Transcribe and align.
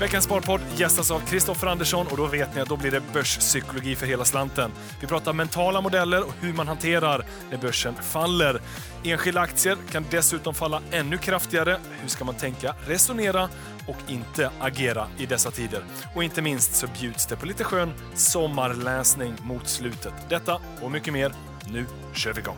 Veckans 0.00 0.24
Sparpodd 0.24 0.60
gästas 0.76 1.10
av 1.10 1.20
Kristoffer 1.20 1.66
Andersson 1.66 2.06
och 2.06 2.16
då 2.16 2.26
vet 2.26 2.54
ni 2.54 2.60
att 2.60 2.68
då 2.68 2.76
blir 2.76 2.90
det 2.90 3.02
börspsykologi 3.12 3.96
för 3.96 4.06
hela 4.06 4.24
slanten. 4.24 4.70
Vi 5.00 5.06
pratar 5.06 5.32
mentala 5.32 5.80
modeller 5.80 6.22
och 6.22 6.32
hur 6.40 6.52
man 6.52 6.68
hanterar 6.68 7.24
när 7.50 7.58
börsen 7.58 7.94
faller. 7.94 8.60
Enskilda 9.04 9.40
aktier 9.40 9.76
kan 9.90 10.04
dessutom 10.10 10.54
falla 10.54 10.82
ännu 10.90 11.18
kraftigare. 11.18 11.78
Hur 12.00 12.08
ska 12.08 12.24
man 12.24 12.34
tänka, 12.34 12.74
resonera 12.86 13.48
och 13.88 13.96
inte 14.08 14.50
agera 14.60 15.08
i 15.18 15.26
dessa 15.26 15.50
tider? 15.50 15.84
Och 16.14 16.24
inte 16.24 16.42
minst 16.42 16.74
så 16.74 16.86
bjuds 17.00 17.26
det 17.26 17.36
på 17.36 17.46
lite 17.46 17.64
skön 17.64 17.92
sommarläsning 18.14 19.34
mot 19.42 19.68
slutet. 19.68 20.14
Detta 20.28 20.60
och 20.82 20.90
mycket 20.90 21.12
mer. 21.12 21.32
Nu 21.66 21.86
kör 22.14 22.32
vi 22.32 22.40
igång! 22.40 22.56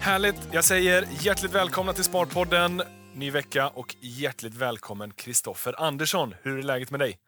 Härligt! 0.00 0.48
Jag 0.50 0.64
säger 0.64 1.08
hjärtligt 1.20 1.54
välkomna 1.54 1.92
till 1.92 2.04
Sparpodden. 2.04 2.82
Ny 3.16 3.30
vecka 3.30 3.68
och 3.68 3.96
hjärtligt 4.00 4.54
välkommen 4.54 5.12
Kristoffer 5.12 5.80
Andersson. 5.80 6.34
Hur 6.42 6.58
är 6.58 6.62
läget 6.62 6.90
med 6.90 7.00
dig? 7.00 7.18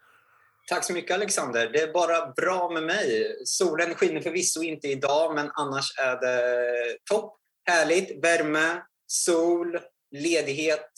Tack 0.69 0.85
så 0.85 0.93
mycket 0.93 1.15
Alexander. 1.15 1.71
Det 1.73 1.81
är 1.81 1.93
bara 1.93 2.33
bra 2.33 2.71
med 2.71 2.83
mig. 2.83 3.37
Solen 3.45 3.95
skiner 3.95 4.21
förvisso 4.21 4.63
inte 4.63 4.89
idag, 4.89 5.35
men 5.35 5.51
annars 5.55 5.99
är 5.99 6.21
det 6.21 6.99
topp. 7.11 7.37
Härligt. 7.65 8.25
Värme, 8.25 8.83
sol, 9.07 9.79
ledighet, 10.11 10.91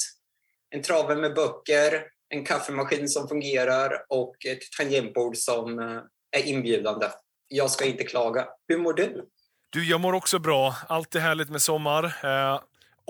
en 0.70 0.82
trave 0.82 1.16
med 1.16 1.34
böcker, 1.34 2.04
en 2.28 2.44
kaffemaskin 2.44 3.08
som 3.08 3.28
fungerar 3.28 4.04
och 4.08 4.36
ett 4.46 4.72
tangentbord 4.78 5.36
som 5.36 5.78
eh, 5.78 6.40
är 6.40 6.46
inbjudande. 6.46 7.06
Jag 7.48 7.70
ska 7.70 7.84
inte 7.84 8.04
klaga. 8.04 8.46
Hur 8.68 8.78
mår 8.78 8.92
du? 8.92 9.28
Du, 9.70 9.84
jag 9.84 10.00
mår 10.00 10.12
också 10.12 10.38
bra. 10.38 10.74
Alltid 10.88 11.20
härligt 11.20 11.50
med 11.50 11.62
sommar. 11.62 12.04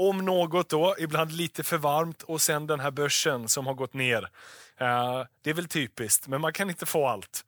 Om 0.02 0.24
något 0.24 0.68
då, 0.68 0.94
ibland 0.98 1.32
lite 1.32 1.62
för 1.62 1.78
varmt 1.78 2.22
och 2.22 2.40
sen 2.40 2.66
den 2.66 2.80
här 2.80 2.90
börsen 2.90 3.48
som 3.48 3.66
har 3.66 3.74
gått 3.74 3.94
ner. 3.94 4.22
Eh, 4.76 5.24
det 5.42 5.50
är 5.50 5.54
väl 5.54 5.68
typiskt, 5.68 6.28
men 6.28 6.40
man 6.40 6.52
kan 6.52 6.70
inte 6.70 6.86
få 6.86 7.06
allt. 7.06 7.44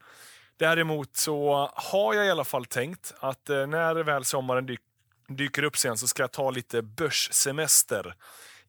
Däremot 0.56 1.16
så 1.16 1.70
har 1.74 2.14
jag 2.14 2.26
i 2.26 2.30
alla 2.30 2.44
fall 2.44 2.64
tänkt 2.64 3.14
att 3.20 3.50
eh, 3.50 3.66
när 3.66 3.94
väl 3.94 4.24
sommaren 4.24 4.66
dyk, 4.66 4.80
dyker 5.28 5.62
upp 5.62 5.76
sen 5.76 5.98
så 5.98 6.08
ska 6.08 6.22
jag 6.22 6.32
ta 6.32 6.50
lite 6.50 6.82
börssemester. 6.82 8.14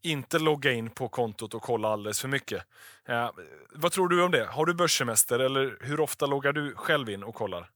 Inte 0.02 0.38
logga 0.38 0.72
in 0.72 0.90
på 0.90 1.08
kontot 1.08 1.54
och 1.54 1.62
kolla 1.62 1.88
alldeles 1.88 2.20
för 2.20 2.28
mycket. 2.28 2.62
Eh, 3.08 3.30
vad 3.72 3.92
tror 3.92 4.08
du 4.08 4.22
om 4.22 4.30
det? 4.30 4.44
Har 4.44 4.66
du 4.66 4.74
börssemester 4.74 5.38
eller 5.38 5.78
hur 5.80 6.00
ofta 6.00 6.26
loggar 6.26 6.52
du 6.52 6.74
själv 6.74 7.10
in 7.10 7.22
och 7.22 7.34
kollar? 7.34 7.70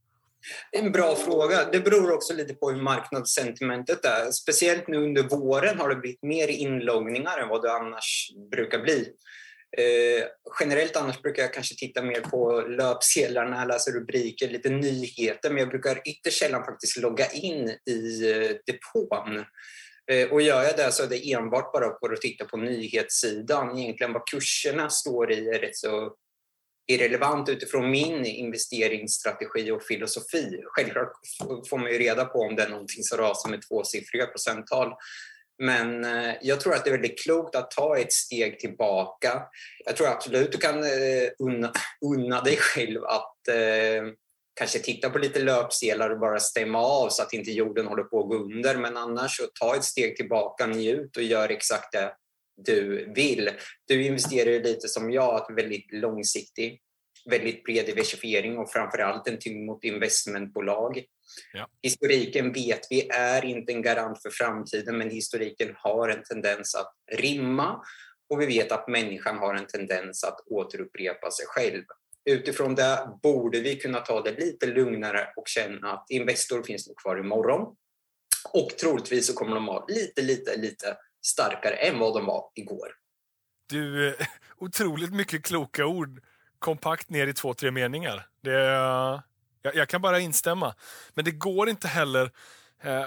En 0.73 0.93
bra 0.93 1.17
fråga. 1.17 1.65
Det 1.73 1.81
beror 1.81 2.13
också 2.13 2.35
lite 2.35 2.55
på 2.55 2.71
hur 2.71 2.83
marknadssentimentet 2.83 4.05
är. 4.05 4.31
Speciellt 4.31 4.89
nu 4.89 4.97
under 4.97 5.23
våren 5.23 5.79
har 5.79 5.89
det 5.89 5.97
blivit 5.97 6.23
mer 6.23 6.49
inloggningar 6.49 7.39
än 7.39 7.49
vad 7.49 7.63
det 7.63 7.73
annars 7.73 8.31
brukar 8.51 8.79
bli. 8.79 9.13
Eh, 9.77 10.27
generellt 10.61 10.97
annars 10.97 11.23
brukar 11.23 11.43
jag 11.43 11.55
kanske 11.55 11.75
titta 11.75 12.03
mer 12.03 12.21
på 12.21 12.61
löpsedlarna, 12.61 13.65
läsa 13.65 13.91
rubriker, 13.91 14.49
lite 14.49 14.71
nyheter, 14.71 15.51
men 15.51 15.59
jag 15.59 15.69
brukar 15.69 16.01
ytterst 16.05 16.39
sällan 16.39 16.65
faktiskt 16.65 16.97
logga 16.97 17.31
in 17.31 17.69
i 17.91 18.31
eh, 18.31 18.57
depån. 18.67 19.45
Eh, 20.11 20.29
och 20.33 20.43
gör 20.43 20.63
jag 20.63 20.77
det 20.77 20.93
så 20.93 21.03
är 21.03 21.07
det 21.07 21.33
enbart 21.33 21.73
bara 21.73 21.99
för 21.99 22.13
att 22.13 22.21
titta 22.21 22.45
på 22.45 22.57
nyhetssidan. 22.57 23.79
Egentligen 23.79 24.13
vad 24.13 24.29
kurserna 24.29 24.91
står 24.91 25.33
i 25.33 25.49
är 25.49 25.59
rätt 25.59 25.77
så 25.77 26.15
irrelevant 26.89 27.49
utifrån 27.49 27.91
min 27.91 28.25
investeringsstrategi 28.25 29.71
och 29.71 29.83
filosofi. 29.83 30.63
Självklart 30.65 31.13
får 31.69 31.79
man 31.79 31.93
ju 31.93 31.99
reda 31.99 32.25
på 32.25 32.39
om 32.39 32.57
det 32.57 32.63
är 32.63 32.69
någonting 32.69 33.03
som 33.03 33.19
rasar 33.19 33.51
med 33.51 33.63
tvåsiffriga 33.69 34.27
procenttal. 34.27 34.93
Men 35.63 36.05
eh, 36.05 36.35
jag 36.43 36.61
tror 36.61 36.75
att 36.75 36.85
det 36.85 36.91
är 36.91 36.93
väldigt 36.93 37.23
klokt 37.23 37.57
att 37.57 37.71
ta 37.71 37.99
ett 37.99 38.13
steg 38.13 38.59
tillbaka. 38.59 39.43
Jag 39.85 39.97
tror 39.97 40.09
absolut 40.09 40.53
du 40.53 40.59
kan 40.59 40.83
eh, 40.83 41.29
unna, 41.39 41.73
unna 42.05 42.41
dig 42.41 42.57
själv 42.57 43.05
att 43.05 43.49
eh, 43.49 44.13
kanske 44.59 44.79
titta 44.79 45.11
på 45.11 45.19
lite 45.19 45.41
löpsedlar 45.41 46.11
och 46.11 46.21
bara 46.21 46.41
stämma 46.41 46.79
av 46.79 47.09
så 47.09 47.23
att 47.23 47.33
inte 47.33 47.51
jorden 47.51 47.87
håller 47.87 48.03
på 48.03 48.21
att 48.21 48.29
gå 48.29 48.35
under. 48.35 48.77
Men 48.77 48.97
annars 48.97 49.37
så 49.37 49.47
ta 49.61 49.77
ett 49.77 49.85
steg 49.85 50.17
tillbaka, 50.17 50.67
njut 50.67 51.17
och 51.17 51.23
gör 51.23 51.49
exakt 51.49 51.93
det 51.93 52.13
du 52.65 53.13
vill. 53.15 53.51
Du 53.87 54.03
investerar 54.05 54.63
lite 54.63 54.89
som 54.89 55.11
jag, 55.11 55.35
att 55.35 55.57
väldigt 55.57 55.93
långsiktig, 55.93 56.81
väldigt 57.31 57.65
bred 57.65 57.87
diversifiering 57.87 58.59
och 58.59 58.71
framförallt 58.71 59.29
en 59.29 59.39
tyngd 59.39 59.67
mot 59.67 59.85
investmentbolag. 59.85 61.05
Ja. 61.53 61.69
Historiken 61.83 62.53
vet 62.53 62.81
vi 62.91 63.09
är 63.09 63.45
inte 63.45 63.73
en 63.73 63.83
garant 63.83 64.23
för 64.23 64.31
framtiden, 64.31 64.99
men 64.99 65.11
historiken 65.11 65.75
har 65.77 66.09
en 66.09 66.23
tendens 66.23 66.75
att 66.75 66.95
rimma 67.13 67.83
och 68.31 68.41
vi 68.41 68.47
vet 68.47 68.73
att 68.73 68.89
människan 68.89 69.39
har 69.39 69.55
en 69.55 69.67
tendens 69.67 70.25
att 70.25 70.41
återupprepa 70.47 71.31
sig 71.31 71.47
själv. 71.47 71.85
Utifrån 72.25 72.75
det 72.75 73.09
borde 73.23 73.61
vi 73.61 73.77
kunna 73.77 74.01
ta 74.01 74.23
det 74.23 74.41
lite 74.41 74.67
lugnare 74.67 75.29
och 75.37 75.49
känna 75.49 75.93
att 75.93 76.07
Investor 76.09 76.63
finns 76.63 76.89
nog 76.89 76.97
kvar 76.97 77.21
imorgon. 77.21 77.77
Och 78.53 78.69
troligtvis 78.81 79.27
så 79.27 79.33
kommer 79.33 79.55
de 79.55 79.69
ha 79.69 79.87
lite, 79.89 80.23
lite, 80.23 80.57
lite 80.57 80.97
starkare 81.25 81.75
än 81.75 81.99
vad 81.99 82.15
de 82.15 82.27
var 82.27 82.45
igår. 82.55 82.89
Du, 83.69 84.09
eh, 84.09 84.27
otroligt 84.57 85.13
mycket 85.13 85.45
kloka 85.45 85.87
ord 85.87 86.23
kompakt 86.59 87.11
ner 87.11 87.27
i 87.27 87.33
två, 87.33 87.55
tre 87.55 87.71
meningar. 87.71 88.27
Det, 88.41 88.67
eh, 88.67 89.21
jag, 89.63 89.75
jag 89.75 89.89
kan 89.89 90.01
bara 90.01 90.21
instämma. 90.21 90.75
Men 91.15 91.25
det 91.25 91.31
går 91.31 91.69
inte 91.69 91.89
heller 91.89 92.31
eh, 92.83 93.07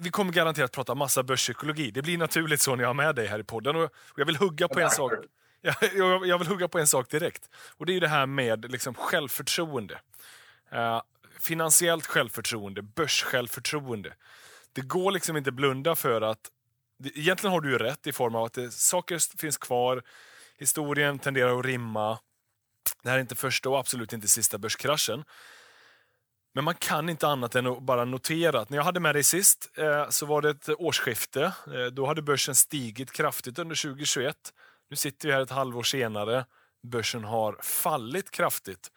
vi 0.00 0.10
kommer 0.10 0.32
garanterat 0.32 0.72
prata 0.72 0.94
massa 0.94 1.22
börspsykologi. 1.22 1.90
Det 1.90 2.02
blir 2.02 2.18
naturligt 2.18 2.60
så 2.60 2.76
när 2.76 2.82
jag 2.82 2.88
har 2.88 2.94
med 2.94 3.14
dig 3.14 3.26
här 3.26 3.38
i 3.38 3.44
podden. 3.44 3.76
Och 3.76 3.90
jag 4.16 4.26
vill 4.26 4.36
hugga 4.36 4.68
på 4.68 4.80
en 4.80 4.90
sak. 4.90 5.12
Jag, 6.24 6.38
vill 6.38 6.48
hugga 6.48 6.68
på 6.68 6.78
en 6.78 6.86
sak 6.86 7.10
direkt. 7.10 7.48
Och 7.76 7.86
det 7.86 7.92
är 7.92 7.94
ju 7.94 8.00
det 8.00 8.08
här 8.08 8.26
med 8.26 8.70
liksom 8.70 8.94
självförtroende. 8.94 10.00
Eh, 10.72 11.02
finansiellt 11.40 12.06
självförtroende, 12.06 12.82
börssjälvförtroende. 12.82 14.14
Det 14.72 14.80
går 14.80 15.12
liksom 15.12 15.36
inte 15.36 15.52
blunda 15.52 15.96
för 15.96 16.20
att 16.20 16.50
egentligen 17.04 17.52
har 17.52 17.60
du 17.60 17.70
ju 17.70 17.78
rätt 17.78 18.06
i 18.06 18.12
form 18.12 18.34
av 18.34 18.44
att 18.44 18.52
det, 18.52 18.70
saker 18.70 19.38
finns 19.38 19.56
kvar, 19.56 20.02
historien 20.58 21.18
tenderar 21.18 21.58
att 21.58 21.64
rimma. 21.64 22.18
Det 23.02 23.08
här 23.08 23.16
är 23.16 23.20
inte 23.20 23.34
första 23.34 23.68
och 23.68 23.78
absolut 23.78 24.12
inte 24.12 24.28
sista 24.28 24.58
börskraschen. 24.58 25.24
Men 26.54 26.64
man 26.64 26.74
kan 26.74 27.08
inte 27.08 27.28
annat 27.28 27.54
än 27.54 27.66
att 27.66 27.82
bara 27.82 28.04
notera 28.04 28.60
att 28.60 28.70
när 28.70 28.76
jag 28.76 28.84
hade 28.84 29.00
med 29.00 29.14
dig 29.14 29.22
sist 29.22 29.70
eh, 29.78 30.08
så 30.08 30.26
var 30.26 30.42
det 30.42 30.50
ett 30.50 30.68
årsskifte. 30.68 31.42
Eh, 31.44 31.86
då 31.92 32.06
hade 32.06 32.22
börsen 32.22 32.54
stigit 32.54 33.12
kraftigt 33.12 33.58
under 33.58 33.82
2021. 33.82 34.36
Nu 34.90 34.96
sitter 34.96 35.28
vi 35.28 35.34
här 35.34 35.40
ett 35.40 35.50
halvår 35.50 35.82
senare. 35.82 36.44
Börsen 36.82 37.24
har 37.24 37.56
fallit 37.62 38.30
kraftigt. 38.30 38.90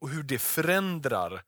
Och 0.00 0.08
hur 0.08 0.22
det 0.22 0.38
förändrar 0.38 1.42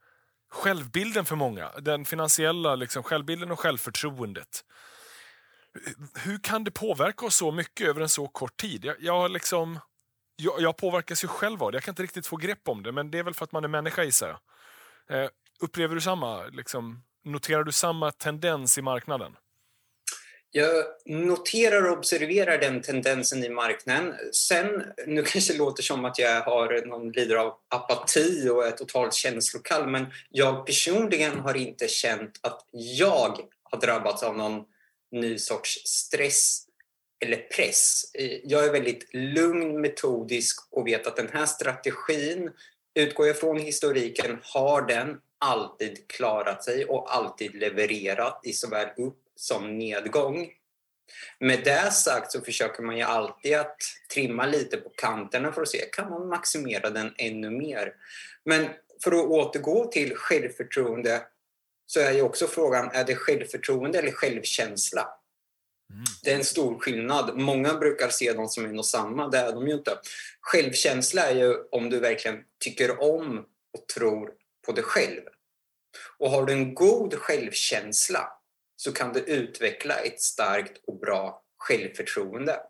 självbilden 0.50 1.24
för 1.24 1.36
många. 1.36 1.70
Den 1.80 2.04
finansiella 2.04 2.74
liksom, 2.74 3.02
självbilden 3.02 3.50
och 3.50 3.60
självförtroendet 3.60 4.64
hur 6.14 6.38
kan 6.38 6.64
det 6.64 6.70
påverka 6.70 7.26
oss 7.26 7.36
så 7.36 7.52
mycket 7.52 7.88
över 7.88 8.00
en 8.00 8.08
så 8.08 8.28
kort 8.28 8.56
tid? 8.56 8.84
Jag, 8.84 8.96
jag, 9.00 9.30
liksom, 9.30 9.78
jag, 10.36 10.60
jag 10.60 10.76
påverkas 10.76 11.24
ju 11.24 11.28
själv 11.28 11.62
av 11.62 11.72
det. 11.72 11.76
Jag 11.76 11.82
kan 11.82 11.92
inte 11.92 12.02
riktigt 12.02 12.26
få 12.26 12.36
grepp 12.36 12.68
om 12.68 12.82
det, 12.82 12.92
men 12.92 13.10
det 13.10 13.18
är 13.18 13.22
väl 13.22 13.34
för 13.34 13.44
att 13.44 13.52
man 13.52 13.64
är 13.64 13.68
människa 13.68 14.04
gissar 14.04 14.38
jag. 15.08 15.22
Eh, 15.22 15.30
upplever 15.60 15.94
du 15.94 16.00
samma? 16.00 16.46
Liksom, 16.46 17.02
noterar 17.24 17.64
du 17.64 17.72
samma 17.72 18.10
tendens 18.10 18.78
i 18.78 18.82
marknaden? 18.82 19.36
Jag 20.50 20.84
noterar 21.06 21.90
och 21.90 21.98
observerar 21.98 22.58
den 22.58 22.82
tendensen 22.82 23.44
i 23.44 23.48
marknaden. 23.48 24.14
Sen, 24.32 24.84
nu 25.06 25.22
kanske 25.22 25.52
det 25.52 25.58
låter 25.58 25.82
som 25.82 26.04
att 26.04 26.18
jag 26.18 26.40
har 26.40 26.86
någon 26.86 27.10
lider 27.10 27.36
av 27.36 27.54
apati 27.68 28.48
och 28.48 28.66
är 28.66 28.70
totalt 28.70 29.14
känslokall, 29.14 29.86
men 29.86 30.06
jag 30.30 30.66
personligen 30.66 31.40
har 31.40 31.56
inte 31.56 31.88
känt 31.88 32.40
att 32.42 32.66
jag 32.72 33.38
har 33.62 33.80
drabbats 33.80 34.22
av 34.22 34.36
någon 34.36 34.64
ny 35.10 35.38
sorts 35.38 35.86
stress 35.86 36.62
eller 37.20 37.36
press. 37.36 38.02
Eh, 38.14 38.40
jag 38.44 38.64
är 38.64 38.72
väldigt 38.72 39.14
lugn, 39.14 39.80
metodisk 39.80 40.60
och 40.70 40.86
vet 40.86 41.06
att 41.06 41.16
den 41.16 41.28
här 41.32 41.46
strategin, 41.46 42.50
utgår 42.94 43.26
jag 43.26 43.38
från 43.38 43.58
historiken, 43.58 44.38
har 44.42 44.82
den 44.82 45.20
alltid 45.38 46.08
klarat 46.08 46.64
sig 46.64 46.84
och 46.84 47.14
alltid 47.14 47.54
levererat 47.54 48.40
i 48.44 48.52
såväl 48.52 48.88
upp 48.96 49.18
som 49.36 49.78
nedgång. 49.78 50.50
Med 51.38 51.64
det 51.64 51.90
sagt 51.92 52.32
så 52.32 52.40
försöker 52.40 52.82
man 52.82 52.96
ju 52.96 53.02
alltid 53.02 53.54
att 53.54 53.76
trimma 54.14 54.46
lite 54.46 54.76
på 54.76 54.88
kanterna 54.88 55.52
för 55.52 55.62
att 55.62 55.68
se, 55.68 55.78
kan 55.78 56.10
man 56.10 56.28
maximera 56.28 56.90
den 56.90 57.14
ännu 57.18 57.50
mer? 57.50 57.94
Men 58.44 58.68
för 59.04 59.12
att 59.12 59.26
återgå 59.26 59.84
till 59.84 60.16
självförtroende 60.16 61.22
så 61.86 62.00
är 62.00 62.12
ju 62.12 62.22
också 62.22 62.46
frågan, 62.46 62.90
är 62.92 63.04
det 63.04 63.16
självförtroende 63.16 63.98
eller 63.98 64.12
självkänsla? 64.12 65.08
Mm. 65.92 66.04
Det 66.22 66.30
är 66.32 66.36
en 66.36 66.44
stor 66.44 66.78
skillnad. 66.78 67.36
Många 67.36 67.74
brukar 67.74 68.08
se 68.08 68.32
dem 68.32 68.48
som 68.48 68.64
en 68.64 68.78
och 68.78 68.86
samma, 68.86 69.28
det 69.28 69.38
är 69.38 69.52
de 69.52 69.68
ju 69.68 69.74
inte. 69.74 69.98
Självkänsla 70.40 71.22
är 71.22 71.34
ju 71.34 71.54
om 71.70 71.90
du 71.90 72.00
verkligen 72.00 72.38
tycker 72.64 73.02
om 73.02 73.38
och 73.78 73.88
tror 73.88 74.32
på 74.66 74.72
dig 74.72 74.84
själv. 74.84 75.22
Och 76.18 76.30
har 76.30 76.46
du 76.46 76.52
en 76.52 76.74
god 76.74 77.14
självkänsla 77.14 78.32
så 78.76 78.92
kan 78.92 79.12
du 79.12 79.20
utveckla 79.20 79.94
ett 79.94 80.20
starkt 80.20 80.80
och 80.86 80.98
bra 80.98 81.42
självförtroende. 81.56 82.60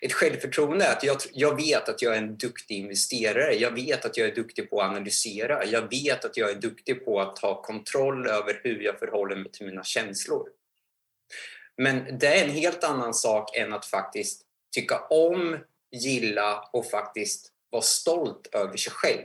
Ett 0.00 0.12
självförtroende 0.12 0.84
är 0.84 0.92
att 0.92 1.04
jag, 1.04 1.16
jag 1.32 1.56
vet 1.56 1.88
att 1.88 2.02
jag 2.02 2.14
är 2.14 2.18
en 2.18 2.36
duktig 2.36 2.76
investerare. 2.76 3.54
Jag 3.54 3.70
vet 3.70 4.04
att 4.04 4.16
jag 4.16 4.28
är 4.28 4.34
duktig 4.34 4.70
på 4.70 4.80
att 4.80 4.90
analysera. 4.90 5.64
Jag 5.64 5.90
vet 5.90 6.24
att 6.24 6.36
jag 6.36 6.50
är 6.50 6.54
duktig 6.54 7.04
på 7.04 7.20
att 7.20 7.36
ta 7.36 7.62
kontroll 7.62 8.26
över 8.26 8.60
hur 8.64 8.80
jag 8.80 8.98
förhåller 8.98 9.36
mig 9.36 9.52
till 9.52 9.66
mina 9.66 9.84
känslor. 9.84 10.48
Men 11.76 12.18
det 12.18 12.26
är 12.26 12.44
en 12.44 12.50
helt 12.50 12.84
annan 12.84 13.14
sak 13.14 13.56
än 13.56 13.72
att 13.72 13.86
faktiskt 13.86 14.42
tycka 14.74 14.98
om, 14.98 15.58
gilla 15.92 16.68
och 16.72 16.90
faktiskt 16.90 17.52
vara 17.70 17.82
stolt 17.82 18.48
över 18.52 18.76
sig 18.76 18.92
själv. 18.92 19.22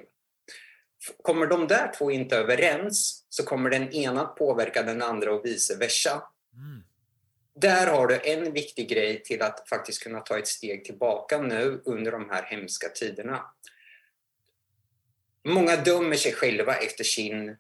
Kommer 1.21 1.47
de 1.47 1.67
där 1.67 1.91
två 1.97 2.11
inte 2.11 2.37
överens 2.37 3.25
så 3.29 3.43
kommer 3.43 3.69
den 3.69 3.93
ena 3.93 4.21
att 4.21 4.35
påverka 4.35 4.83
den 4.83 5.01
andra 5.01 5.33
och 5.33 5.45
vice 5.45 5.75
versa. 5.75 6.23
Mm. 6.53 6.83
Där 7.55 7.87
har 7.87 8.07
du 8.07 8.19
en 8.23 8.53
viktig 8.53 8.89
grej 8.89 9.23
till 9.23 9.41
att 9.41 9.69
faktiskt 9.69 10.03
kunna 10.03 10.19
ta 10.19 10.39
ett 10.39 10.47
steg 10.47 10.85
tillbaka 10.85 11.41
nu 11.41 11.81
under 11.85 12.11
de 12.11 12.29
här 12.29 12.43
hemska 12.43 12.89
tiderna. 12.89 13.45
Många 15.43 15.75
dömer 15.75 16.15
sig 16.15 16.33
själva 16.33 16.75
efter 16.75 17.03
sin 17.03 17.57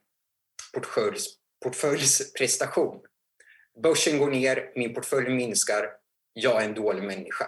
portföljs, 0.73 1.37
portföljs 1.63 2.33
prestation. 2.33 3.01
Börsen 3.83 4.17
går 4.17 4.29
ner, 4.29 4.71
min 4.75 4.93
portfölj 4.93 5.29
minskar, 5.29 5.89
jag 6.33 6.61
är 6.61 6.65
en 6.65 6.73
dålig 6.73 7.03
människa. 7.03 7.45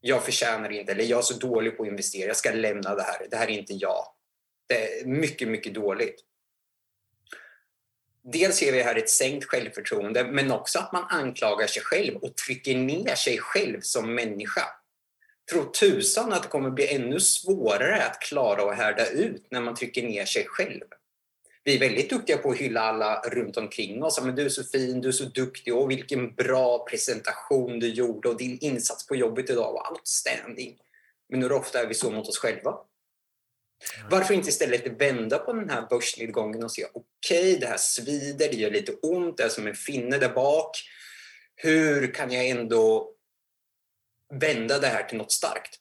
Jag 0.00 0.24
förtjänar 0.24 0.70
inte, 0.72 0.92
eller 0.92 1.04
jag 1.04 1.18
är 1.18 1.22
så 1.22 1.34
dålig 1.34 1.76
på 1.76 1.82
att 1.82 1.88
investera, 1.88 2.26
jag 2.26 2.36
ska 2.36 2.50
lämna 2.50 2.94
det 2.94 3.02
här, 3.02 3.26
det 3.30 3.36
här 3.36 3.46
är 3.46 3.58
inte 3.58 3.72
jag. 3.72 4.04
Det 4.66 5.00
är 5.00 5.06
mycket, 5.06 5.48
mycket 5.48 5.74
dåligt. 5.74 6.20
Dels 8.24 8.56
ser 8.56 8.72
vi 8.72 8.82
här 8.82 8.96
ett 8.96 9.10
sänkt 9.10 9.44
självförtroende, 9.44 10.24
men 10.24 10.50
också 10.50 10.78
att 10.78 10.92
man 10.92 11.04
anklagar 11.08 11.66
sig 11.66 11.82
själv 11.82 12.16
och 12.16 12.36
trycker 12.36 12.74
ner 12.74 13.14
sig 13.14 13.38
själv 13.38 13.80
som 13.80 14.14
människa. 14.14 14.62
Tro 15.52 15.64
tusan 15.64 16.32
att 16.32 16.42
det 16.42 16.48
kommer 16.48 16.70
bli 16.70 16.94
ännu 16.94 17.20
svårare 17.20 18.02
att 18.02 18.20
klara 18.20 18.64
och 18.64 18.74
härda 18.74 19.10
ut 19.10 19.46
när 19.50 19.60
man 19.60 19.74
trycker 19.74 20.02
ner 20.02 20.24
sig 20.24 20.46
själv. 20.48 20.84
Vi 21.64 21.74
är 21.76 21.80
väldigt 21.80 22.10
duktiga 22.10 22.38
på 22.38 22.50
att 22.50 22.56
hylla 22.56 22.80
alla 22.80 23.20
runt 23.20 23.56
omkring 23.56 24.02
oss. 24.02 24.20
Men 24.22 24.34
du 24.34 24.44
är 24.44 24.48
så 24.48 24.64
fin, 24.64 25.00
du 25.00 25.08
är 25.08 25.12
så 25.12 25.24
duktig 25.24 25.74
och 25.74 25.90
vilken 25.90 26.34
bra 26.34 26.86
presentation 26.90 27.78
du 27.78 27.88
gjorde 27.88 28.28
och 28.28 28.36
din 28.36 28.58
insats 28.60 29.06
på 29.06 29.16
jobbet 29.16 29.50
idag 29.50 29.72
var 29.72 29.92
outstanding. 29.92 30.78
Men 31.28 31.42
hur 31.42 31.52
ofta 31.52 31.80
är 31.80 31.86
vi 31.86 31.94
så 31.94 32.10
mot 32.10 32.28
oss 32.28 32.38
själva? 32.38 32.74
Varför 34.10 34.34
inte 34.34 34.48
istället 34.48 35.00
vända 35.00 35.38
på 35.38 35.52
den 35.52 35.70
här 35.70 35.86
börsnedgången 35.90 36.64
och 36.64 36.72
se 36.72 36.84
okej, 36.84 37.40
okay, 37.40 37.56
det 37.56 37.66
här 37.66 37.76
svider, 37.76 38.48
det 38.48 38.56
gör 38.56 38.70
lite 38.70 38.92
ont, 38.92 39.36
det 39.36 39.42
är 39.42 39.48
som 39.48 39.66
en 39.66 39.74
finne 39.74 40.18
där 40.18 40.34
bak. 40.34 40.76
Hur 41.54 42.14
kan 42.14 42.32
jag 42.32 42.48
ändå 42.48 43.14
vända 44.34 44.78
det 44.78 44.86
här 44.86 45.02
till 45.02 45.18
något 45.18 45.32
starkt? 45.32 45.78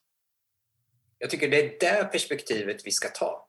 Jag 1.18 1.30
tycker 1.30 1.50
det 1.50 1.62
är 1.62 1.80
det 1.80 2.04
perspektivet 2.04 2.82
vi 2.86 2.92
ska 2.92 3.10
ta. 3.10 3.48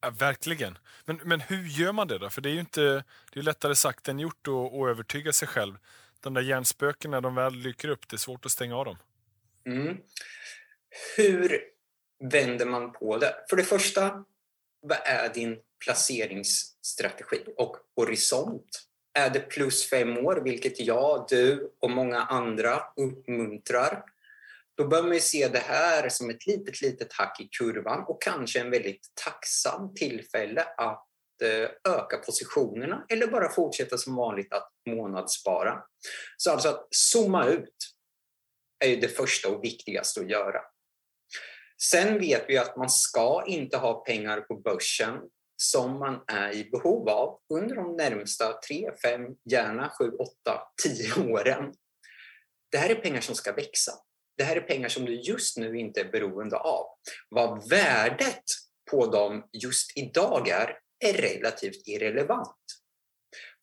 Ja, 0.00 0.10
verkligen. 0.10 0.78
Men, 1.04 1.20
men 1.24 1.40
hur 1.40 1.66
gör 1.66 1.92
man 1.92 2.08
det 2.08 2.18
då? 2.18 2.30
För 2.30 2.40
det 2.40 2.50
är 2.50 2.52
ju 2.52 2.60
inte, 2.60 3.04
det 3.32 3.40
är 3.40 3.42
lättare 3.42 3.74
sagt 3.74 4.08
än 4.08 4.18
gjort 4.18 4.48
att, 4.48 4.54
att 4.54 4.88
övertyga 4.88 5.32
sig 5.32 5.48
själv. 5.48 5.78
De 6.20 6.34
där 6.34 6.42
hjärnspöken, 6.42 7.10
när 7.10 7.20
de 7.20 7.34
väl 7.34 7.62
dyker 7.62 7.88
upp, 7.88 8.08
det 8.08 8.16
är 8.16 8.18
svårt 8.18 8.46
att 8.46 8.52
stänga 8.52 8.76
av 8.76 8.84
dem. 8.84 8.98
Mm. 9.66 9.96
Hur 11.16 11.69
vänder 12.24 12.66
man 12.66 12.92
på 12.92 13.18
det? 13.18 13.34
För 13.50 13.56
det 13.56 13.62
första, 13.62 14.24
vad 14.82 14.98
är 15.04 15.34
din 15.34 15.58
placeringsstrategi 15.84 17.44
och 17.56 17.76
horisont? 17.96 18.86
Är 19.18 19.30
det 19.30 19.40
plus 19.40 19.90
fem 19.90 20.18
år, 20.18 20.40
vilket 20.44 20.80
jag, 20.80 21.26
du 21.28 21.72
och 21.80 21.90
många 21.90 22.22
andra 22.22 22.82
uppmuntrar? 22.96 24.04
Då 24.76 24.88
bör 24.88 25.02
man 25.02 25.20
se 25.20 25.48
det 25.48 25.58
här 25.58 26.08
som 26.08 26.30
ett 26.30 26.46
litet, 26.46 26.82
litet 26.82 27.12
hack 27.12 27.40
i 27.40 27.48
kurvan 27.58 28.04
och 28.08 28.22
kanske 28.22 28.60
en 28.60 28.70
väldigt 28.70 29.12
tacksam 29.24 29.94
tillfälle 29.94 30.62
att 30.76 31.06
eh, 31.42 31.92
öka 31.94 32.18
positionerna 32.26 33.06
eller 33.08 33.26
bara 33.26 33.52
fortsätta 33.52 33.98
som 33.98 34.16
vanligt 34.16 34.52
att 34.52 34.72
månadsspara. 34.88 35.82
Så 36.36 36.50
alltså 36.50 36.68
att 36.68 36.88
zooma 36.90 37.46
ut 37.46 37.74
är 38.84 38.96
det 38.96 39.08
första 39.08 39.48
och 39.48 39.64
viktigaste 39.64 40.20
att 40.20 40.30
göra. 40.30 40.60
Sen 41.82 42.18
vet 42.18 42.44
vi 42.48 42.58
att 42.58 42.76
man 42.76 42.90
ska 42.90 43.44
inte 43.46 43.76
ha 43.76 44.04
pengar 44.04 44.40
på 44.40 44.54
börsen 44.54 45.18
som 45.56 45.98
man 45.98 46.24
är 46.26 46.52
i 46.52 46.70
behov 46.70 47.08
av 47.08 47.40
under 47.54 47.76
de 47.76 47.96
närmsta 47.96 48.60
3, 48.68 48.90
5, 49.02 49.22
gärna 49.50 49.90
7, 49.98 50.10
8, 50.10 50.32
10 50.82 51.32
åren. 51.32 51.74
Det 52.70 52.78
här 52.78 52.90
är 52.90 52.94
pengar 52.94 53.20
som 53.20 53.34
ska 53.34 53.52
växa. 53.52 53.92
Det 54.36 54.44
här 54.44 54.56
är 54.56 54.60
pengar 54.60 54.88
som 54.88 55.04
du 55.04 55.20
just 55.20 55.56
nu 55.56 55.78
inte 55.78 56.00
är 56.00 56.12
beroende 56.12 56.56
av. 56.56 56.86
Vad 57.28 57.68
värdet 57.68 58.44
på 58.90 59.06
dem 59.06 59.48
just 59.52 59.96
idag 59.96 60.48
är, 60.48 60.78
är 61.04 61.12
relativt 61.12 61.88
irrelevant. 61.88 62.56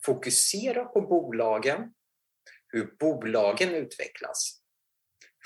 Fokusera 0.05 0.85
på 0.85 1.01
bolagen, 1.01 1.93
hur 2.67 2.95
bolagen 2.99 3.75
utvecklas. 3.75 4.61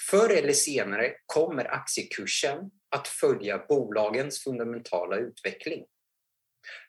Förr 0.09 0.29
eller 0.29 0.53
senare 0.53 1.13
kommer 1.25 1.73
aktiekursen 1.73 2.71
att 2.89 3.07
följa 3.07 3.65
bolagens 3.69 4.43
fundamentala 4.43 5.17
utveckling. 5.17 5.85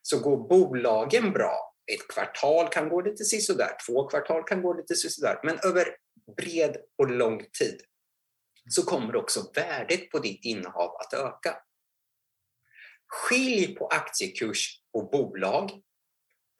Så 0.03 0.20
går 0.20 0.49
bolagen 0.49 1.32
bra, 1.32 1.75
ett 1.93 2.09
kvartal 2.09 2.69
kan 2.69 2.88
gå 2.88 3.00
lite 3.00 3.25
sisådär, 3.25 3.76
två 3.87 4.09
kvartal 4.09 4.44
kan 4.44 4.62
gå 4.62 4.75
lite 4.75 4.94
sisådär, 4.94 5.41
men 5.43 5.59
över 5.64 5.97
bred 6.37 6.76
och 6.99 7.11
lång 7.11 7.38
tid 7.38 7.82
så 8.69 8.82
kommer 8.82 9.17
också 9.17 9.53
värdet 9.55 10.11
på 10.11 10.19
ditt 10.19 10.44
innehav 10.44 10.97
att 10.97 11.15
öka. 11.15 11.56
Skilj 13.06 13.75
på 13.75 13.87
aktiekurs 13.87 14.81
och 14.93 15.11
bolag. 15.11 15.70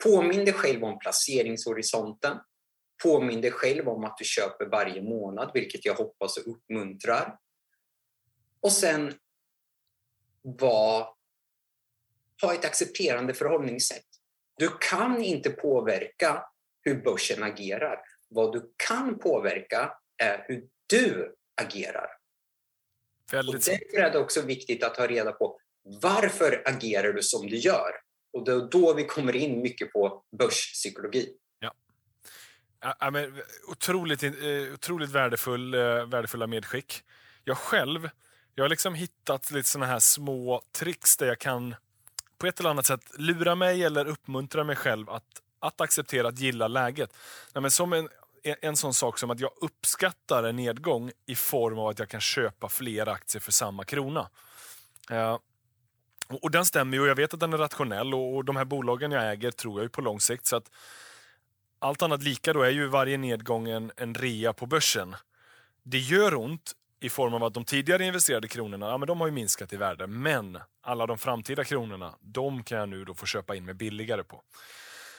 Påminn 0.05 0.45
dig 0.45 0.55
själv 0.55 0.85
om 0.85 0.99
placeringshorisonten. 0.99 2.39
Påminn 3.03 3.41
dig 3.41 3.51
själv 3.51 3.89
om 3.89 4.05
att 4.05 4.19
du 4.19 4.25
köper 4.25 4.67
varje 4.67 5.03
månad, 5.03 5.51
vilket 5.55 5.85
jag 5.85 5.95
hoppas 5.95 6.37
och 6.37 6.53
uppmuntrar. 6.53 7.39
Och 8.61 8.73
sen 8.73 9.15
var, 10.43 11.15
ha 12.43 12.55
ett 12.55 12.65
accepterande 12.65 13.35
förhållningssätt. 13.35 14.07
Du 14.59 14.69
kan 14.81 15.23
inte 15.23 15.51
påverka 15.51 16.45
hur 16.83 17.03
börsen 17.03 17.43
agerar. 17.43 18.01
Vad 18.29 18.53
du 18.53 18.73
kan 18.77 19.19
påverka 19.19 19.93
är 20.17 20.45
hur 20.49 20.69
du 20.87 21.35
agerar. 21.63 22.09
Väldigt 23.33 23.55
och 23.55 23.61
därför 23.61 23.99
är 23.99 24.11
det 24.11 24.19
också 24.19 24.43
viktigt 24.43 24.85
att 24.85 24.95
ta 24.95 25.07
reda 25.07 25.33
på 25.33 25.59
varför 25.83 26.63
agerar 26.65 27.13
du 27.13 27.23
som 27.23 27.47
du 27.47 27.57
gör? 27.57 27.91
Och 28.33 28.45
det 28.45 28.53
är 28.53 28.69
då 28.71 28.95
vi 28.95 29.05
kommer 29.05 29.37
in 29.37 29.63
mycket 29.63 29.93
på 29.93 30.25
börspsykologi. 30.39 31.37
Ja. 32.83 33.11
Men, 33.11 33.43
otroligt, 33.69 34.23
eh, 34.23 34.31
otroligt 34.75 35.11
värdefull, 35.11 35.75
eh, 35.75 35.81
värdefulla 36.07 36.47
medskick. 36.47 37.03
Jag 37.45 37.59
själv 37.59 38.09
jag 38.55 38.65
har 38.65 38.69
liksom 38.69 38.95
hittat 38.95 39.51
lite 39.51 39.69
såna 39.69 39.87
här 39.87 39.99
små 39.99 40.63
tricks 40.73 41.17
där 41.17 41.27
jag 41.27 41.39
kan 41.39 41.75
på 42.39 42.47
ett 42.47 42.61
eller 42.61 42.71
annat 42.71 42.87
sätt 42.87 43.01
lura 43.19 43.55
mig 43.55 43.85
eller 43.85 44.07
uppmuntra 44.07 44.65
mig 44.65 44.77
själv 44.77 45.11
att, 45.11 45.25
att 45.59 45.81
acceptera 45.81 46.29
att 46.29 46.39
gilla 46.39 46.69
läget. 46.69 47.17
Nej, 47.55 47.63
men 47.63 47.71
som 47.71 47.93
en, 47.93 48.09
en 48.43 48.77
sån 48.77 48.95
sak 48.95 49.19
som 49.19 49.31
att 49.31 49.41
jag 49.41 49.51
uppskattar 49.61 50.45
en 50.45 50.57
nedgång 50.57 51.11
i 51.27 51.35
form 51.35 51.79
av 51.79 51.89
att 51.89 51.99
jag 51.99 52.09
kan 52.09 52.21
köpa 52.21 52.69
fler 52.69 53.09
aktier 53.09 53.41
för 53.41 53.53
samma 53.53 53.85
krona. 53.85 54.29
Eh, 55.11 55.39
och 56.43 56.51
Den 56.51 56.65
stämmer 56.65 56.97
ju 56.97 57.03
och 57.03 57.09
jag 57.09 57.15
vet 57.15 57.35
att 57.35 57.41
den 57.41 57.53
är 57.53 57.59
rationell 57.59 58.15
och, 58.15 58.37
och 58.37 58.45
de 58.45 58.57
här 58.57 58.65
bolagen 58.65 59.13
jag 59.13 59.31
äger 59.31 59.51
tror 59.51 59.79
jag 59.79 59.83
ju 59.83 59.89
på 59.89 60.01
lång 60.01 60.21
sikt. 60.21 60.47
Så 60.47 60.57
att 60.57 60.71
allt 61.83 62.03
annat 62.03 62.23
lika 62.23 62.53
då 62.53 62.63
är 62.63 62.71
ju 62.71 62.87
varje 62.87 63.19
nedgång 63.19 63.69
en, 63.69 63.93
en 63.97 64.15
rea 64.15 64.53
på 64.53 64.67
börsen. 64.67 65.17
Det 65.83 65.99
gör 65.99 66.35
ont 66.35 66.73
i 67.01 67.09
form 67.09 67.35
av 67.35 67.45
att 67.45 67.55
de 67.55 67.65
tidigare 67.65 68.05
investerade 68.05 68.49
kronorna 68.49 68.87
ja, 68.87 68.99
men 68.99 69.07
de 69.07 69.21
har 69.21 69.27
ju 69.29 69.33
minskat 69.33 69.73
i 69.73 69.77
värde. 69.77 70.07
Men 70.07 70.59
alla 70.83 71.07
de 71.07 71.19
framtida 71.19 71.65
kronorna, 71.65 72.15
de 72.21 72.63
kan 72.63 72.79
jag 72.79 72.89
nu 72.89 73.05
då 73.05 73.15
få 73.15 73.27
köpa 73.27 73.57
in 73.57 73.65
mig 73.65 73.75
billigare 73.75 74.25
på. 74.25 74.43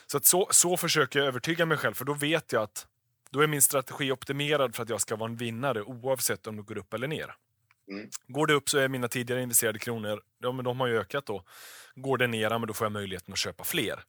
Så, 0.06 0.20
så, 0.20 0.48
så 0.50 0.76
försöker 0.76 1.18
jag 1.18 1.28
övertyga 1.28 1.66
mig 1.66 1.78
själv, 1.78 1.94
för 1.94 2.04
då 2.04 2.14
vet 2.14 2.52
jag 2.52 2.62
att 2.62 2.86
då 3.30 3.40
är 3.40 3.46
min 3.46 3.62
strategi 3.62 4.12
optimerad 4.12 4.74
för 4.74 4.82
att 4.82 4.88
jag 4.88 5.00
ska 5.00 5.16
vara 5.16 5.30
en 5.30 5.36
vinnare 5.36 5.82
oavsett 5.82 6.46
om 6.46 6.56
det 6.56 6.62
går 6.62 6.78
upp 6.78 6.94
eller 6.94 7.08
ner. 7.08 7.34
Mm. 7.90 8.08
Går 8.28 8.46
det 8.46 8.54
upp 8.54 8.68
så 8.68 8.78
är 8.78 8.88
mina 8.88 9.08
tidigare 9.08 9.42
investerade 9.42 9.78
kronor, 9.78 10.22
de, 10.40 10.64
de 10.64 10.80
har 10.80 10.86
ju 10.86 10.98
ökat 10.98 11.26
då. 11.26 11.44
Går 11.94 12.18
det 12.18 12.26
ner, 12.26 12.50
men 12.50 12.66
då 12.66 12.74
får 12.74 12.84
jag 12.84 12.92
möjligheten 12.92 13.32
att 13.32 13.38
köpa 13.38 13.64
fler. 13.64 14.04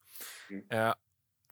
Mm. 0.50 0.64
Eh, 0.70 0.94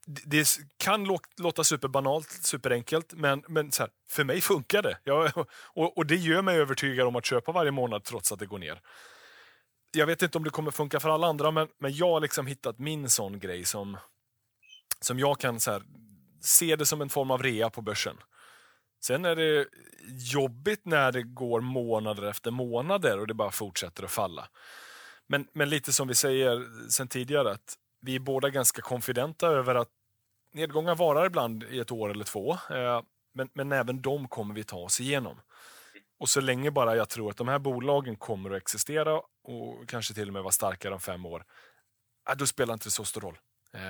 det 0.06 0.58
kan 0.76 1.18
låta 1.36 1.64
superbanalt, 1.64 2.30
superenkelt, 2.30 3.12
men, 3.12 3.44
men 3.48 3.70
här, 3.78 3.88
för 4.08 4.24
mig 4.24 4.40
funkar 4.40 4.82
det. 4.82 4.98
Jag, 5.04 5.32
och, 5.74 5.98
och, 5.98 6.06
det 6.06 6.16
gör 6.16 6.42
mig 6.42 6.58
övertygad 6.58 7.06
om 7.06 7.16
att 7.16 7.24
köpa 7.24 7.52
varje 7.52 7.70
månad 7.70 8.04
trots 8.04 8.32
att 8.32 8.38
det 8.38 8.46
går 8.46 8.58
ner. 8.58 8.80
Jag 9.92 10.06
vet 10.06 10.22
inte 10.22 10.38
om 10.38 10.44
det 10.44 10.50
kommer 10.50 10.70
funka 10.70 11.00
för 11.00 11.08
alla 11.08 11.26
andra, 11.26 11.50
men, 11.50 11.68
men 11.78 11.94
jag 11.94 12.10
har 12.10 12.20
liksom 12.20 12.46
hittat 12.46 12.78
min 12.78 13.10
sån 13.10 13.38
grej 13.38 13.64
som, 13.64 13.96
som 15.00 15.18
jag 15.18 15.40
kan 15.40 15.60
så 15.60 15.70
här, 15.70 15.82
se 16.40 16.76
det 16.76 16.86
som 16.86 17.00
en 17.00 17.08
form 17.08 17.30
av 17.30 17.42
rea 17.42 17.70
på 17.70 17.82
börsen. 17.82 18.16
Sen 19.04 19.24
är 19.24 19.36
det 19.36 19.66
jobbigt 20.32 20.84
när 20.84 21.12
det 21.12 21.22
går 21.22 21.60
månader 21.60 22.22
efter 22.22 22.50
månader 22.50 23.18
och 23.18 23.26
det 23.26 23.34
bara 23.34 23.50
fortsätter 23.50 24.04
att 24.04 24.10
falla. 24.10 24.48
Men, 25.26 25.46
men 25.52 25.68
lite 25.68 25.92
som 25.92 26.08
vi 26.08 26.14
säger 26.14 26.66
sen 26.90 27.08
tidigare, 27.08 27.52
att 27.52 27.78
vi 28.04 28.14
är 28.14 28.20
båda 28.20 28.50
ganska 28.50 28.82
konfidenta 28.82 29.48
över 29.48 29.74
att 29.74 29.88
nedgångar 30.52 30.94
varar 30.94 31.26
ibland 31.26 31.62
i 31.62 31.78
ett 31.78 31.92
år 31.92 32.10
eller 32.10 32.24
två. 32.24 32.52
Eh, 32.52 33.02
men, 33.32 33.48
men 33.52 33.72
även 33.72 34.02
de 34.02 34.28
kommer 34.28 34.54
vi 34.54 34.64
ta 34.64 34.76
oss 34.76 35.00
igenom. 35.00 35.40
Och 36.18 36.28
så 36.28 36.40
länge 36.40 36.70
bara 36.70 36.96
jag 36.96 37.08
tror 37.08 37.30
att 37.30 37.36
de 37.36 37.48
här 37.48 37.58
bolagen 37.58 38.16
kommer 38.16 38.50
att 38.50 38.56
existera 38.56 39.20
och 39.42 39.88
kanske 39.88 40.14
till 40.14 40.28
och 40.28 40.32
med 40.32 40.42
vara 40.42 40.52
starkare 40.52 40.94
om 40.94 41.00
fem 41.00 41.26
år, 41.26 41.44
då 42.36 42.46
spelar 42.46 42.74
inte 42.74 42.86
det 42.86 42.90
så 42.90 43.04
stor 43.04 43.20
roll. 43.20 43.38
Eh, 43.74 43.80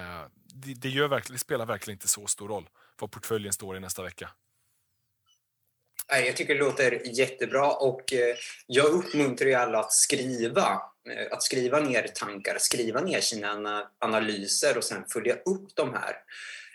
det, 0.55 0.75
det, 0.75 0.89
gör 0.89 1.09
verkligen, 1.09 1.35
det 1.35 1.41
spelar 1.41 1.67
verkligen 1.67 1.97
inte 1.97 2.09
så 2.09 2.27
stor 2.27 2.49
roll 2.49 2.69
vad 3.01 3.11
portföljen 3.11 3.53
står 3.53 3.77
i 3.77 3.81
nästa 3.81 4.03
vecka. 4.03 4.31
Jag 6.09 6.37
tycker 6.37 6.55
det 6.55 6.61
låter 6.61 7.19
jättebra 7.19 7.73
och 7.73 8.13
eh, 8.13 8.37
jag 8.67 8.87
uppmuntrar 8.87 9.49
ju 9.49 9.55
alla 9.55 9.79
att 9.79 9.93
skriva. 9.93 10.83
Eh, 11.11 11.27
att 11.33 11.43
skriva 11.43 11.81
ner 11.81 12.03
tankar, 12.03 12.57
skriva 12.59 13.01
ner 13.01 13.21
sina 13.21 13.91
analyser 13.99 14.77
och 14.77 14.85
sen 14.85 15.05
följa 15.09 15.35
upp 15.35 15.75
de 15.75 15.95
här. 15.95 16.17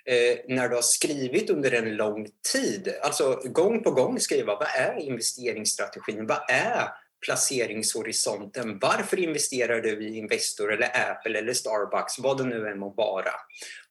Eh, 0.05 0.37
när 0.47 0.69
du 0.69 0.75
har 0.75 0.81
skrivit 0.81 1.49
under 1.49 1.71
en 1.71 1.95
lång 1.95 2.27
tid, 2.53 2.93
alltså 3.01 3.41
gång 3.43 3.83
på 3.83 3.91
gång 3.91 4.19
skriva, 4.19 4.55
vad 4.55 4.67
är 4.75 4.99
investeringsstrategin? 4.99 6.27
Vad 6.27 6.49
är 6.49 6.89
placeringshorisonten. 7.21 8.79
Varför 8.79 9.19
investerar 9.19 9.81
du 9.81 10.07
i 10.07 10.17
Investor 10.17 10.73
eller 10.73 11.11
Apple 11.11 11.39
eller 11.39 11.53
Starbucks, 11.53 12.19
vad 12.19 12.37
det 12.37 12.43
nu 12.43 12.67
än 12.67 12.79
må 12.79 12.89
vara? 12.89 13.31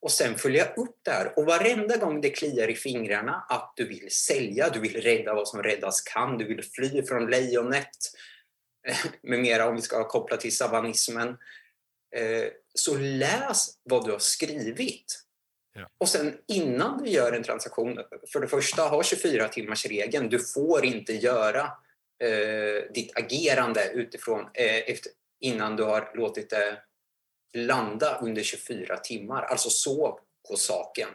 Och 0.01 0.11
sen 0.11 0.39
följa 0.39 0.65
upp 0.65 0.97
det 1.05 1.11
här. 1.11 1.39
Och 1.39 1.47
varenda 1.47 1.97
gång 1.97 2.21
det 2.21 2.31
kliar 2.31 2.69
i 2.69 2.75
fingrarna 2.75 3.47
att 3.49 3.73
du 3.77 3.89
vill 3.89 4.11
sälja, 4.11 4.69
du 4.69 4.81
vill 4.81 5.03
rädda 5.03 5.35
vad 5.35 5.49
som 5.49 5.63
räddas 5.63 6.01
kan, 6.01 6.39
du 6.39 6.45
vill 6.45 6.65
fly 6.65 7.03
från 7.03 7.31
lejonet 7.31 7.97
med 9.23 9.41
mera 9.41 9.69
om 9.69 9.77
vi 9.77 9.83
ska 9.83 10.09
koppla 10.09 10.37
till 10.37 10.57
savanismen. 10.57 11.29
Eh, 12.17 12.49
så 12.75 12.97
läs 12.97 13.79
vad 13.83 14.07
du 14.07 14.13
har 14.13 14.19
skrivit. 14.19 15.25
Ja. 15.75 15.89
Och 15.99 16.09
sen 16.09 16.39
innan 16.49 17.03
du 17.03 17.11
gör 17.11 17.33
en 17.33 17.43
transaktion, 17.43 18.01
för 18.33 18.41
det 18.41 18.49
första, 18.49 18.83
ha 18.83 19.03
24 19.03 19.49
timmars 19.49 19.87
regeln. 19.87 20.29
Du 20.29 20.39
får 20.39 20.85
inte 20.85 21.13
göra 21.13 21.63
eh, 22.25 22.93
ditt 22.95 23.17
agerande 23.17 23.91
utifrån 23.93 24.41
eh, 24.55 24.77
efter, 24.77 25.13
innan 25.41 25.77
du 25.77 25.83
har 25.83 26.13
låtit 26.15 26.51
det 26.51 26.83
landa 27.57 28.19
under 28.23 28.43
24 28.43 28.97
timmar. 28.97 29.43
Alltså 29.43 29.71
sov 29.71 30.19
på 30.49 30.57
saken. 30.57 31.09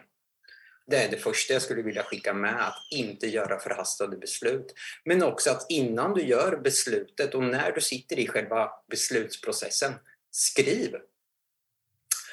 Det 0.86 0.96
är 0.96 1.10
det 1.10 1.16
första 1.16 1.52
jag 1.52 1.62
skulle 1.62 1.82
vilja 1.82 2.02
skicka 2.02 2.34
med, 2.34 2.66
att 2.66 2.76
inte 2.90 3.26
göra 3.26 3.58
förhastade 3.58 4.16
beslut. 4.16 4.74
Men 5.04 5.22
också 5.22 5.50
att 5.50 5.66
innan 5.68 6.14
du 6.14 6.22
gör 6.22 6.56
beslutet 6.56 7.34
och 7.34 7.42
när 7.42 7.72
du 7.72 7.80
sitter 7.80 8.18
i 8.18 8.28
själva 8.28 8.70
beslutsprocessen, 8.90 9.92
skriv. 10.30 10.96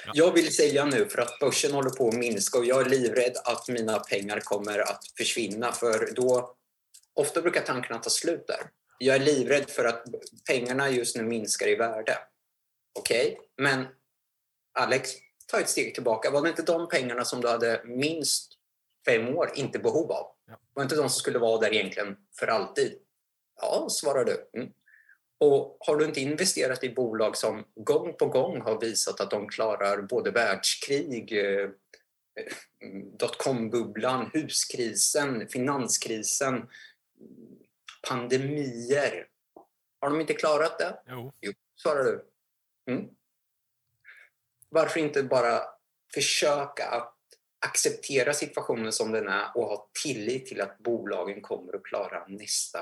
Ja. 0.05 0.11
Jag 0.13 0.33
vill 0.33 0.55
sälja 0.55 0.85
nu 0.85 1.05
för 1.05 1.21
att 1.21 1.39
börsen 1.39 1.71
håller 1.71 1.89
på 1.89 2.07
att 2.07 2.13
minska 2.13 2.57
och 2.57 2.65
jag 2.65 2.81
är 2.81 2.89
livrädd 2.89 3.37
att 3.43 3.67
mina 3.67 3.99
pengar 3.99 4.39
kommer 4.39 4.79
att 4.79 5.03
försvinna 5.17 5.71
för 5.71 6.11
då 6.15 6.57
Ofta 7.13 7.41
brukar 7.41 7.61
tankarna 7.61 7.99
ta 7.99 8.09
slut 8.09 8.47
där. 8.47 8.69
Jag 8.97 9.15
är 9.15 9.19
livrädd 9.19 9.69
för 9.69 9.85
att 9.85 10.03
pengarna 10.47 10.89
just 10.89 11.15
nu 11.15 11.23
minskar 11.23 11.67
i 11.67 11.75
värde. 11.75 12.17
Okej, 12.99 13.33
okay? 13.33 13.45
men 13.57 13.87
Alex, 14.79 15.11
ta 15.51 15.59
ett 15.59 15.69
steg 15.69 15.93
tillbaka. 15.93 16.31
Var 16.31 16.41
det 16.41 16.49
inte 16.49 16.61
de 16.61 16.89
pengarna 16.89 17.25
som 17.25 17.41
du 17.41 17.47
hade 17.47 17.81
minst 17.85 18.53
fem 19.05 19.37
år 19.37 19.51
inte 19.55 19.79
behov 19.79 20.11
av? 20.11 20.27
Ja. 20.47 20.59
Var 20.73 20.83
det 20.83 20.85
inte 20.85 20.95
de 20.95 21.09
som 21.09 21.19
skulle 21.19 21.39
vara 21.39 21.59
där 21.59 21.73
egentligen 21.73 22.17
för 22.39 22.47
alltid? 22.47 22.93
Ja, 23.61 23.87
svarar 23.89 24.25
du. 24.25 24.49
Mm. 24.53 24.71
Och 25.39 25.77
har 25.79 25.97
du 25.97 26.05
inte 26.05 26.21
investerat 26.21 26.83
i 26.83 26.89
bolag 26.89 27.37
som 27.37 27.65
gång 27.75 28.13
på 28.13 28.25
gång 28.25 28.61
har 28.61 28.79
visat 28.79 29.21
att 29.21 29.31
de 29.31 29.49
klarar 29.49 30.01
både 30.01 30.31
världskrig, 30.31 31.37
eh, 31.37 31.69
dotcom-bubblan, 33.19 34.29
huskrisen, 34.33 35.47
finanskrisen, 35.47 36.67
pandemier. 38.07 39.27
Har 39.99 40.09
de 40.09 40.21
inte 40.21 40.33
klarat 40.33 40.79
det? 40.79 40.99
Jo. 41.07 41.33
jo 41.41 41.53
svarar 41.75 42.03
du. 42.03 42.25
Mm. 42.91 43.09
Varför 44.71 44.99
inte 44.99 45.23
bara 45.23 45.61
försöka 46.13 46.89
att 46.89 47.17
acceptera 47.65 48.33
situationen 48.33 48.91
som 48.91 49.11
den 49.11 49.27
är 49.27 49.57
och 49.57 49.65
ha 49.65 49.89
tillit 50.03 50.45
till 50.45 50.61
att 50.61 50.77
bolagen 50.77 51.41
kommer 51.41 51.75
att 51.75 51.83
klara 51.83 52.27
nästa 52.27 52.79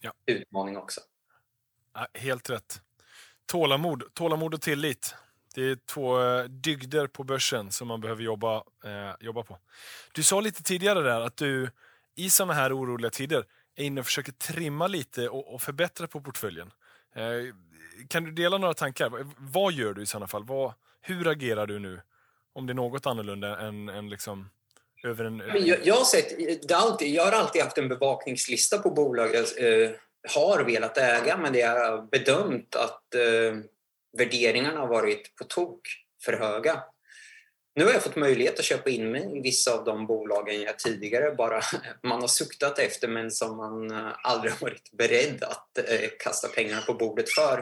ja. 0.00 0.12
utmaning 0.26 0.76
också. 0.76 1.00
Ja, 1.94 2.06
helt 2.14 2.50
rätt. 2.50 2.80
Tålamod, 3.46 4.14
tålamod 4.14 4.54
och 4.54 4.62
tillit. 4.62 5.14
Det 5.54 5.62
är 5.62 5.76
två 5.76 6.22
eh, 6.22 6.44
dygder 6.44 7.06
på 7.06 7.24
börsen 7.24 7.72
som 7.72 7.88
man 7.88 8.00
behöver 8.00 8.22
jobba, 8.22 8.56
eh, 8.84 9.14
jobba 9.20 9.42
på. 9.42 9.58
Du 10.12 10.22
sa 10.22 10.40
lite 10.40 10.62
tidigare 10.62 11.00
där 11.00 11.20
att 11.20 11.36
du 11.36 11.70
i 12.14 12.30
sådana 12.30 12.52
här 12.52 12.78
oroliga 12.78 13.10
tider 13.10 13.44
är 13.74 13.84
inne 13.84 14.00
och 14.00 14.06
försöker 14.06 14.32
trimma 14.32 14.86
lite 14.86 15.28
och, 15.28 15.54
och 15.54 15.62
förbättra 15.62 16.06
på 16.06 16.20
portföljen. 16.20 16.72
Eh, 17.16 17.54
kan 18.08 18.24
du 18.24 18.30
dela 18.30 18.58
några 18.58 18.74
tankar? 18.74 19.26
Vad 19.38 19.72
gör 19.72 19.94
du 19.94 20.02
i 20.02 20.06
sådana 20.06 20.26
fall? 20.26 20.44
Vad, 20.44 20.72
hur 21.00 21.28
agerar 21.28 21.66
du 21.66 21.78
nu? 21.78 22.00
Om 22.52 22.66
det 22.66 22.72
är 22.72 22.74
något 22.74 23.06
annorlunda 23.06 23.58
än, 23.58 23.88
än 23.88 24.08
liksom 24.08 24.50
över 25.04 25.24
en... 25.24 25.42
Jag, 25.54 25.78
jag, 25.86 25.94
har 25.94 26.04
sett, 26.04 26.72
alltid, 26.72 27.14
jag 27.14 27.24
har 27.24 27.32
alltid 27.32 27.62
haft 27.62 27.78
en 27.78 27.88
bevakningslista 27.88 28.78
på 28.78 28.90
bolag 28.90 29.30
jag 29.34 29.82
eh, 29.82 29.90
har 30.34 30.64
velat 30.64 30.98
äga 30.98 31.36
men 31.36 31.52
det 31.52 31.62
har 31.62 32.10
bedömt 32.10 32.76
att 32.76 33.14
eh, 33.14 33.58
värderingarna 34.18 34.80
har 34.80 34.88
varit 34.88 35.36
på 35.36 35.44
tok 35.44 35.80
för 36.24 36.32
höga. 36.32 36.82
Nu 37.78 37.84
har 37.84 37.92
jag 37.92 38.02
fått 38.02 38.16
möjlighet 38.16 38.58
att 38.58 38.64
köpa 38.64 38.90
in 38.90 39.10
mig 39.10 39.38
i 39.38 39.40
vissa 39.40 39.74
av 39.74 39.84
de 39.84 40.06
bolagen 40.06 40.62
jag 40.62 40.78
tidigare 40.78 41.34
bara 41.34 41.60
man 42.02 42.20
har 42.20 42.28
suktat 42.28 42.78
efter 42.78 43.08
men 43.08 43.30
som 43.30 43.56
man 43.56 43.90
eh, 43.90 44.12
aldrig 44.22 44.52
har 44.52 44.60
varit 44.60 44.92
beredd 44.92 45.42
att 45.42 45.78
eh, 45.78 46.10
kasta 46.18 46.48
pengarna 46.48 46.82
på 46.82 46.94
bordet 46.94 47.28
för. 47.28 47.58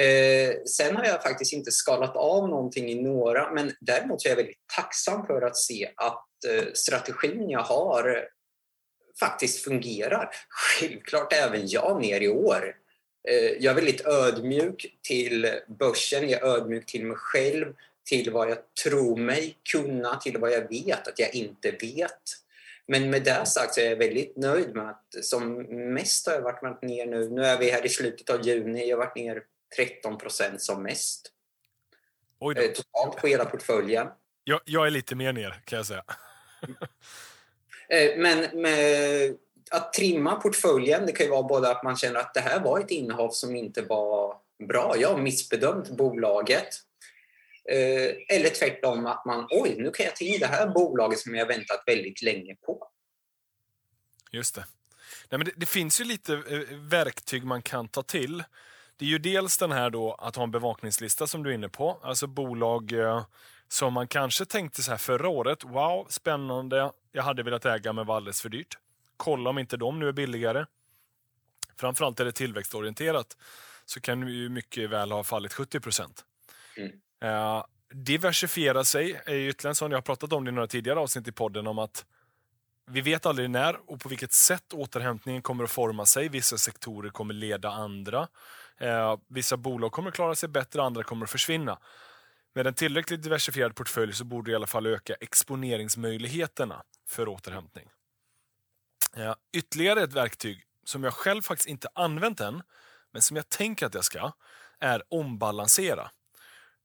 Eh, 0.00 0.54
sen 0.66 0.96
har 0.96 1.04
jag 1.04 1.22
faktiskt 1.22 1.52
inte 1.52 1.70
skalat 1.70 2.16
av 2.16 2.48
någonting 2.48 2.88
i 2.88 3.02
några 3.02 3.52
men 3.52 3.72
däremot 3.80 4.24
är 4.24 4.28
jag 4.28 4.36
väldigt 4.36 4.66
tacksam 4.76 5.26
för 5.26 5.42
att 5.42 5.56
se 5.56 5.90
att 5.96 6.44
eh, 6.48 6.72
strategin 6.74 7.50
jag 7.50 7.62
har 7.62 8.28
faktiskt 9.20 9.64
fungerar. 9.64 10.30
Självklart 10.48 11.32
även 11.32 11.68
jag 11.68 12.02
ner 12.02 12.20
i 12.20 12.28
år. 12.28 12.76
Eh, 13.28 13.50
jag 13.60 13.70
är 13.70 13.74
väldigt 13.74 14.06
ödmjuk 14.06 14.98
till 15.02 15.46
börsen, 15.78 16.28
jag 16.28 16.42
är 16.42 16.46
ödmjuk 16.46 16.86
till 16.86 17.04
mig 17.04 17.16
själv 17.16 17.74
till 18.04 18.32
vad 18.32 18.50
jag 18.50 18.58
tror 18.84 19.16
mig 19.16 19.58
kunna, 19.72 20.16
till 20.16 20.38
vad 20.38 20.52
jag 20.52 20.68
vet 20.68 21.08
att 21.08 21.18
jag 21.18 21.34
inte 21.34 21.70
vet. 21.70 22.22
Men 22.86 23.10
med 23.10 23.24
det 23.24 23.46
sagt 23.46 23.74
så 23.74 23.80
är 23.80 23.84
jag 23.84 23.96
väldigt 23.96 24.36
nöjd 24.36 24.74
med 24.74 24.88
att 24.88 25.24
som 25.24 25.62
mest 25.94 26.26
har 26.26 26.34
jag 26.34 26.42
varit 26.42 26.82
ner 26.82 27.06
nu. 27.06 27.28
Nu 27.28 27.44
är 27.44 27.58
vi 27.58 27.70
här 27.70 27.86
i 27.86 27.88
slutet 27.88 28.30
av 28.30 28.46
juni. 28.46 28.88
Jag 28.88 28.96
har 28.96 29.04
varit 29.04 29.16
ner 29.16 29.42
13 29.76 30.18
procent 30.18 30.62
som 30.62 30.82
mest. 30.82 31.32
Eh, 32.56 32.72
totalt 32.72 33.16
på 33.16 33.26
hela 33.26 33.44
portföljen. 33.44 34.08
Jag, 34.44 34.60
jag 34.64 34.86
är 34.86 34.90
lite 34.90 35.14
mer 35.14 35.32
ner 35.32 35.62
kan 35.64 35.76
jag 35.76 35.86
säga. 35.86 36.04
Eh, 37.88 38.18
men 38.18 38.62
med 38.62 39.36
att 39.70 39.92
trimma 39.92 40.34
portföljen, 40.34 41.06
det 41.06 41.12
kan 41.12 41.26
ju 41.26 41.32
vara 41.32 41.42
både 41.42 41.70
att 41.70 41.82
man 41.82 41.96
känner 41.96 42.20
att 42.20 42.34
det 42.34 42.40
här 42.40 42.60
var 42.60 42.80
ett 42.80 42.90
innehav 42.90 43.30
som 43.30 43.56
inte 43.56 43.82
var 43.82 44.36
bra. 44.68 44.94
Jag 44.98 45.08
har 45.08 45.18
missbedömt 45.18 45.90
bolaget. 45.90 46.68
Eh, 47.70 48.36
eller 48.36 48.48
tvärtom 48.48 49.06
att 49.06 49.24
man, 49.24 49.46
oj, 49.50 49.74
nu 49.78 49.90
kan 49.90 50.06
jag 50.06 50.16
ta 50.16 50.24
in 50.24 50.40
det 50.40 50.46
här 50.46 50.66
bolaget 50.66 51.18
som 51.18 51.34
jag 51.34 51.46
väntat 51.46 51.82
väldigt 51.86 52.22
länge 52.22 52.54
på. 52.54 52.88
Just 54.30 54.54
det. 54.54 54.64
Nej, 55.30 55.38
men 55.38 55.44
det, 55.44 55.52
det, 55.56 55.66
finns 55.66 56.00
ju 56.00 56.04
lite 56.04 56.34
eh, 56.34 56.76
verktyg 56.78 57.44
man 57.44 57.62
kan 57.62 57.88
ta 57.88 58.02
till. 58.02 58.44
Det 58.96 59.04
är 59.04 59.08
ju 59.08 59.18
dels 59.18 59.58
den 59.58 59.72
här 59.72 59.90
då 59.90 60.14
att 60.14 60.36
ha 60.36 60.42
en 60.42 60.50
bevakningslista 60.50 61.26
som 61.26 61.42
du 61.42 61.50
är 61.50 61.54
inne 61.54 61.68
på. 61.68 62.00
Alltså 62.02 62.26
bolag 62.26 62.92
eh, 62.92 63.26
som 63.68 63.92
man 63.92 64.08
kanske 64.08 64.44
tänkte 64.44 64.82
så 64.82 64.90
här 64.90 64.98
förra 64.98 65.28
året. 65.28 65.64
Wow, 65.64 66.06
spännande. 66.08 66.92
Jag 67.12 67.22
hade 67.22 67.42
velat 67.42 67.66
äga 67.66 67.92
men 67.92 68.06
var 68.06 68.16
alldeles 68.16 68.42
för 68.42 68.48
dyrt. 68.48 68.78
Kolla 69.16 69.50
om 69.50 69.58
inte 69.58 69.76
de 69.76 69.98
nu 69.98 70.08
är 70.08 70.12
billigare. 70.12 70.66
Framförallt 71.76 72.20
är 72.20 72.24
det 72.24 72.32
tillväxtorienterat 72.32 73.36
så 73.84 74.00
kan 74.00 74.28
ju 74.28 74.48
mycket 74.48 74.90
väl 74.90 75.12
ha 75.12 75.24
fallit 75.24 75.52
70 75.52 75.80
procent. 75.80 76.24
Mm. 76.76 76.92
Eh, 77.22 77.64
diversifiera 77.94 78.84
sig 78.84 79.20
är 79.26 79.34
ytterligare 79.34 79.70
en 79.70 79.74
sån, 79.74 79.90
jag 79.90 79.98
har 79.98 80.02
pratat 80.02 80.32
om 80.32 80.44
det 80.44 80.48
i 80.48 80.52
några 80.52 80.66
tidigare 80.66 81.00
avsnitt 81.00 81.28
i 81.28 81.32
podden, 81.32 81.66
om 81.66 81.78
att 81.78 82.04
vi 82.90 83.00
vet 83.00 83.26
aldrig 83.26 83.50
när 83.50 83.90
och 83.90 84.00
på 84.00 84.08
vilket 84.08 84.32
sätt 84.32 84.72
återhämtningen 84.72 85.42
kommer 85.42 85.64
att 85.64 85.70
forma 85.70 86.06
sig. 86.06 86.28
Vissa 86.28 86.58
sektorer 86.58 87.10
kommer 87.10 87.34
leda 87.34 87.70
andra. 87.70 88.28
Eh, 88.78 89.18
vissa 89.28 89.56
bolag 89.56 89.92
kommer 89.92 90.08
att 90.08 90.14
klara 90.14 90.34
sig 90.34 90.48
bättre, 90.48 90.82
andra 90.82 91.02
kommer 91.02 91.24
att 91.24 91.30
försvinna. 91.30 91.78
Med 92.54 92.66
en 92.66 92.74
tillräckligt 92.74 93.22
diversifierad 93.22 93.74
portfölj 93.74 94.12
så 94.12 94.24
borde 94.24 94.50
det 94.50 94.52
i 94.52 94.54
alla 94.54 94.66
fall 94.66 94.86
öka 94.86 95.14
exponeringsmöjligheterna 95.14 96.82
för 97.08 97.28
återhämtning. 97.28 97.88
Eh, 99.16 99.34
ytterligare 99.52 100.02
ett 100.02 100.12
verktyg 100.12 100.64
som 100.84 101.04
jag 101.04 101.14
själv 101.14 101.42
faktiskt 101.42 101.68
inte 101.68 101.88
använt 101.94 102.40
än, 102.40 102.62
men 103.12 103.22
som 103.22 103.36
jag 103.36 103.48
tänker 103.48 103.86
att 103.86 103.94
jag 103.94 104.04
ska, 104.04 104.32
är 104.80 105.02
ombalansera. 105.08 106.10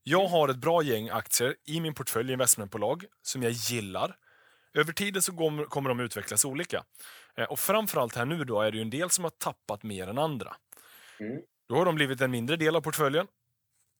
Jag 0.10 0.28
har 0.28 0.50
ett 0.50 0.58
bra 0.58 0.84
gäng 0.84 1.10
aktier 1.10 1.56
i 1.66 1.82
min 1.82 1.94
portfölj 1.94 2.32
investmentbolag 2.32 3.06
som 3.22 3.44
jag 3.44 3.52
gillar. 3.52 4.16
Över 4.74 4.94
tiden 4.94 5.22
så 5.22 5.32
kommer 5.70 5.90
de 5.90 6.00
utvecklas 6.00 6.46
olika. 6.46 6.84
Eh, 7.36 7.44
och 7.44 7.60
framförallt 7.60 8.16
här 8.16 8.26
nu 8.26 8.44
då 8.44 8.62
är 8.62 8.72
det 8.72 8.82
en 8.82 8.90
del 8.90 9.10
som 9.10 9.24
har 9.24 9.32
tappat 9.32 9.84
mer 9.84 10.08
än 10.08 10.18
andra. 10.18 10.56
Mm. 11.20 11.42
Då 11.70 11.76
har 11.76 11.86
de 11.86 11.96
blivit 11.96 12.22
en 12.22 12.32
mindre 12.32 12.56
del 12.56 12.76
av 12.76 12.82
portföljen. 12.82 13.28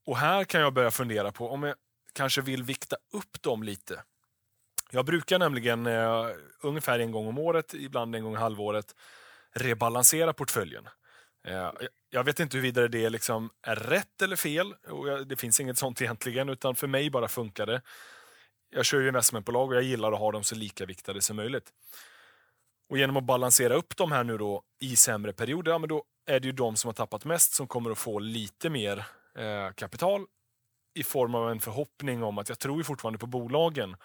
Och 0.06 0.18
här 0.18 0.44
kan 0.44 0.62
jag 0.62 0.74
börja 0.74 0.92
fundera 0.92 1.32
på 1.32 1.50
om 1.50 1.64
jag 1.64 1.76
kanske 2.14 2.42
vill 2.42 2.64
vikta 2.64 2.96
upp 3.14 3.42
dem 3.42 3.64
lite. 3.64 4.04
Jag 4.92 5.06
brukar 5.06 5.40
nämligen 5.40 5.88
eh, 5.88 6.28
ungefär 6.62 7.00
en 7.00 7.12
gång 7.12 7.28
om 7.28 7.38
året, 7.38 7.74
ibland 7.74 8.16
en 8.16 8.24
gång 8.24 8.34
i 8.34 8.38
halvåret, 8.38 8.96
rebalansera 9.52 10.34
portföljen. 10.34 10.88
Eh, 11.48 11.72
jag 12.10 12.24
vet 12.24 12.40
inte 12.40 12.58
huruvida 12.58 12.88
det 12.88 13.10
liksom 13.10 13.50
är 13.62 13.76
rätt 13.76 14.22
eller 14.22 14.36
fel. 14.36 14.76
Det 15.26 15.36
finns 15.36 15.60
inget 15.60 15.78
sånt 15.78 16.02
egentligen, 16.02 16.50
utan 16.50 16.76
för 16.76 16.88
mig 16.88 17.10
bara 17.10 17.28
funkar 17.28 17.66
det. 17.66 17.82
Jag 18.70 18.86
kör 18.86 19.00
ju 19.00 19.08
investmentbolag 19.08 19.70
och 19.70 19.76
jag 19.76 19.84
gillar 19.84 20.12
att 20.12 20.20
ha 20.20 20.32
dem 20.32 20.44
så 20.44 20.56
lika 20.56 20.86
viktade 20.86 21.22
som 21.22 21.36
möjligt. 21.36 21.74
Och 22.90 22.98
genom 22.98 23.18
att 23.18 23.24
balansera 23.24 23.76
upp 23.76 23.98
de 23.98 24.12
här 24.12 24.24
nu 24.24 24.38
då 24.38 24.64
i 24.80 24.96
sämre 24.96 25.34
perioder, 25.34 25.72
ja, 25.72 25.78
men 25.78 25.90
då 25.90 26.04
är 26.26 26.40
det 26.40 26.46
ju 26.46 26.52
de 26.52 26.76
som 26.76 26.88
har 26.88 26.94
tappat 26.94 27.26
mest 27.26 27.54
som 27.54 27.68
kommer 27.68 27.92
att 27.92 27.98
få 27.98 28.20
lite 28.20 28.70
mer 28.70 28.98
eh, 29.38 29.74
kapital 29.76 30.26
i 30.96 31.04
form 31.04 31.36
av 31.36 31.52
en 31.52 31.60
förhoppning 31.60 32.24
om 32.24 32.38
att 32.38 32.50
jag 32.50 32.60
tror 32.60 32.78
ju 32.78 32.84
fortfarande 32.84 33.20
på 33.20 33.28
bolagen. 33.28 33.96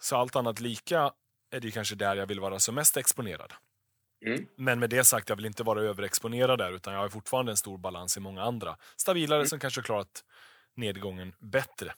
Så 0.00 0.16
allt 0.16 0.36
annat 0.36 0.60
lika 0.60 1.12
är 1.50 1.60
det 1.60 1.70
kanske 1.70 1.94
där 1.94 2.16
jag 2.16 2.26
vill 2.26 2.40
vara 2.40 2.58
som 2.58 2.74
mest 2.74 2.96
exponerad. 2.96 3.52
Mm. 4.26 4.46
Men 4.56 4.80
med 4.80 4.90
det 4.90 5.04
sagt, 5.04 5.28
jag 5.28 5.36
vill 5.36 5.46
inte 5.46 5.62
vara 5.62 5.82
överexponerad 5.82 6.58
där, 6.58 6.72
utan 6.72 6.94
jag 6.94 7.00
har 7.00 7.08
fortfarande 7.08 7.52
en 7.52 7.56
stor 7.56 7.78
balans 7.78 8.16
i 8.16 8.20
många 8.20 8.42
andra. 8.42 8.76
Stabilare 8.96 9.38
mm. 9.38 9.48
som 9.48 9.58
kanske 9.58 9.82
klarat 9.82 10.24
nedgången 10.76 11.34
bättre. 11.38 11.94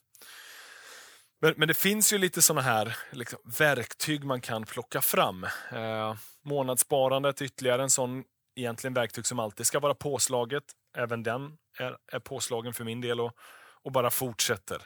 Men, 1.40 1.54
men 1.56 1.68
det 1.68 1.74
finns 1.74 2.12
ju 2.12 2.18
lite 2.18 2.42
såna 2.42 2.60
här 2.60 2.96
liksom, 3.10 3.38
verktyg 3.58 4.24
man 4.24 4.40
kan 4.40 4.64
plocka 4.64 5.00
fram. 5.00 5.44
Eh, 5.72 6.14
månadssparandet 6.42 7.42
ytterligare 7.42 7.82
en 7.82 7.90
sån 7.90 8.24
egentligen 8.56 8.94
verktyg 8.94 9.26
som 9.26 9.38
alltid 9.38 9.66
ska 9.66 9.80
vara 9.80 9.94
påslaget. 9.94 10.64
Även 10.96 11.22
den 11.22 11.56
är, 11.78 11.96
är 12.12 12.18
påslagen 12.18 12.74
för 12.74 12.84
min 12.84 13.00
del 13.00 13.20
och, 13.20 13.32
och 13.82 13.92
bara 13.92 14.10
fortsätter. 14.10 14.82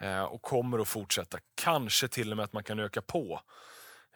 Eh, 0.00 0.22
och 0.22 0.42
kommer 0.42 0.78
att 0.78 0.88
fortsätta. 0.88 1.38
Kanske 1.54 2.08
till 2.08 2.30
och 2.30 2.36
med 2.36 2.44
att 2.44 2.52
man 2.52 2.64
kan 2.64 2.78
öka 2.78 3.02
på 3.02 3.40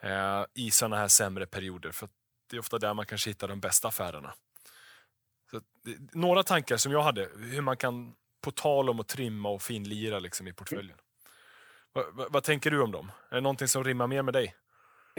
eh, 0.03 0.45
i 0.55 0.71
såna 0.71 0.97
här 0.97 1.09
sämre 1.09 1.47
perioder. 1.47 1.91
För 1.91 2.09
det 2.51 2.57
är 2.57 2.61
ofta 2.61 2.79
där 2.79 2.95
man 2.95 3.07
kanske 3.07 3.31
hittar 3.31 3.49
de 3.49 3.61
bästa 3.61 3.89
affärerna. 3.89 4.35
Så, 5.51 5.61
några 6.13 6.43
tankar 6.43 6.77
som 6.77 6.93
jag 6.93 7.03
hade, 7.03 7.29
hur 7.39 7.61
man 7.61 7.77
kan, 7.77 8.15
på 8.41 8.51
tal 8.51 8.91
om 8.91 9.01
att 9.01 9.09
trimma 9.09 9.49
och 9.49 9.63
finlira 9.63 10.19
liksom, 10.19 10.49
i 10.49 10.53
portföljen. 10.53 10.99
Va, 11.95 12.05
va, 12.13 12.27
vad 12.31 12.45
tänker 12.45 12.71
du 12.71 12.83
om 12.83 12.93
dem? 12.93 13.13
Är 13.31 13.35
det 13.35 13.41
någonting 13.41 13.69
som 13.69 13.85
rimmar 13.85 14.07
mer 14.07 14.23
med 14.23 14.35
dig? 14.35 14.55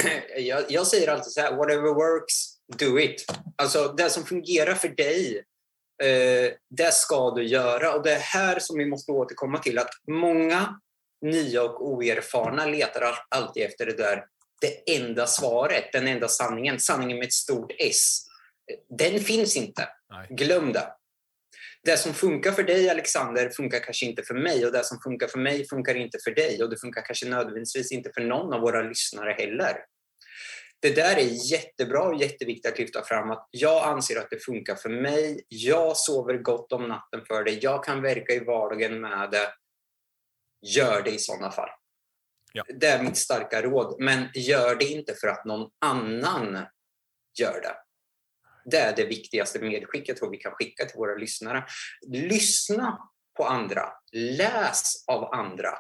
Jag, 0.38 0.63
jag 0.70 0.88
säger 0.88 1.12
alltid 1.12 1.32
så 1.32 1.41
här, 1.41 1.55
whatever 1.55 1.94
works, 1.94 2.34
do 2.77 3.00
it. 3.00 3.25
Alltså 3.55 3.94
det 3.98 4.10
som 4.10 4.25
fungerar 4.25 4.74
för 4.74 4.88
dig, 4.88 5.44
eh, 6.03 6.53
det 6.70 6.94
ska 6.94 7.32
du 7.32 7.44
göra. 7.44 7.94
Och 7.94 8.03
det 8.03 8.12
är 8.12 8.20
här 8.20 8.60
som 8.60 8.77
vi 8.77 8.86
måste 8.86 9.12
återkomma 9.12 9.58
till, 9.58 9.79
att 9.79 9.89
många 10.08 10.79
nya 11.22 11.63
och 11.63 11.88
oerfarna 11.88 12.65
letar 12.65 13.17
alltid 13.29 13.63
efter 13.63 13.86
det 13.86 13.98
där 13.98 14.25
det 14.62 14.95
enda 14.95 15.27
svaret, 15.27 15.91
den 15.93 16.07
enda 16.07 16.27
sanningen, 16.27 16.79
sanningen 16.79 17.17
med 17.17 17.25
ett 17.25 17.33
stort 17.33 17.71
S. 17.79 18.25
Den 19.00 19.19
finns 19.19 19.55
inte. 19.55 19.89
Nej. 20.09 20.27
Glöm 20.29 20.74
det. 20.74 20.88
Det 21.83 21.97
som 21.97 22.13
funkar 22.13 22.51
för 22.51 22.63
dig, 22.63 22.89
Alexander, 22.89 23.50
funkar 23.50 23.79
kanske 23.79 24.05
inte 24.05 24.24
för 24.24 24.33
mig 24.33 24.65
och 24.65 24.71
det 24.71 24.83
som 24.83 25.00
funkar 25.00 25.27
för 25.27 25.39
mig 25.39 25.67
funkar 25.67 25.95
inte 25.95 26.17
för 26.23 26.32
dig 26.32 26.63
och 26.63 26.69
det 26.69 26.77
funkar 26.77 27.01
kanske 27.01 27.30
nödvändigtvis 27.30 27.91
inte 27.91 28.12
för 28.13 28.21
någon 28.21 28.53
av 28.53 28.62
våra 28.62 28.82
lyssnare 28.82 29.36
heller. 29.38 29.77
Det 30.80 30.95
där 30.95 31.17
är 31.17 31.51
jättebra 31.51 32.01
och 32.01 32.21
jätteviktigt 32.21 32.71
att 32.71 32.80
lyfta 32.80 33.03
fram 33.03 33.32
att 33.32 33.47
jag 33.51 33.84
anser 33.84 34.19
att 34.19 34.30
det 34.30 34.43
funkar 34.45 34.75
för 34.75 34.89
mig. 34.89 35.45
Jag 35.47 35.97
sover 35.97 36.38
gott 36.38 36.71
om 36.71 36.88
natten 36.88 37.25
för 37.27 37.43
det. 37.43 37.51
Jag 37.51 37.84
kan 37.84 38.01
verka 38.01 38.34
i 38.34 38.39
vardagen 38.39 39.01
med 39.01 39.32
det. 39.32 39.53
Gör 40.75 41.01
det 41.01 41.12
i 41.12 41.19
sådana 41.19 41.51
fall. 41.51 41.69
Ja. 42.56 42.63
Det 42.80 42.88
är 42.88 43.04
mitt 43.04 43.18
starka 43.18 43.62
råd. 43.62 43.96
Men 44.00 44.28
gör 44.34 44.76
det 44.76 44.86
inte 44.86 45.13
för 45.13 45.28
att 45.28 45.46
någon 45.46 45.70
annan 45.86 46.65
gör 47.39 47.62
det. 47.62 47.76
Det 48.65 48.78
är 48.78 48.96
det 48.96 49.06
viktigaste 49.06 49.60
medskicket 49.60 50.18
vi 50.32 50.38
kan 50.38 50.52
skicka 50.52 50.86
till 50.86 50.98
våra 50.98 51.15
lyssnare. 51.15 51.65
Lyssna 52.08 53.00
på 53.38 53.46
andra. 53.46 53.84
Läs 54.12 55.04
av 55.08 55.34
andra. 55.34 55.74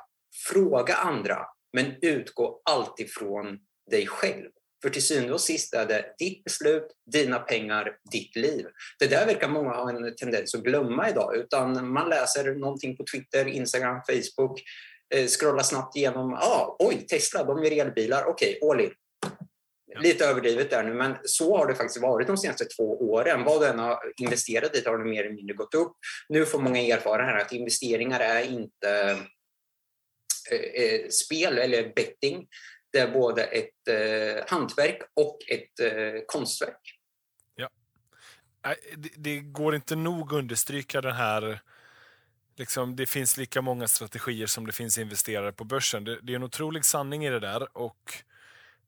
Fråga 0.47 0.95
andra. 0.95 1.45
Men 1.73 1.95
utgå 2.01 2.61
alltid 2.65 3.13
från 3.13 3.59
dig 3.91 4.07
själv. 4.07 4.49
För 4.81 4.89
till 4.89 5.05
syvende 5.05 5.33
och 5.33 5.41
sist 5.41 5.73
är 5.73 5.85
det 5.85 6.15
ditt 6.17 6.43
beslut, 6.43 6.87
dina 7.11 7.39
pengar, 7.39 7.97
ditt 8.11 8.35
liv. 8.35 8.65
Det 8.99 9.07
där 9.07 9.25
verkar 9.25 9.49
många 9.49 9.69
ha 9.69 9.89
en 9.89 10.15
tendens 10.15 10.55
att 10.55 10.63
glömma 10.63 11.09
idag. 11.09 11.35
Utan 11.35 11.93
man 11.93 12.09
läser 12.09 12.55
någonting 12.55 12.97
på 12.97 13.03
Twitter, 13.11 13.47
Instagram, 13.47 14.01
Facebook 14.07 14.61
scrolla 15.27 15.63
snabbt 15.63 15.95
igenom, 15.95 16.33
ah, 16.33 16.75
oj, 16.79 17.07
Tesla, 17.07 17.43
de 17.43 17.63
gör 17.63 17.71
elbilar, 17.71 18.25
okej, 18.25 18.57
okay, 18.61 18.69
all 18.69 18.81
in. 18.81 18.93
Ja. 19.95 20.01
Lite 20.01 20.25
överdrivet 20.25 20.69
där 20.69 20.83
nu, 20.83 20.93
men 20.93 21.17
så 21.23 21.57
har 21.57 21.67
det 21.67 21.75
faktiskt 21.75 22.01
varit 22.01 22.27
de 22.27 22.37
senaste 22.37 22.65
två 22.65 23.11
åren. 23.11 23.43
Vad 23.43 23.61
du 23.61 23.67
än 23.67 23.79
har 23.79 23.99
investerat 24.17 24.75
i 24.75 24.83
har 24.85 24.97
det 24.97 25.05
mer 25.05 25.23
eller 25.23 25.35
mindre 25.35 25.55
gått 25.55 25.73
upp. 25.73 25.97
Nu 26.29 26.45
får 26.45 26.59
många 26.59 26.81
erfara 26.81 27.23
här 27.23 27.37
att 27.37 27.51
investeringar 27.51 28.19
är 28.19 28.41
inte 28.43 29.19
eh, 30.51 30.83
eh, 30.83 31.09
spel 31.09 31.57
eller 31.57 31.93
betting. 31.95 32.47
Det 32.91 32.99
är 32.99 33.11
både 33.11 33.43
ett 33.43 33.87
eh, 33.89 34.43
hantverk 34.47 35.01
och 35.13 35.37
ett 35.47 35.79
eh, 35.79 36.21
konstverk. 36.27 36.99
Ja. 37.55 37.69
Det, 38.95 39.09
det 39.15 39.39
går 39.39 39.75
inte 39.75 39.95
nog 39.95 40.33
understryka 40.33 41.01
den 41.01 41.15
här 41.15 41.61
liksom, 42.55 42.95
det 42.95 43.05
finns 43.05 43.37
lika 43.37 43.61
många 43.61 43.87
strategier 43.87 44.47
som 44.47 44.65
det 44.65 44.71
finns 44.71 44.97
investerare 44.97 45.51
på 45.51 45.63
börsen. 45.63 46.03
Det, 46.03 46.19
det 46.21 46.33
är 46.33 46.35
en 46.35 46.43
otrolig 46.43 46.85
sanning 46.85 47.25
i 47.25 47.29
det 47.29 47.39
där. 47.39 47.77
och 47.77 48.13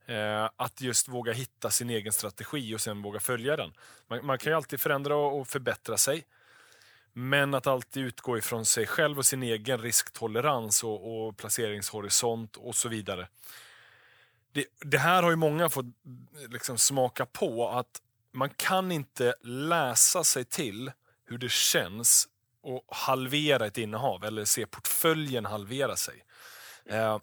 eh, 0.05 0.49
Att 0.55 0.81
just 0.81 1.07
våga 1.07 1.33
hitta 1.33 1.69
sin 1.69 1.89
egen 1.89 2.13
strategi 2.13 2.75
och 2.75 2.81
sen 2.81 3.01
våga 3.01 3.19
följa 3.19 3.55
den. 3.55 3.73
Man, 4.07 4.25
man 4.25 4.37
kan 4.37 4.51
ju 4.51 4.55
alltid 4.57 4.79
förändra 4.79 5.15
och, 5.15 5.39
och 5.39 5.47
förbättra 5.47 5.97
sig. 5.97 6.25
Men 7.13 7.53
att 7.53 7.67
alltid 7.67 8.03
utgå 8.03 8.37
ifrån 8.37 8.65
sig 8.65 8.87
själv 8.87 9.17
och 9.17 9.25
sin 9.25 9.43
egen 9.43 9.81
risktolerans 9.81 10.83
och, 10.83 11.27
och 11.27 11.37
placeringshorisont 11.37 12.55
och 12.55 12.75
så 12.75 12.89
vidare. 12.89 13.27
Det, 14.51 14.65
det, 14.81 14.97
här 14.97 15.23
har 15.23 15.29
ju 15.29 15.35
många 15.35 15.69
fått 15.69 15.85
liksom 16.49 16.77
smaka 16.77 17.25
på, 17.25 17.69
att 17.69 18.01
man 18.31 18.49
kan 18.49 18.91
inte 18.91 19.35
läsa 19.41 20.23
sig 20.23 20.45
till 20.45 20.91
hur 21.25 21.37
det 21.37 21.51
känns 21.51 22.27
och 22.67 22.83
halvera 22.87 23.65
ett 23.65 23.77
innehav 23.77 24.25
eller 24.25 24.45
se 24.45 24.65
portföljen 24.65 25.45
halvera 25.45 25.95
sig. 25.95 26.23
Eh, 26.85 27.19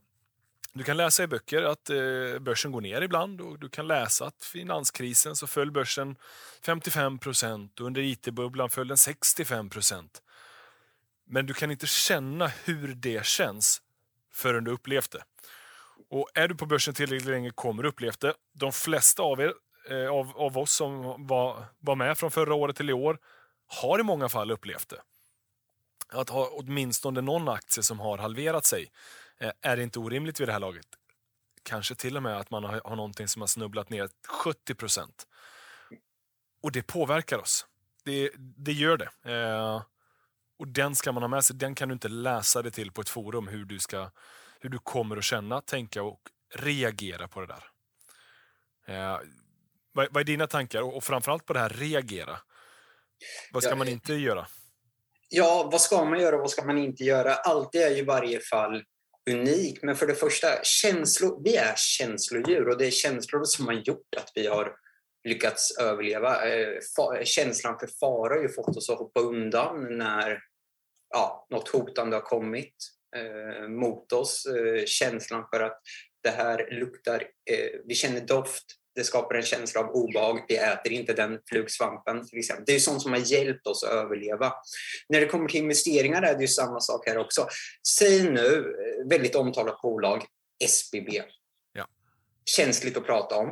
du 0.72 0.84
kan 0.84 0.96
läsa 0.96 1.22
i 1.22 1.26
böcker 1.26 1.62
att 1.62 1.90
eh, 1.90 2.38
börsen 2.40 2.72
går 2.72 2.80
ner 2.80 3.02
ibland 3.02 3.40
och 3.40 3.58
du 3.58 3.68
kan 3.68 3.86
läsa 3.86 4.26
att 4.26 4.44
finanskrisen 4.44 5.36
så 5.36 5.46
föll 5.46 5.70
börsen 5.70 6.16
55 6.62 7.18
procent 7.18 7.80
och 7.80 7.86
under 7.86 8.02
IT-bubblan 8.02 8.70
föll 8.70 8.88
den 8.88 8.96
65 8.96 9.70
procent. 9.70 10.22
Men 11.26 11.46
du 11.46 11.54
kan 11.54 11.70
inte 11.70 11.86
känna 11.86 12.46
hur 12.46 12.94
det 12.94 13.26
känns 13.26 13.82
förrän 14.32 14.64
du 14.64 14.70
upplevt 14.70 15.10
det. 15.10 15.22
Och 16.10 16.30
är 16.34 16.48
du 16.48 16.54
på 16.54 16.66
börsen 16.66 16.94
tillräckligt 16.94 17.30
länge 17.30 17.50
kommer 17.50 17.82
du 17.82 17.88
upplevt 17.88 18.20
det. 18.20 18.34
De 18.52 18.72
flesta 18.72 19.22
av 19.22 19.40
er, 19.40 19.52
eh, 19.90 20.08
av, 20.08 20.36
av 20.36 20.58
oss 20.58 20.72
som 20.72 21.26
var, 21.26 21.64
var 21.78 21.96
med 21.96 22.18
från 22.18 22.30
förra 22.30 22.54
året 22.54 22.76
till 22.76 22.90
i 22.90 22.92
år, 22.92 23.18
har 23.66 24.00
i 24.00 24.02
många 24.02 24.28
fall 24.28 24.50
upplevt 24.50 24.88
det 24.88 25.00
att 26.08 26.28
ha 26.28 26.48
åtminstone 26.48 27.20
någon 27.20 27.48
aktie 27.48 27.82
som 27.82 28.00
har 28.00 28.18
halverat 28.18 28.64
sig 28.64 28.90
eh, 29.38 29.52
är 29.60 29.80
inte 29.80 29.98
orimligt 29.98 30.40
vid 30.40 30.48
det 30.48 30.52
här 30.52 30.60
laget. 30.60 30.86
Kanske 31.62 31.94
till 31.94 32.16
och 32.16 32.22
med 32.22 32.38
att 32.38 32.50
man 32.50 32.64
har, 32.64 32.80
har 32.84 32.96
någonting 32.96 33.28
som 33.28 33.42
har 33.42 33.46
snubblat 33.46 33.90
ner 33.90 34.08
70 34.28 34.74
procent. 34.74 35.26
Och 36.62 36.72
det 36.72 36.82
påverkar 36.82 37.38
oss. 37.38 37.66
Det, 38.04 38.30
det 38.36 38.72
gör 38.72 38.96
det. 38.96 39.32
Eh, 39.32 39.82
och 40.58 40.68
den 40.68 40.94
ska 40.94 41.12
man 41.12 41.22
ha 41.22 41.28
med 41.28 41.44
sig. 41.44 41.56
Den 41.56 41.74
kan 41.74 41.88
du 41.88 41.92
inte 41.92 42.08
läsa 42.08 42.62
dig 42.62 42.72
till 42.72 42.92
på 42.92 43.00
ett 43.00 43.08
forum 43.08 43.48
hur 43.48 43.64
du, 43.64 43.78
ska, 43.78 44.10
hur 44.60 44.70
du 44.70 44.78
kommer 44.78 45.16
att 45.16 45.24
känna, 45.24 45.60
tänka 45.60 46.02
och 46.02 46.20
reagera 46.54 47.28
på 47.28 47.40
det 47.40 47.46
där. 47.46 47.64
Eh, 48.86 49.20
vad, 49.92 50.08
vad, 50.10 50.20
är 50.20 50.24
dina 50.24 50.46
tankar? 50.46 50.82
Och, 50.82 50.96
och 50.96 51.04
framförallt 51.04 51.46
på 51.46 51.52
det 51.52 51.60
här 51.60 51.68
reagera. 51.68 52.38
Vad 53.52 53.62
ska 53.62 53.72
ja, 53.72 53.76
man 53.76 53.88
inte 53.88 54.14
göra? 54.14 54.46
Ja, 55.28 55.68
vad 55.72 55.80
ska 55.80 56.04
man 56.04 56.20
göra 56.20 56.36
och 56.36 56.40
vad 56.40 56.50
ska 56.50 56.64
man 56.64 56.78
inte 56.78 57.04
göra? 57.04 57.34
Allt 57.34 57.74
är 57.74 57.90
ju 57.90 57.96
i 57.96 58.04
varje 58.04 58.40
fall 58.40 58.82
unikt. 59.30 59.82
Men 59.82 59.96
för 59.96 60.06
det 60.06 60.14
första, 60.14 60.48
känslor, 60.62 61.40
vi 61.44 61.56
är 61.56 61.74
känslodjur 61.76 62.68
och 62.68 62.78
det 62.78 62.86
är 62.86 62.90
känslor 62.90 63.44
som 63.44 63.66
har 63.66 63.74
gjort 63.74 64.14
att 64.16 64.30
vi 64.34 64.46
har 64.46 64.76
lyckats 65.28 65.78
överleva. 65.78 66.48
Eh, 66.48 67.24
känslan 67.24 67.78
för 67.78 67.86
fara 68.00 68.34
har 68.34 68.42
ju 68.42 68.48
fått 68.48 68.76
oss 68.76 68.90
att 68.90 68.98
hoppa 68.98 69.20
undan 69.20 69.98
när 69.98 70.40
ja, 71.14 71.46
något 71.50 71.68
hotande 71.68 72.16
har 72.16 72.20
kommit 72.20 72.74
eh, 73.16 73.68
mot 73.68 74.12
oss. 74.12 74.46
Eh, 74.46 74.84
känslan 74.84 75.44
för 75.52 75.60
att 75.60 75.80
det 76.22 76.30
här 76.30 76.68
luktar, 76.70 77.22
eh, 77.50 77.80
vi 77.84 77.94
känner 77.94 78.20
doft, 78.20 78.64
det 78.94 79.04
skapar 79.04 79.34
en 79.34 79.42
känsla 79.42 79.80
av 79.80 79.90
obehag. 79.90 80.44
Vi 80.48 80.56
äter 80.56 80.92
inte 80.92 81.12
den 81.12 81.38
flugsvampen 81.48 82.28
till 82.28 82.38
exempel. 82.38 82.64
Det 82.66 82.74
är 82.74 82.78
sånt 82.78 83.02
som 83.02 83.12
har 83.12 83.32
hjälpt 83.32 83.66
oss 83.66 83.84
att 83.84 83.90
överleva. 83.90 84.52
När 85.08 85.20
det 85.20 85.26
kommer 85.26 85.48
till 85.48 85.60
investeringar 85.60 86.22
är 86.22 86.34
det 86.34 86.40
ju 86.40 86.48
samma 86.48 86.80
sak 86.80 87.08
här 87.08 87.18
också. 87.18 87.48
Säg 87.98 88.30
nu, 88.30 88.56
eh, 88.56 89.08
väldigt 89.08 89.34
omtalat 89.34 89.82
bolag, 89.82 90.24
SBB. 90.64 91.22
Ja. 91.72 91.86
Känsligt 92.44 92.96
att 92.96 93.06
prata 93.06 93.36
om. 93.36 93.48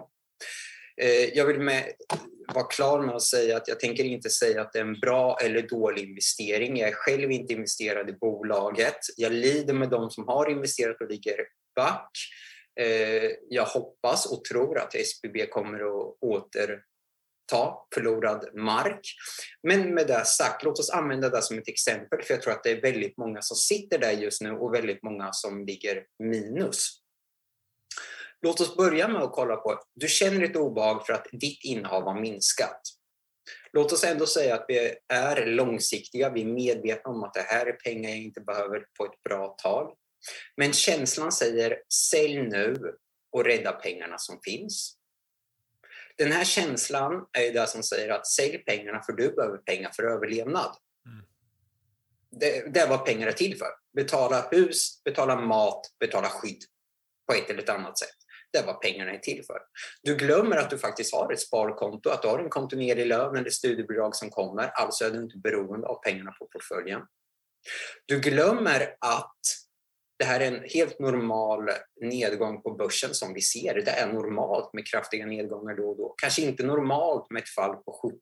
Eh, 0.97 1.25
jag 1.35 1.47
vill 1.47 1.61
med, 1.61 1.93
vara 2.55 2.65
klar 2.65 3.03
med 3.03 3.15
att 3.15 3.23
säga 3.23 3.57
att 3.57 3.69
jag 3.69 3.81
tänker 3.81 4.05
inte 4.05 4.31
säga 4.31 4.63
att 4.63 4.73
det 4.73 4.79
är 4.79 4.85
en 4.85 5.01
bra 5.01 5.39
eller 5.43 5.63
dålig 5.63 6.09
investering. 6.09 6.77
Jag 6.77 6.89
är 6.89 6.95
själv 6.95 7.31
inte 7.31 7.53
investerad 7.53 8.11
i 8.11 8.13
bolaget. 8.13 8.99
Jag 9.17 9.33
lider 9.33 9.75
med 9.75 9.91
de 9.91 10.11
som 10.11 10.29
har 10.29 10.51
investerat 10.51 11.01
och 11.01 11.11
ligger 11.11 11.37
back. 11.77 12.11
Eh, 12.81 13.31
jag 13.49 13.65
hoppas 13.65 14.27
och 14.27 14.45
tror 14.45 14.79
att 14.79 14.95
SBB 14.95 15.47
kommer 15.47 15.79
att 15.79 16.17
återta 16.21 17.77
förlorad 17.95 18.55
mark. 18.55 19.01
Men 19.63 19.95
med 19.95 20.07
det 20.07 20.25
sagt, 20.25 20.65
låt 20.65 20.79
oss 20.79 20.91
använda 20.91 21.29
det 21.29 21.43
som 21.43 21.59
ett 21.59 21.69
exempel 21.69 22.23
för 22.23 22.35
jag 22.35 22.43
tror 22.43 22.53
att 22.53 22.65
det 22.65 22.71
är 22.71 22.81
väldigt 22.81 23.17
många 23.17 23.43
som 23.43 23.57
sitter 23.57 23.99
där 23.99 24.13
just 24.13 24.43
nu 24.43 24.51
och 24.51 24.75
väldigt 24.75 25.03
många 25.03 25.33
som 25.33 25.65
ligger 25.67 26.05
minus. 26.19 26.99
Låt 28.43 28.61
oss 28.61 28.77
börja 28.77 29.09
med 29.09 29.23
att 29.23 29.33
kolla 29.33 29.57
på, 29.57 29.83
du 29.95 30.09
känner 30.09 30.43
ett 30.43 30.57
obehag 30.57 31.07
för 31.07 31.13
att 31.13 31.27
ditt 31.33 31.65
innehav 31.65 32.03
har 32.03 32.21
minskat. 32.21 32.81
Låt 33.73 33.93
oss 33.93 34.05
ändå 34.05 34.27
säga 34.27 34.55
att 34.55 34.65
vi 34.69 34.95
är 35.09 35.47
långsiktiga, 35.47 36.31
vi 36.31 36.41
är 36.41 36.47
medvetna 36.47 37.11
om 37.11 37.25
att 37.25 37.35
det 37.35 37.41
här 37.41 37.67
är 37.67 37.73
pengar 37.73 38.11
jag 38.11 38.19
inte 38.19 38.41
behöver 38.41 38.87
på 38.99 39.05
ett 39.05 39.23
bra 39.23 39.49
tag. 39.49 39.97
Men 40.57 40.73
känslan 40.73 41.33
säger 41.33 41.77
sälj 42.11 42.43
nu 42.43 42.95
och 43.33 43.45
rädda 43.45 43.73
pengarna 43.73 44.19
som 44.19 44.41
finns. 44.45 44.97
Den 46.19 46.33
här 46.33 46.45
känslan 46.45 47.27
är 47.33 47.53
det 47.53 47.67
som 47.67 47.83
säger 47.83 48.09
att 48.09 48.27
sälj 48.27 48.59
pengarna 48.59 49.03
för 49.03 49.13
du 49.13 49.33
behöver 49.33 49.59
pengar 49.59 49.91
för 49.97 50.03
överlevnad. 50.03 50.77
Mm. 51.07 51.27
Det, 52.31 52.75
det 52.75 52.81
är 52.81 52.89
vad 52.89 53.05
pengar 53.05 53.27
är 53.27 53.33
till 53.33 53.59
för. 53.59 53.69
Betala 53.95 54.49
hus, 54.51 55.03
betala 55.05 55.37
mat, 55.37 55.81
betala 56.01 56.29
skydd 56.29 56.63
på 57.27 57.35
ett 57.35 57.51
eller 57.51 57.71
annat 57.71 57.99
sätt. 57.99 58.17
Det 58.53 58.59
är 58.59 58.67
vad 58.67 58.81
pengarna 58.81 59.13
är 59.13 59.19
till 59.19 59.45
för. 59.47 59.59
Du 60.03 60.17
glömmer 60.17 60.57
att 60.57 60.71
du 60.71 60.79
faktiskt 60.79 61.15
har 61.15 61.33
ett 61.33 61.41
sparkonto, 61.41 62.11
att 62.11 62.23
du 62.23 62.29
har 62.29 62.39
en 62.39 62.51
kontinuerlig 62.51 63.07
lön 63.07 63.37
eller 63.37 63.51
studiebidrag 63.51 64.17
som 64.17 64.31
kommer, 64.31 64.69
alltså 64.69 65.05
är 65.05 65.11
du 65.11 65.23
inte 65.23 65.39
beroende 65.39 65.87
av 65.87 66.03
pengarna 66.03 66.33
på 66.33 66.47
portföljen. 66.47 67.01
Du 68.07 68.21
glömmer 68.21 68.97
att 69.01 69.41
det 70.23 70.27
här 70.27 70.41
är 70.41 70.53
en 70.53 70.65
helt 70.65 70.99
normal 70.99 71.71
nedgång 72.01 72.63
på 72.63 72.71
börsen 72.71 73.15
som 73.15 73.35
vi 73.35 73.41
ser. 73.41 73.75
Det 73.75 73.91
är 73.91 74.13
normalt 74.13 74.73
med 74.73 74.87
kraftiga 74.87 75.27
nedgångar 75.27 75.75
då 75.75 75.91
och 75.91 75.97
då. 75.97 76.15
Kanske 76.23 76.43
inte 76.43 76.63
normalt 76.63 77.31
med 77.31 77.43
ett 77.43 77.49
fall 77.49 77.77
på 77.77 78.13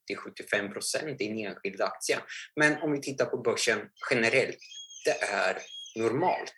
70-75 0.54 0.72
procent 0.72 1.20
i 1.20 1.26
en 1.26 1.38
enskild 1.38 1.80
aktie. 1.80 2.18
Men 2.56 2.82
om 2.82 2.92
vi 2.92 3.00
tittar 3.00 3.26
på 3.26 3.36
börsen 3.36 3.78
generellt, 4.10 4.58
det 5.04 5.24
är 5.24 5.58
normalt. 5.96 6.54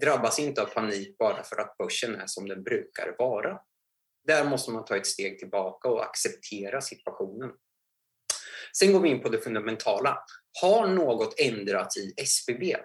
Drabbas 0.00 0.38
inte 0.38 0.62
av 0.62 0.66
panik 0.66 1.18
bara 1.18 1.42
för 1.42 1.60
att 1.60 1.76
börsen 1.78 2.14
är 2.14 2.26
som 2.26 2.48
den 2.48 2.62
brukar 2.62 3.14
vara. 3.18 3.58
Där 4.26 4.44
måste 4.44 4.70
man 4.70 4.84
ta 4.84 4.96
ett 4.96 5.06
steg 5.06 5.38
tillbaka 5.38 5.88
och 5.88 6.04
acceptera 6.04 6.80
situationen. 6.80 7.50
Sen 8.78 8.92
går 8.92 9.00
vi 9.00 9.08
in 9.08 9.22
på 9.22 9.28
det 9.28 9.38
fundamentala. 9.38 10.18
Har 10.62 10.86
något 10.86 11.40
ändrats 11.40 11.96
i 11.96 12.14
SBB? 12.16 12.76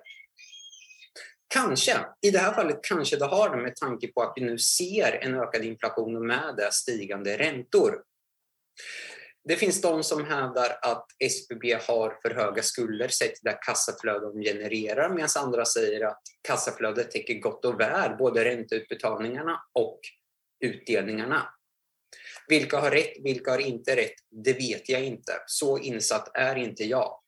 Kanske. 1.48 2.06
I 2.22 2.32
det 2.32 2.40
här 2.40 2.54
fallet 2.54 2.80
kanske 2.84 3.16
det 3.16 3.26
har 3.26 3.50
det 3.56 3.64
med 3.64 3.76
tanke 3.76 4.08
på 4.08 4.22
att 4.22 4.34
vi 4.36 4.42
nu 4.42 4.58
ser 4.58 5.12
en 5.22 5.36
ökad 5.36 5.64
inflation 5.64 6.16
och 6.16 6.26
med 6.26 6.56
det 6.58 6.74
stigande 6.74 7.38
räntor. 7.38 8.04
Det 9.48 9.56
finns 9.56 9.82
de 9.82 10.04
som 10.04 10.26
hävdar 10.26 10.78
att 10.82 11.06
SBB 11.20 11.74
har 11.74 12.20
för 12.22 12.36
höga 12.36 12.64
skulder 12.64 13.08
sett 13.08 13.36
till 13.36 13.44
det 13.44 13.60
kassaflöde 13.66 14.26
de 14.26 14.42
genererar 14.42 15.10
medan 15.10 15.30
andra 15.38 15.66
säger 15.66 16.06
att 16.06 16.22
kassaflödet 16.48 17.12
täcker 17.12 17.34
gott 17.34 17.66
och 17.66 17.80
väl 17.80 18.18
både 18.18 18.46
ränteutbetalningarna 18.46 19.62
och 19.74 20.00
utdelningarna. 20.66 21.54
Vilka 22.48 22.80
har 22.80 22.92
rätt, 22.92 23.14
vilka 23.24 23.52
har 23.52 23.58
inte 23.58 23.96
rätt? 23.96 24.16
Det 24.46 24.54
vet 24.54 24.90
jag 24.90 25.04
inte. 25.04 25.34
Så 25.46 25.78
insatt 25.78 26.32
är 26.34 26.56
inte 26.56 26.84
jag. 26.84 27.20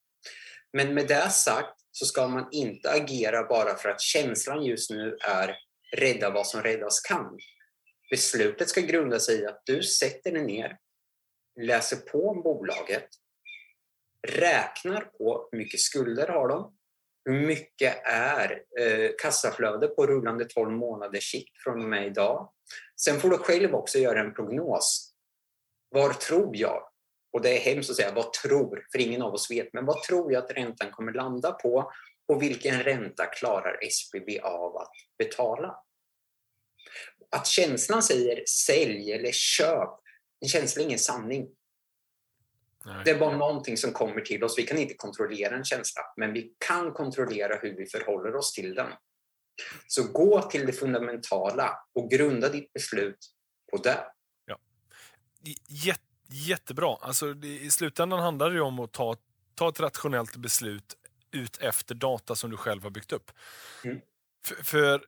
Men 0.73 0.93
med 0.93 1.07
det 1.07 1.29
sagt 1.29 1.78
så 1.91 2.05
ska 2.05 2.27
man 2.27 2.47
inte 2.51 2.91
agera 2.91 3.43
bara 3.43 3.75
för 3.75 3.89
att 3.89 4.01
känslan 4.01 4.63
just 4.63 4.89
nu 4.89 5.17
är 5.21 5.55
rädda 5.97 6.29
vad 6.29 6.47
som 6.47 6.63
räddas 6.63 6.99
kan. 6.99 7.37
Beslutet 8.09 8.69
ska 8.69 8.81
grunda 8.81 9.19
sig 9.19 9.41
i 9.41 9.45
att 9.45 9.61
du 9.65 9.83
sätter 9.83 10.31
dig 10.31 10.45
ner, 10.45 10.77
läser 11.61 11.97
på 11.97 12.29
om 12.29 12.41
bolaget, 12.41 13.07
räknar 14.27 15.01
på 15.01 15.49
hur 15.51 15.57
mycket 15.57 15.79
skulder 15.79 16.27
har 16.27 16.47
de, 16.47 16.75
hur 17.25 17.47
mycket 17.47 18.01
är 18.05 18.63
eh, 18.79 19.11
kassaflöde 19.21 19.87
på 19.87 20.07
rullande 20.07 20.45
12 20.45 20.71
månaders 20.71 21.31
sikt 21.31 21.63
från 21.63 21.83
och 21.83 21.89
med 21.89 22.07
idag. 22.07 22.53
Sen 23.01 23.19
får 23.19 23.29
du 23.29 23.37
själv 23.37 23.75
också 23.75 23.97
göra 23.97 24.19
en 24.19 24.33
prognos. 24.33 25.13
Var 25.89 26.13
tror 26.13 26.55
jag 26.55 26.88
och 27.31 27.41
det 27.41 27.57
är 27.57 27.73
hemskt 27.73 27.89
att 27.89 27.95
säga 27.95 28.13
vad 28.13 28.33
tror, 28.33 28.87
för 28.91 28.99
ingen 28.99 29.21
av 29.21 29.33
oss 29.33 29.51
vet, 29.51 29.73
men 29.73 29.85
vad 29.85 30.03
tror 30.03 30.33
jag 30.33 30.43
att 30.43 30.51
räntan 30.51 30.91
kommer 30.91 31.13
landa 31.13 31.51
på 31.51 31.91
och 32.27 32.41
vilken 32.41 32.83
ränta 32.83 33.25
klarar 33.25 33.79
SBB 33.81 34.39
av 34.39 34.77
att 34.77 34.91
betala? 35.17 35.75
Att 37.31 37.47
känslan 37.47 38.03
säger 38.03 38.43
sälj 38.47 39.11
eller 39.11 39.31
köp, 39.31 39.89
en 40.39 40.49
känsla 40.49 40.81
är 40.81 40.85
ingen 40.85 40.99
sanning. 40.99 41.47
Nej. 42.85 43.01
Det 43.05 43.11
är 43.11 43.19
bara 43.19 43.37
någonting 43.37 43.77
som 43.77 43.91
kommer 43.91 44.21
till 44.21 44.43
oss. 44.43 44.57
Vi 44.57 44.63
kan 44.63 44.77
inte 44.77 44.93
kontrollera 44.93 45.55
en 45.55 45.63
känsla, 45.63 46.01
men 46.17 46.33
vi 46.33 46.53
kan 46.57 46.93
kontrollera 46.93 47.55
hur 47.55 47.75
vi 47.77 47.85
förhåller 47.85 48.35
oss 48.35 48.53
till 48.53 48.75
den. 48.75 48.91
Så 49.87 50.03
gå 50.11 50.41
till 50.41 50.65
det 50.65 50.73
fundamentala 50.73 51.79
och 51.93 52.11
grunda 52.11 52.49
ditt 52.49 52.73
beslut 52.73 53.17
på 53.71 53.77
det. 53.77 54.05
Ja. 54.45 54.59
Jätte 55.67 56.08
jättebra. 56.29 56.97
Alltså, 57.01 57.35
I 57.43 57.71
slutändan 57.71 58.19
handlar 58.19 58.51
det 58.51 58.61
om 58.61 58.79
att 58.79 58.91
ta, 58.91 59.15
ta 59.55 59.69
ett 59.69 59.79
rationellt 59.79 60.35
beslut 60.35 60.95
ut 61.31 61.57
efter 61.57 61.95
data 61.95 62.35
som 62.35 62.51
du 62.51 62.57
själv 62.57 62.83
har 62.83 62.89
byggt 62.89 63.11
upp. 63.11 63.31
Mm. 63.83 64.01
För, 64.45 64.55
för, 64.63 65.05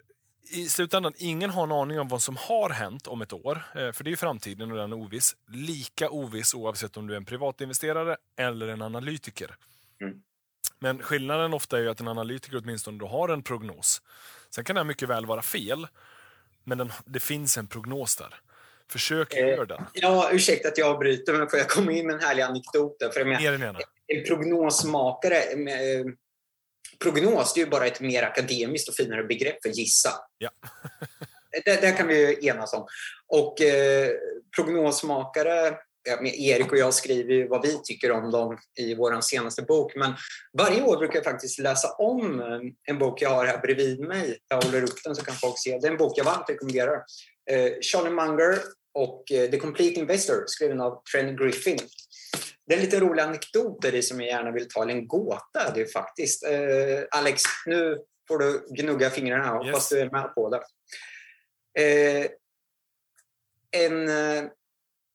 i 0.49 0.69
slutändan, 0.69 1.13
ingen 1.17 1.49
har 1.49 1.63
en 1.63 1.71
aning 1.71 1.99
om 1.99 2.07
vad 2.07 2.21
som 2.21 2.37
har 2.37 2.69
hänt 2.69 3.07
om 3.07 3.21
ett 3.21 3.33
år. 3.33 3.63
Eh, 3.75 3.91
för 3.91 4.03
det 4.03 4.11
är 4.11 4.15
framtiden 4.15 4.71
och 4.71 4.77
den 4.77 4.91
är 4.91 4.97
oviss. 4.97 5.35
Lika 5.47 6.09
oviss 6.09 6.53
oavsett 6.53 6.97
om 6.97 7.07
du 7.07 7.13
är 7.13 7.17
en 7.17 7.25
privatinvesterare 7.25 8.17
eller 8.37 8.67
en 8.67 8.81
analytiker. 8.81 9.55
Mm. 10.01 10.21
Men 10.79 11.01
skillnaden 11.03 11.53
ofta 11.53 11.79
är 11.79 11.87
att 11.87 11.99
en 11.99 12.07
analytiker 12.07 12.57
åtminstone 12.57 12.97
då 12.97 13.07
har 13.07 13.29
en 13.29 13.43
prognos. 13.43 14.01
Sen 14.49 14.63
kan 14.63 14.75
det 14.75 14.83
mycket 14.83 15.09
väl 15.09 15.25
vara 15.25 15.41
fel, 15.41 15.87
men 16.63 16.77
den, 16.77 16.91
det 17.05 17.19
finns 17.19 17.57
en 17.57 17.67
prognos 17.67 18.15
där. 18.15 18.41
Försök 18.91 19.33
eh, 19.33 19.47
göra 19.47 19.65
den. 19.65 19.83
Ja, 19.93 20.29
ursäkta 20.33 20.67
att 20.67 20.77
jag 20.77 20.87
avbryter, 20.87 21.33
men 21.33 21.49
får 21.49 21.59
jag 21.59 21.69
komma 21.69 21.91
in 21.91 22.07
med 22.07 22.15
en 22.15 22.21
härlig 22.21 22.43
anekdot? 22.43 22.97
För 23.13 23.25
jag 23.25 23.75
en 24.07 24.23
prognosmakare, 24.23 25.35
eh, 25.37 26.05
prognos 26.99 27.53
det 27.53 27.61
är 27.61 27.65
ju 27.65 27.71
bara 27.71 27.85
ett 27.85 28.01
mer 28.01 28.23
akademiskt 28.23 28.89
och 28.89 28.95
finare 28.95 29.23
begrepp 29.23 29.61
för 29.61 29.69
gissa. 29.69 30.11
Ja. 30.37 30.49
det, 31.65 31.81
det 31.81 31.91
kan 31.91 32.07
vi 32.07 32.47
enas 32.47 32.73
om. 32.73 32.87
Och 33.27 33.61
eh, 33.61 34.09
prognosmakare, 34.55 35.77
Erik 36.23 36.71
och 36.71 36.77
jag 36.77 36.93
skriver 36.93 37.33
ju 37.33 37.47
vad 37.47 37.61
vi 37.61 37.79
tycker 37.83 38.11
om 38.11 38.31
dem 38.31 38.57
i 38.79 38.95
vår 38.95 39.21
senaste 39.21 39.61
bok, 39.61 39.95
men 39.95 40.13
varje 40.57 40.81
år 40.81 40.97
brukar 40.97 41.15
jag 41.15 41.23
faktiskt 41.23 41.59
läsa 41.59 41.91
om 41.91 42.39
eh, 42.39 42.59
en 42.89 42.99
bok 42.99 43.21
jag 43.21 43.29
har 43.29 43.45
här 43.45 43.57
bredvid 43.57 43.99
mig. 43.99 44.37
Jag 44.47 44.61
håller 44.61 44.83
upp 44.83 45.03
den 45.03 45.15
så 45.15 45.25
kan 45.25 45.35
folk 45.35 45.59
se. 45.59 45.79
Det 45.81 45.87
är 45.87 45.91
en 45.91 45.97
bok 45.97 46.13
jag 46.17 46.25
varmt 46.25 46.49
rekommenderar. 46.49 47.03
Charlie 47.81 48.09
Munger 48.09 48.59
och 48.93 49.31
eh, 49.31 49.49
The 49.49 49.59
Complete 49.59 49.99
Investor 49.99 50.43
skriven 50.47 50.81
av 50.81 51.03
Trent 51.11 51.39
Griffin. 51.39 51.77
Det 52.67 52.73
är 52.73 52.77
en 52.77 52.83
lite 52.85 52.99
rolig 52.99 53.23
anekdot 53.23 53.81
där 53.81 54.01
som 54.01 54.21
jag 54.21 54.29
gärna 54.29 54.51
vill 54.51 54.69
ta, 54.69 54.83
eller 54.83 54.93
en 54.93 55.07
gåta 55.07 55.71
det 55.75 55.81
är 55.81 55.85
faktiskt. 55.85 56.45
Eh, 56.45 57.03
Alex, 57.11 57.41
nu 57.65 57.97
får 58.27 58.39
du 58.39 58.67
gnugga 58.69 59.09
fingrarna, 59.09 59.47
hoppas 59.47 59.67
yes. 59.67 59.89
du 59.89 59.99
är 59.99 60.11
med 60.11 60.35
på 60.35 60.49
det. 60.49 60.61
Eh, 61.81 62.27
en, 63.71 64.09
eh, 64.09 64.43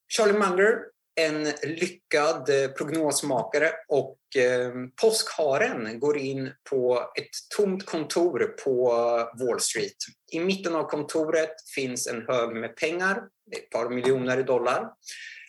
Charlie 0.08 0.38
Munger, 0.38 0.78
en 1.20 1.44
lyckad 1.62 2.48
eh, 2.48 2.70
prognosmakare 2.70 3.70
och 3.88 4.18
eh, 4.36 4.72
påskharen 5.00 6.00
går 6.00 6.18
in 6.18 6.52
på 6.70 7.12
ett 7.18 7.56
tomt 7.56 7.86
kontor 7.86 8.54
på 8.64 8.88
Wall 9.38 9.60
Street. 9.60 9.96
I 10.32 10.40
mitten 10.40 10.74
av 10.74 10.82
kontoret 10.82 11.54
finns 11.74 12.06
en 12.06 12.24
hög 12.28 12.56
med 12.56 12.76
pengar, 12.76 13.22
ett 13.56 13.70
par 13.70 13.88
miljoner 13.88 14.42
dollar. 14.42 14.88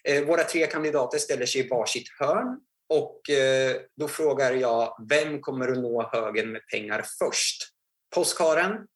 Eh, 0.03 0.25
våra 0.25 0.43
tre 0.43 0.67
kandidater 0.67 1.17
ställer 1.17 1.45
sig 1.45 1.65
i 1.65 1.67
varsitt 1.67 2.08
hörn 2.19 2.60
och 2.89 3.30
eh, 3.30 3.75
då 3.97 4.08
frågar 4.08 4.53
jag, 4.53 5.06
vem 5.10 5.41
kommer 5.41 5.71
att 5.71 5.77
nå 5.77 6.10
högen 6.12 6.51
med 6.51 6.62
pengar 6.67 7.06
först? 7.19 7.63
Påskharen 8.15 8.88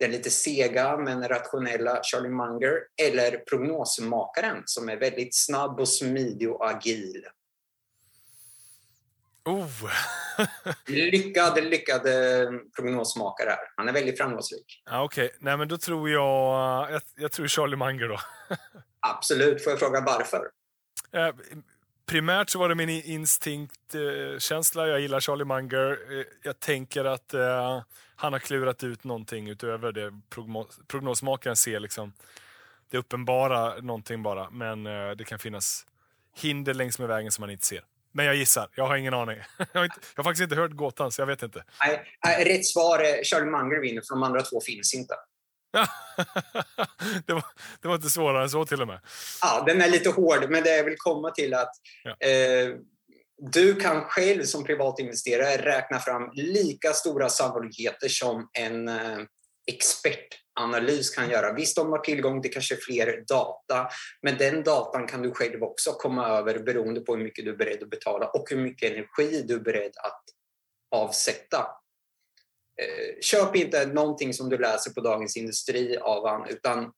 den 0.00 0.10
lite 0.10 0.30
sega 0.30 0.96
men 0.96 1.28
rationella 1.28 2.00
Charlie 2.02 2.28
Munger 2.28 2.80
eller 3.02 3.36
prognosmakaren 3.36 4.62
som 4.64 4.88
är 4.88 4.96
väldigt 4.96 5.34
snabb 5.34 5.80
och 5.80 5.88
smidig 5.88 6.50
och 6.50 6.70
agil? 6.70 7.24
Oh. 9.44 9.90
lyckad, 10.86 11.64
lyckad 11.64 12.06
eh, 12.06 12.50
prognosmakare 12.76 13.50
här. 13.50 13.58
Han 13.76 13.88
är 13.88 13.92
väldigt 13.92 14.18
framgångsrik. 14.18 14.82
Ja, 14.84 15.02
Okej, 15.04 15.26
okay. 15.26 15.38
nej 15.40 15.56
men 15.56 15.68
då 15.68 15.78
tror 15.78 16.10
jag, 16.10 16.92
jag, 16.92 17.02
jag 17.16 17.32
tror 17.32 17.48
Charlie 17.48 17.76
Munger 17.76 18.08
då. 18.08 18.20
Absolut. 19.00 19.64
Får 19.64 19.70
jag 19.70 19.80
fråga 19.80 20.00
varför? 20.00 20.50
Primärt 22.08 22.50
så 22.50 22.58
var 22.58 22.68
det 22.68 22.74
min 22.74 22.88
instinktkänsla. 22.88 24.84
Eh, 24.84 24.90
jag 24.90 25.00
gillar 25.00 25.20
Charlie 25.20 25.44
Munger. 25.44 25.90
Eh, 26.18 26.24
jag 26.42 26.60
tänker 26.60 27.04
att 27.04 27.34
eh, 27.34 27.82
han 28.16 28.32
har 28.32 28.40
klurat 28.40 28.84
ut 28.84 29.04
någonting 29.04 29.48
utöver 29.48 29.92
det 29.92 30.20
prognos 30.30 30.78
prognosmakaren 30.86 31.56
ser. 31.56 31.80
Liksom, 31.80 32.12
det 32.90 32.98
uppenbara 32.98 33.74
någonting 33.80 34.22
bara, 34.22 34.50
men 34.50 34.86
eh, 34.86 35.10
det 35.10 35.24
kan 35.24 35.38
finnas 35.38 35.86
hinder 36.36 36.74
längs 36.74 36.98
med 36.98 37.08
vägen 37.08 37.32
som 37.32 37.42
man 37.42 37.50
inte 37.50 37.66
ser. 37.66 37.84
Men 38.12 38.26
jag 38.26 38.34
gissar. 38.34 38.68
Jag 38.74 38.86
har 38.86 38.96
ingen 38.96 39.14
aning. 39.14 39.38
Jag 39.72 39.80
har, 39.80 39.84
inte, 39.84 40.00
jag 40.16 40.22
har 40.22 40.30
faktiskt 40.30 40.42
inte 40.42 40.56
hört 40.56 40.70
gåtan, 40.70 41.12
så 41.12 41.22
jag 41.22 41.26
vet 41.26 41.42
inte. 41.42 41.64
Nej, 42.24 42.44
rätt 42.44 42.66
svar 42.66 42.98
är 42.98 43.24
Charlie 43.24 43.50
Munger 43.50 43.80
vinner, 43.80 44.02
för 44.08 44.14
de 44.14 44.22
andra 44.22 44.42
två 44.42 44.60
finns 44.60 44.94
inte. 44.94 45.14
det, 47.26 47.32
var, 47.32 47.44
det 47.82 47.88
var 47.88 47.94
inte 47.94 48.10
svårare 48.10 48.42
än 48.42 48.50
så 48.50 48.64
till 48.64 48.82
och 48.82 48.88
med. 48.88 49.00
Ja, 49.42 49.64
den 49.66 49.80
är 49.80 49.88
lite 49.88 50.10
hård, 50.10 50.50
men 50.50 50.62
det 50.62 50.76
jag 50.76 50.84
vill 50.84 50.98
komma 50.98 51.30
till 51.30 51.54
att 51.54 51.72
ja. 52.04 52.26
eh, 52.28 52.74
du 53.38 53.74
kan 53.74 54.04
själv 54.04 54.42
som 54.42 54.64
privatinvesterare 54.64 55.56
räkna 55.56 55.98
fram 55.98 56.30
lika 56.34 56.92
stora 56.92 57.28
sannolikheter 57.28 58.08
som 58.08 58.48
en 58.52 58.88
eh, 58.88 59.18
expertanalys 59.66 61.10
kan 61.10 61.30
göra. 61.30 61.52
Visst, 61.52 61.76
de 61.76 61.92
har 61.92 61.98
tillgång 61.98 62.42
till 62.42 62.52
kanske 62.52 62.76
fler 62.76 63.24
data, 63.28 63.88
men 64.22 64.38
den 64.38 64.62
datan 64.62 65.06
kan 65.06 65.22
du 65.22 65.34
själv 65.34 65.62
också 65.62 65.92
komma 65.92 66.28
över 66.28 66.58
beroende 66.58 67.00
på 67.00 67.16
hur 67.16 67.24
mycket 67.24 67.44
du 67.44 67.50
är 67.50 67.56
beredd 67.56 67.82
att 67.82 67.90
betala 67.90 68.26
och 68.26 68.46
hur 68.50 68.56
mycket 68.56 68.92
energi 68.92 69.44
du 69.48 69.54
är 69.54 69.60
beredd 69.60 69.92
att 69.96 70.24
avsätta. 70.90 71.66
Eh, 72.82 73.20
köp 73.20 73.56
inte 73.56 73.86
någonting 73.86 74.34
som 74.34 74.48
du 74.48 74.58
läser 74.58 74.90
på 74.90 75.00
Dagens 75.00 75.36
Industri 75.36 75.96
av 75.96 76.28
han, 76.28 76.48
utan 76.48 76.92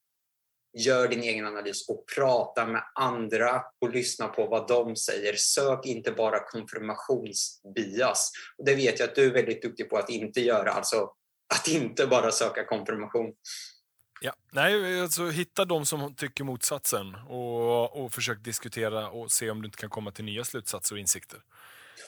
gör 0.77 1.07
din 1.07 1.23
egen 1.23 1.47
analys 1.47 1.89
och 1.89 2.05
prata 2.15 2.65
med 2.65 2.83
andra 2.95 3.63
och 3.79 3.93
lyssna 3.93 4.27
på 4.27 4.47
vad 4.47 4.67
de 4.67 4.95
säger. 4.95 5.35
Sök 5.35 5.85
inte 5.85 6.11
bara 6.11 6.39
konfirmationsbias. 6.39 8.31
Och 8.57 8.65
det 8.65 8.75
vet 8.75 8.99
jag 8.99 9.09
att 9.09 9.15
du 9.15 9.25
är 9.25 9.33
väldigt 9.33 9.61
duktig 9.61 9.89
på 9.89 9.97
att 9.97 10.09
inte 10.09 10.41
göra, 10.41 10.71
alltså 10.71 11.09
att 11.53 11.67
inte 11.67 12.07
bara 12.07 12.31
söka 12.31 12.65
konfirmation. 12.65 13.33
Ja, 14.21 14.33
nej, 14.51 15.01
alltså 15.01 15.29
hitta 15.29 15.65
de 15.65 15.85
som 15.85 16.15
tycker 16.15 16.43
motsatsen 16.43 17.15
och, 17.15 18.03
och 18.03 18.13
försök 18.13 18.43
diskutera 18.43 19.09
och 19.09 19.31
se 19.31 19.49
om 19.49 19.61
du 19.61 19.65
inte 19.65 19.77
kan 19.77 19.89
komma 19.89 20.11
till 20.11 20.25
nya 20.25 20.43
slutsatser 20.43 20.95
och 20.95 20.99
insikter. 20.99 21.39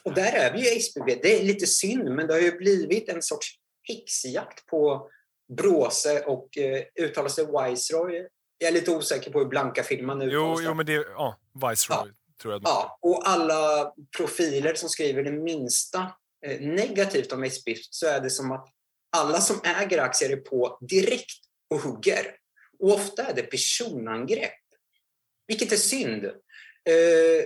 Och 0.02 0.14
där 0.14 0.32
är 0.32 0.52
vi 0.52 0.58
ju 0.58 0.78
SBB. 0.78 1.18
Det 1.22 1.40
är 1.40 1.44
lite 1.44 1.66
synd, 1.66 2.04
men 2.04 2.26
det 2.26 2.32
har 2.32 2.40
ju 2.40 2.58
blivit 2.58 3.08
en 3.08 3.22
sorts 3.22 3.58
häxjakt 3.88 4.66
på 4.66 5.10
Bråse 5.56 6.24
och 6.24 6.58
eh, 6.58 6.84
uttalar 7.00 7.28
sig 7.28 7.44
Wiseroy. 7.44 8.28
Jag 8.58 8.68
är 8.68 8.72
lite 8.72 8.90
osäker 8.90 9.30
på 9.30 9.38
hur 9.38 9.46
Blanka-filmen 9.46 10.22
uttalas. 10.22 10.60
Jo, 10.60 10.66
jo, 10.66 10.74
men 10.74 10.86
det 10.86 10.92
ja, 10.92 11.38
Viceroy. 11.54 12.08
Ja. 12.08 12.14
Tror 12.42 12.54
jag 12.54 12.62
ja, 12.64 12.98
och 13.02 13.28
alla 13.28 13.92
profiler 14.16 14.74
som 14.74 14.88
skriver 14.88 15.22
det 15.22 15.32
minsta 15.32 16.12
eh, 16.46 16.60
negativt 16.60 17.32
om 17.32 17.44
SB 17.44 17.76
så 17.90 18.06
är 18.06 18.20
det 18.20 18.30
som 18.30 18.52
att 18.52 18.68
alla 19.16 19.40
som 19.40 19.60
äger 19.64 19.98
aktier 19.98 20.30
är 20.30 20.36
på 20.36 20.78
direkt 20.80 21.44
och 21.70 21.80
hugger. 21.80 22.36
Och 22.78 22.92
ofta 22.92 23.22
är 23.22 23.34
det 23.34 23.42
personangrepp. 23.42 24.52
Vilket 25.46 25.72
är 25.72 25.76
synd. 25.76 26.24
Eh, 26.24 27.44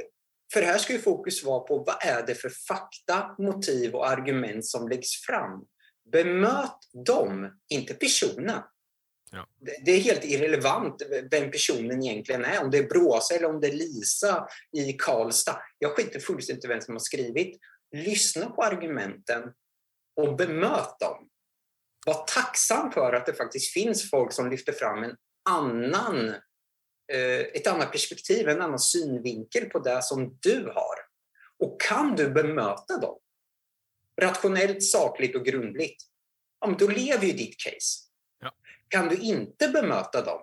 för 0.53 0.62
här 0.62 0.79
ska 0.79 0.92
ju 0.92 0.98
fokus 0.98 1.44
vara 1.44 1.61
på 1.61 1.79
vad 1.79 1.96
är 2.01 2.27
det 2.27 2.35
för 2.35 2.51
fakta, 2.68 3.35
motiv 3.38 3.94
och 3.94 4.09
argument 4.09 4.66
som 4.66 4.88
läggs 4.88 5.22
fram. 5.27 5.64
Bemöt 6.12 6.79
dem, 7.07 7.59
inte 7.68 7.94
personen. 7.94 8.62
Ja. 9.31 9.47
Det 9.85 9.90
är 9.90 10.01
helt 10.01 10.25
irrelevant 10.25 11.03
vem 11.31 11.51
personen 11.51 12.03
egentligen 12.03 12.44
är. 12.44 12.64
Om 12.64 12.71
det 12.71 12.79
är 12.79 12.88
Bråsa 12.88 13.35
eller 13.35 13.49
om 13.49 13.61
det 13.61 13.68
är 13.68 13.73
Lisa 13.73 14.49
i 14.77 14.92
Karlstad. 14.92 15.62
Jag 15.79 15.97
skiter 15.97 16.21
fullständigt 16.21 16.64
i 16.64 16.68
vem 16.68 16.81
som 16.81 16.94
har 16.94 17.01
skrivit. 17.01 17.61
Lyssna 17.97 18.51
på 18.51 18.62
argumenten 18.62 19.53
och 20.16 20.37
bemöt 20.37 20.99
dem. 20.99 21.29
Var 22.07 22.25
tacksam 22.27 22.92
för 22.92 23.12
att 23.12 23.27
det 23.27 23.33
faktiskt 23.33 23.73
finns 23.73 24.11
folk 24.11 24.33
som 24.33 24.51
lyfter 24.51 24.73
fram 24.73 25.03
en 25.03 25.16
annan, 25.51 26.29
eh, 27.12 27.40
ett 27.40 27.66
annat 27.66 27.92
perspektiv, 27.92 28.49
en 28.49 28.62
annan 28.62 28.79
synvinkel 28.79 29.64
på 29.64 29.79
det 29.79 30.03
som 30.03 30.38
du 30.40 30.73
har. 30.75 30.97
Och 31.59 31.81
kan 31.81 32.16
du 32.16 32.31
bemöta 32.31 32.99
dem 33.01 33.18
rationellt, 34.20 34.83
sakligt 34.83 35.37
och 35.37 35.44
grundligt, 35.44 36.02
ja, 36.61 36.66
men 36.66 36.76
då 36.76 36.88
lever 36.88 37.26
ju 37.26 37.33
ditt 37.33 37.61
case. 37.61 38.04
Ja. 38.40 38.54
Kan 38.88 39.09
du 39.09 39.16
inte 39.16 39.68
bemöta 39.68 40.24
dem, 40.24 40.40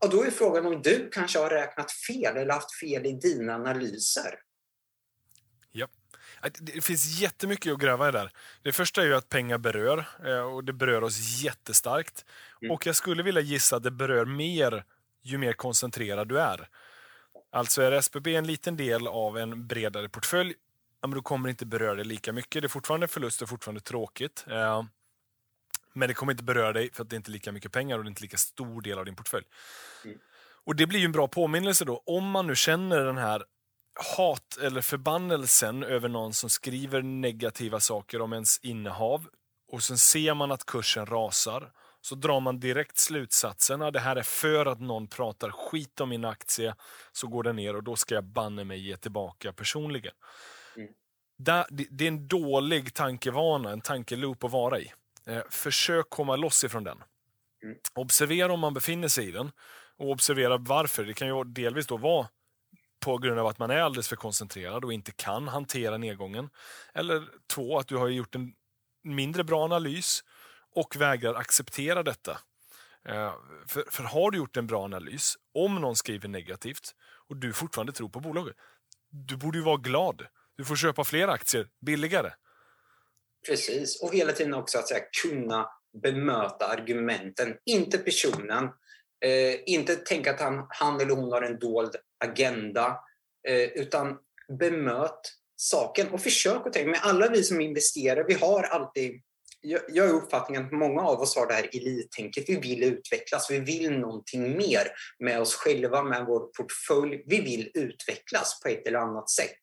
ja, 0.00 0.08
då 0.08 0.24
är 0.24 0.30
frågan 0.30 0.66
om 0.66 0.82
du 0.82 1.10
kanske 1.12 1.38
har 1.38 1.50
räknat 1.50 1.92
fel 1.92 2.36
eller 2.36 2.54
haft 2.54 2.78
fel 2.80 3.06
i 3.06 3.12
dina 3.12 3.54
analyser. 3.54 4.38
Det 6.60 6.84
finns 6.84 7.20
jättemycket 7.20 7.72
att 7.72 7.78
gräva 7.78 8.08
i 8.08 8.12
där. 8.12 8.30
Det 8.62 8.72
första 8.72 9.02
är 9.02 9.06
ju 9.06 9.14
att 9.14 9.28
pengar 9.28 9.58
berör 9.58 10.06
eh, 10.26 10.40
och 10.40 10.64
det 10.64 10.72
berör 10.72 11.04
oss 11.04 11.42
jättestarkt. 11.42 12.24
Mm. 12.62 12.72
Och 12.72 12.86
jag 12.86 12.96
skulle 12.96 13.22
vilja 13.22 13.40
gissa 13.40 13.76
att 13.76 13.82
det 13.82 13.90
berör 13.90 14.24
mer 14.24 14.84
ju 15.22 15.38
mer 15.38 15.52
koncentrerad 15.52 16.28
du 16.28 16.40
är. 16.40 16.68
Alltså 17.52 17.82
är 17.82 17.92
SBB 17.92 18.34
en 18.34 18.46
liten 18.46 18.76
del 18.76 19.06
av 19.06 19.38
en 19.38 19.66
bredare 19.66 20.08
portfölj, 20.08 20.54
ja, 21.04 21.08
men 21.08 21.16
då 21.16 21.22
kommer 21.22 21.48
det 21.48 21.50
inte 21.50 21.66
beröra 21.66 21.94
dig 21.94 22.04
lika 22.04 22.32
mycket. 22.32 22.62
Det 22.62 22.66
är 22.66 22.68
fortfarande 22.68 23.08
förlust 23.08 23.42
och 23.42 23.48
fortfarande 23.48 23.80
tråkigt. 23.80 24.44
Eh, 24.48 24.82
men 25.92 26.08
det 26.08 26.14
kommer 26.14 26.32
inte 26.32 26.44
beröra 26.44 26.72
dig 26.72 26.92
för 26.92 27.02
att 27.02 27.10
det 27.10 27.14
är 27.14 27.16
inte 27.16 27.30
lika 27.30 27.52
mycket 27.52 27.72
pengar 27.72 27.98
och 27.98 28.04
det 28.04 28.08
är 28.08 28.10
inte 28.10 28.22
lika 28.22 28.36
stor 28.36 28.82
del 28.82 28.98
av 28.98 29.04
din 29.04 29.16
portfölj. 29.16 29.44
Mm. 30.04 30.18
Och 30.64 30.76
Det 30.76 30.86
blir 30.86 30.98
ju 30.98 31.04
en 31.04 31.12
bra 31.12 31.28
påminnelse 31.28 31.84
då, 31.84 32.02
om 32.06 32.30
man 32.30 32.46
nu 32.46 32.56
känner 32.56 33.04
den 33.04 33.16
här 33.16 33.44
hat 34.16 34.58
eller 34.62 34.80
förbannelsen 34.80 35.82
över 35.82 36.08
någon 36.08 36.34
som 36.34 36.50
skriver 36.50 37.02
negativa 37.02 37.80
saker 37.80 38.20
om 38.20 38.32
ens 38.32 38.58
innehav 38.58 39.26
och 39.72 39.82
sen 39.82 39.98
ser 39.98 40.34
man 40.34 40.52
att 40.52 40.66
kursen 40.66 41.06
rasar 41.06 41.72
så 42.00 42.14
drar 42.14 42.40
man 42.40 42.60
direkt 42.60 42.98
slutsatsen 42.98 43.82
att 43.82 43.92
det 43.92 44.00
här 44.00 44.16
är 44.16 44.22
för 44.22 44.66
att 44.66 44.80
någon 44.80 45.06
pratar 45.06 45.50
skit 45.50 46.00
om 46.00 46.08
min 46.08 46.24
aktie 46.24 46.74
så 47.12 47.26
går 47.26 47.42
den 47.42 47.56
ner 47.56 47.76
och 47.76 47.82
då 47.82 47.96
ska 47.96 48.14
jag 48.14 48.24
banne 48.24 48.64
mig 48.64 48.78
ge 48.78 48.96
tillbaka 48.96 49.52
personligen. 49.52 50.14
Mm. 50.76 50.92
Det 51.80 52.04
är 52.04 52.08
en 52.08 52.28
dålig 52.28 52.94
tankevana, 52.94 53.70
en 53.70 53.80
tankeloop 53.80 54.44
att 54.44 54.50
vara 54.50 54.80
i. 54.80 54.92
Eh, 55.26 55.42
försök 55.50 56.10
komma 56.10 56.36
loss 56.36 56.64
ifrån 56.64 56.84
den. 56.84 57.02
Mm. 57.62 57.76
Observera 57.94 58.52
om 58.52 58.60
man 58.60 58.74
befinner 58.74 59.08
sig 59.08 59.28
i 59.28 59.30
den 59.30 59.52
och 59.96 60.10
observera 60.10 60.56
varför. 60.56 61.04
Det 61.04 61.14
kan 61.14 61.28
ju 61.28 61.44
delvis 61.44 61.86
då 61.86 61.96
vara 61.96 62.28
på 63.00 63.18
grund 63.18 63.40
av 63.40 63.46
att 63.46 63.58
man 63.58 63.70
är 63.70 63.80
alldeles 63.80 64.08
för 64.08 64.16
koncentrerad 64.16 64.84
och 64.84 64.92
inte 64.92 65.12
kan 65.12 65.48
hantera 65.48 65.98
nedgången. 65.98 66.50
Eller 66.94 67.28
två, 67.46 67.78
att 67.78 67.88
du 67.88 67.96
har 67.96 68.08
gjort 68.08 68.34
en 68.34 68.52
mindre 69.02 69.44
bra 69.44 69.64
analys 69.64 70.24
och 70.74 70.96
vägrar 70.96 71.34
acceptera 71.34 72.02
detta. 72.02 72.38
Eh, 73.08 73.34
för, 73.66 73.84
för 73.90 74.04
har 74.04 74.30
du 74.30 74.38
gjort 74.38 74.56
en 74.56 74.66
bra 74.66 74.84
analys, 74.84 75.36
om 75.54 75.74
någon 75.74 75.96
skriver 75.96 76.28
negativt 76.28 76.94
och 77.28 77.36
du 77.36 77.52
fortfarande 77.52 77.92
tror 77.92 78.08
på 78.08 78.20
bolaget, 78.20 78.56
du 79.10 79.36
borde 79.36 79.58
ju 79.58 79.64
vara 79.64 79.76
glad. 79.76 80.26
Du 80.56 80.64
får 80.64 80.76
köpa 80.76 81.04
fler 81.04 81.28
aktier 81.28 81.68
billigare. 81.86 82.32
Precis, 83.46 84.02
och 84.02 84.14
hela 84.14 84.32
tiden 84.32 84.54
också 84.54 84.78
att 84.78 84.88
säga, 84.88 85.04
kunna 85.22 85.68
bemöta 86.02 86.66
argumenten, 86.66 87.56
inte 87.64 87.98
personen. 87.98 88.64
Eh, 89.24 89.60
inte 89.66 89.96
tänka 89.96 90.30
att 90.30 90.40
han, 90.40 90.66
han 90.68 91.00
eller 91.00 91.14
hon 91.14 91.32
har 91.32 91.42
en 91.42 91.58
dold 91.58 91.96
agenda, 92.24 92.98
eh, 93.48 93.68
utan 93.68 94.18
bemöt 94.58 95.20
saken 95.56 96.08
och 96.08 96.20
försök 96.20 96.66
att 96.66 96.72
tänka. 96.72 96.90
Men 96.90 97.00
alla 97.02 97.28
vi 97.28 97.42
som 97.42 97.60
investerar, 97.60 98.24
vi 98.28 98.34
har 98.34 98.62
alltid 98.62 99.22
jag 99.88 100.06
har 100.06 100.14
uppfattningen 100.14 100.64
att 100.64 100.72
många 100.72 101.02
av 101.02 101.20
oss 101.20 101.36
har 101.36 101.46
det 101.46 101.54
här 101.54 101.68
elittänket. 101.72 102.44
Vi 102.48 102.56
vill 102.56 102.82
utvecklas, 102.82 103.50
vi 103.50 103.58
vill 103.58 103.90
någonting 103.90 104.56
mer 104.56 104.88
med 105.18 105.40
oss 105.40 105.54
själva, 105.54 106.02
med 106.02 106.24
vår 106.26 106.40
portfölj. 106.40 107.22
Vi 107.26 107.40
vill 107.40 107.70
utvecklas 107.74 108.60
på 108.62 108.68
ett 108.68 108.86
eller 108.86 108.98
annat 108.98 109.30
sätt. 109.30 109.58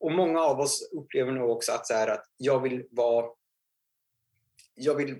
Och 0.00 0.12
många 0.12 0.40
av 0.40 0.60
oss 0.60 0.88
upplever 0.92 1.32
nog 1.32 1.50
också 1.50 1.72
att, 1.72 1.86
så 1.86 1.94
här, 1.94 2.08
att 2.08 2.24
jag 2.36 2.62
vill 2.62 2.86
vara... 2.90 3.26
Jag 4.74 4.94
vill 4.94 5.16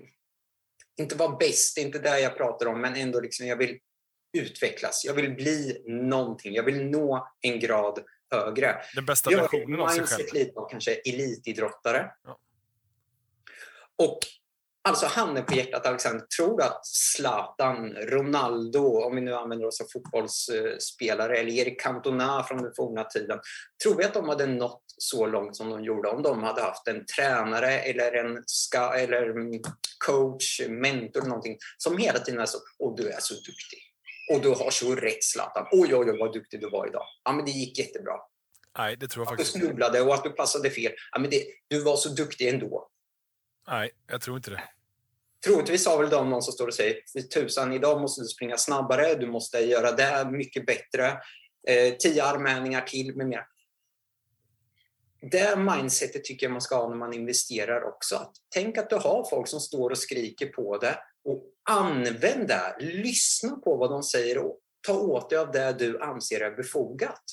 inte 0.97 1.15
vara 1.15 1.37
bäst, 1.37 1.75
det 1.75 1.81
är 1.81 1.85
inte 1.85 1.99
det 1.99 2.19
jag 2.19 2.37
pratar 2.37 2.65
om, 2.65 2.81
men 2.81 2.95
ändå 2.95 3.19
liksom 3.19 3.47
jag 3.47 3.57
vill 3.57 3.79
utvecklas. 4.37 5.05
Jag 5.05 5.13
vill 5.13 5.35
bli 5.35 5.83
någonting. 5.87 6.53
Jag 6.53 6.63
vill 6.63 6.85
nå 6.85 7.27
en 7.41 7.59
grad 7.59 8.03
högre. 8.31 8.81
Den 8.95 9.05
bästa 9.05 9.29
versionen 9.29 9.79
av 9.79 9.87
sig 9.87 10.05
själv. 10.05 10.33
lite 10.33 10.59
av 10.59 10.69
kanske 10.69 10.93
elitidrottare. 10.93 12.11
Ja. 12.23 12.39
Och 13.95 14.19
alltså 14.87 15.05
handen 15.05 15.45
på 15.45 15.55
hjärtat 15.55 15.85
Alexander, 15.85 16.25
tror 16.37 16.57
du 16.57 16.63
att 16.63 16.85
Zlatan, 16.85 17.93
Ronaldo, 17.93 19.03
om 19.03 19.15
vi 19.15 19.21
nu 19.21 19.33
använder 19.33 19.67
oss 19.67 19.81
av 19.81 19.85
fotbollsspelare, 19.93 21.37
eller 21.37 21.51
Erik 21.51 21.81
Cantona 21.81 22.43
från 22.43 22.63
den 22.63 22.71
forna 22.75 23.03
tiden, 23.03 23.39
tror 23.83 23.97
vi 23.97 24.03
att 24.03 24.13
de 24.13 24.29
hade 24.29 24.45
nått 24.45 24.83
så 24.97 25.25
långt 25.27 25.55
som 25.55 25.69
de 25.69 25.83
gjorde 25.83 26.09
om 26.09 26.23
de 26.23 26.43
hade 26.43 26.61
haft 26.61 26.87
en 26.87 27.05
tränare 27.05 27.79
eller 27.79 28.11
en 28.11 28.43
ska, 28.45 28.93
eller 28.93 29.33
coach, 30.05 30.61
mentor 30.69 31.19
eller 31.19 31.29
någonting 31.29 31.57
som 31.77 31.97
hela 31.97 32.19
tiden 32.19 32.41
är 32.41 32.45
så, 32.45 32.57
och 32.79 32.97
du 32.97 33.09
är 33.09 33.19
så 33.19 33.33
duktig. 33.33 33.79
Och 34.33 34.41
du 34.41 34.49
har 34.49 34.71
så 34.71 34.95
rätt 34.95 35.23
Zlatan. 35.23 35.67
Oj, 35.71 35.95
oj, 35.95 36.11
oj 36.11 36.17
vad 36.19 36.33
duktig 36.33 36.61
du 36.61 36.69
var 36.69 36.87
idag. 36.87 37.03
Ja, 37.23 37.31
men 37.31 37.45
det 37.45 37.51
gick 37.51 37.79
jättebra. 37.79 38.13
Nej, 38.77 38.97
det 38.97 39.07
tror 39.07 39.25
jag 39.25 39.33
Att 39.33 39.37
faktiskt 39.37 39.53
du 39.53 39.59
inte. 39.59 39.67
snubblade 39.67 40.01
och 40.01 40.13
att 40.13 40.23
du 40.23 40.29
passade 40.29 40.69
fel. 40.69 40.91
Ja, 41.11 41.19
men 41.19 41.29
det, 41.29 41.43
du 41.67 41.83
var 41.83 41.95
så 41.95 42.09
duktig 42.09 42.47
ändå. 42.49 42.89
Nej, 43.67 43.91
jag 44.07 44.21
tror 44.21 44.37
inte 44.37 44.51
det. 44.51 44.63
Troligtvis 45.45 45.87
har 45.87 45.97
väl 46.01 46.09
de 46.09 46.29
någon 46.29 46.41
som 46.41 46.53
står 46.53 46.67
och 46.67 46.73
säger 46.73 47.21
tusan, 47.33 47.73
idag 47.73 48.01
måste 48.01 48.21
du 48.21 48.27
springa 48.27 48.57
snabbare, 48.57 49.15
du 49.15 49.27
måste 49.27 49.59
göra 49.59 49.91
det 49.91 50.03
här 50.03 50.31
mycket 50.31 50.65
bättre, 50.65 51.07
eh, 51.67 51.93
tio 51.99 52.23
armhävningar 52.23 52.81
till 52.81 53.15
med 53.15 53.27
mer. 53.27 53.45
Det 55.31 55.55
mindsetet 55.55 56.23
tycker 56.23 56.45
jag 56.45 56.51
man 56.51 56.61
ska 56.61 56.75
ha 56.75 56.89
när 56.89 56.95
man 56.95 57.13
investerar 57.13 57.83
också. 57.83 58.15
Att 58.15 58.31
tänk 58.49 58.77
att 58.77 58.89
du 58.89 58.95
har 58.95 59.29
folk 59.29 59.47
som 59.47 59.59
står 59.59 59.89
och 59.89 59.97
skriker 59.97 60.47
på 60.47 60.77
det 60.77 60.99
och 61.23 61.43
använd 61.69 62.47
det. 62.47 62.75
Lyssna 62.79 63.55
på 63.55 63.77
vad 63.77 63.89
de 63.89 64.03
säger 64.03 64.37
och 64.37 64.59
ta 64.87 64.93
åt 64.93 65.29
dig 65.29 65.39
av 65.39 65.51
det 65.51 65.73
du 65.79 65.99
anser 66.01 66.41
är 66.41 66.55
befogat. 66.55 67.23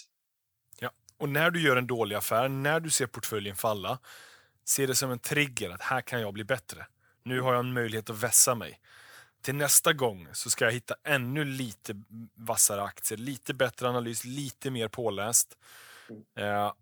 Ja. 0.80 0.90
Och 1.18 1.28
när 1.28 1.50
du 1.50 1.62
gör 1.62 1.76
en 1.76 1.86
dålig 1.86 2.16
affär, 2.16 2.48
när 2.48 2.80
du 2.80 2.90
ser 2.90 3.06
portföljen 3.06 3.56
falla, 3.56 3.98
se 4.64 4.86
det 4.86 4.94
som 4.94 5.10
en 5.10 5.18
trigger 5.18 5.70
att 5.70 5.82
här 5.82 6.00
kan 6.00 6.20
jag 6.20 6.34
bli 6.34 6.44
bättre. 6.44 6.86
Nu 7.24 7.40
har 7.40 7.52
jag 7.52 7.60
en 7.60 7.72
möjlighet 7.72 8.10
att 8.10 8.22
vässa 8.22 8.54
mig. 8.54 8.80
Till 9.42 9.54
nästa 9.54 9.92
gång 9.92 10.28
så 10.32 10.50
ska 10.50 10.64
jag 10.64 10.72
hitta 10.72 10.94
ännu 11.04 11.44
lite 11.44 12.02
vassare 12.34 12.82
aktier, 12.82 13.18
lite 13.18 13.54
bättre 13.54 13.88
analys, 13.88 14.24
lite 14.24 14.70
mer 14.70 14.88
påläst. 14.88 15.56
Eh, 16.38 16.72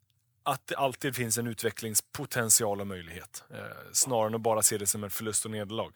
att 0.42 0.66
det 0.66 0.76
alltid 0.76 1.16
finns 1.16 1.38
en 1.38 1.46
utvecklingspotential 1.46 2.80
och 2.80 2.86
möjlighet. 2.86 3.44
Eh, 3.50 3.58
snarare 3.92 4.26
än 4.26 4.34
att 4.34 4.40
bara 4.40 4.62
se 4.62 4.78
det 4.78 4.86
som 4.86 5.04
en 5.04 5.10
förlust 5.10 5.44
och 5.44 5.50
nederlag. 5.50 5.92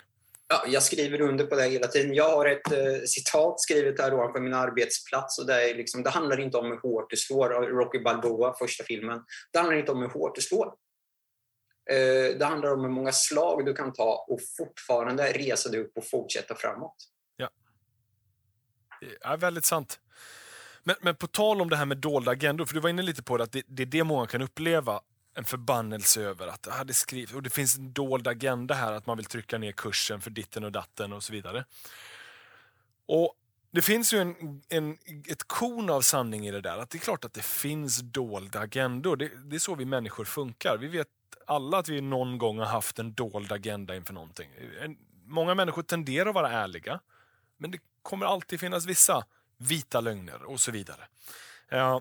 Ja, 0.48 0.64
jag 0.66 0.82
skriver 0.82 1.20
under 1.20 1.46
på 1.46 1.56
det 1.56 1.68
hela 1.68 1.86
tiden. 1.86 2.14
Jag 2.14 2.30
har 2.36 2.46
ett 2.46 2.72
eh, 2.72 3.04
citat 3.06 3.60
skrivet 3.60 4.00
här 4.00 4.14
ovanför 4.14 4.40
min 4.40 4.54
arbetsplats. 4.54 5.38
Och 5.38 5.46
det, 5.46 5.70
är 5.70 5.74
liksom, 5.74 6.02
det 6.02 6.10
handlar 6.10 6.40
inte 6.40 6.56
om 6.56 6.66
hur 6.66 6.78
hårt 6.78 7.10
du 7.10 7.16
slår. 7.16 7.48
Rocky 7.48 7.98
Balboa, 7.98 8.54
första 8.58 8.84
filmen. 8.84 9.20
Det 9.52 9.58
handlar 9.58 9.76
inte 9.76 9.92
om 9.92 10.02
hur 10.02 10.08
hårt 10.08 10.34
du 10.34 10.40
slår. 10.40 10.72
Eh, 11.90 12.38
det 12.38 12.44
handlar 12.44 12.72
om 12.72 12.80
hur 12.80 12.88
många 12.88 13.12
slag 13.12 13.66
du 13.66 13.74
kan 13.74 13.92
ta 13.92 14.26
och 14.28 14.40
fortfarande 14.56 15.32
resa 15.32 15.68
dig 15.68 15.80
upp 15.80 15.96
och 15.96 16.04
fortsätta 16.04 16.54
framåt. 16.54 16.96
Det 19.00 19.16
är 19.20 19.36
väldigt 19.36 19.64
sant. 19.64 20.00
Men, 20.84 20.96
men 21.00 21.16
på 21.16 21.26
tal 21.26 21.60
om 21.60 21.70
det 21.70 21.76
här 21.76 21.84
med 21.84 21.96
dolda 21.96 22.30
agendor, 22.30 22.66
för 22.66 22.74
du 22.74 22.80
var 22.80 22.90
inne 22.90 23.02
lite 23.02 23.22
på 23.22 23.36
det, 23.36 23.44
att 23.44 23.52
det, 23.52 23.62
det 23.66 23.82
är 23.82 23.86
det 23.86 24.04
många 24.04 24.26
kan 24.26 24.42
uppleva 24.42 25.00
en 25.34 25.44
förbannelse 25.44 26.22
över. 26.22 26.46
Att 26.46 26.68
ah, 26.68 26.84
det, 26.84 26.94
skrivs, 26.94 27.32
och 27.32 27.42
det 27.42 27.50
finns 27.50 27.76
en 27.76 27.92
dold 27.92 28.28
agenda 28.28 28.74
här, 28.74 28.92
att 28.92 29.06
man 29.06 29.16
vill 29.16 29.26
trycka 29.26 29.58
ner 29.58 29.72
kursen 29.72 30.20
för 30.20 30.30
ditten 30.30 30.64
och 30.64 30.72
datten 30.72 31.12
och 31.12 31.22
så 31.22 31.32
vidare. 31.32 31.64
Och 33.06 33.34
Det 33.70 33.82
finns 33.82 34.14
ju 34.14 34.18
en, 34.18 34.62
en, 34.68 34.98
ett 35.28 35.44
korn 35.48 35.90
av 35.90 36.00
sanning 36.00 36.46
i 36.46 36.50
det 36.50 36.60
där. 36.60 36.78
Att 36.78 36.90
Det 36.90 36.98
är 36.98 37.00
klart 37.00 37.24
att 37.24 37.34
det 37.34 37.44
finns 37.44 37.98
dolda 37.98 38.60
agendor. 38.60 39.16
Det, 39.16 39.30
det 39.44 39.56
är 39.56 39.60
så 39.60 39.74
vi 39.74 39.84
människor 39.84 40.24
funkar. 40.24 40.76
Vi 40.76 40.88
vet 40.88 41.08
alla 41.46 41.78
att 41.78 41.88
vi 41.88 42.00
någon 42.00 42.38
gång 42.38 42.58
har 42.58 42.66
haft 42.66 42.98
en 42.98 43.14
dold 43.14 43.52
agenda 43.52 43.96
inför 43.96 44.14
någonting. 44.14 44.50
Många 45.24 45.54
människor 45.54 45.82
tenderar 45.82 46.28
att 46.28 46.34
vara 46.34 46.50
ärliga, 46.50 47.00
men 47.56 47.70
det 47.70 47.78
kommer 48.02 48.26
alltid 48.26 48.60
finnas 48.60 48.86
vissa 48.86 49.24
vita 49.56 50.00
lögner 50.00 50.42
och 50.42 50.60
så 50.60 50.70
vidare. 50.70 51.08
Eh, 51.68 52.00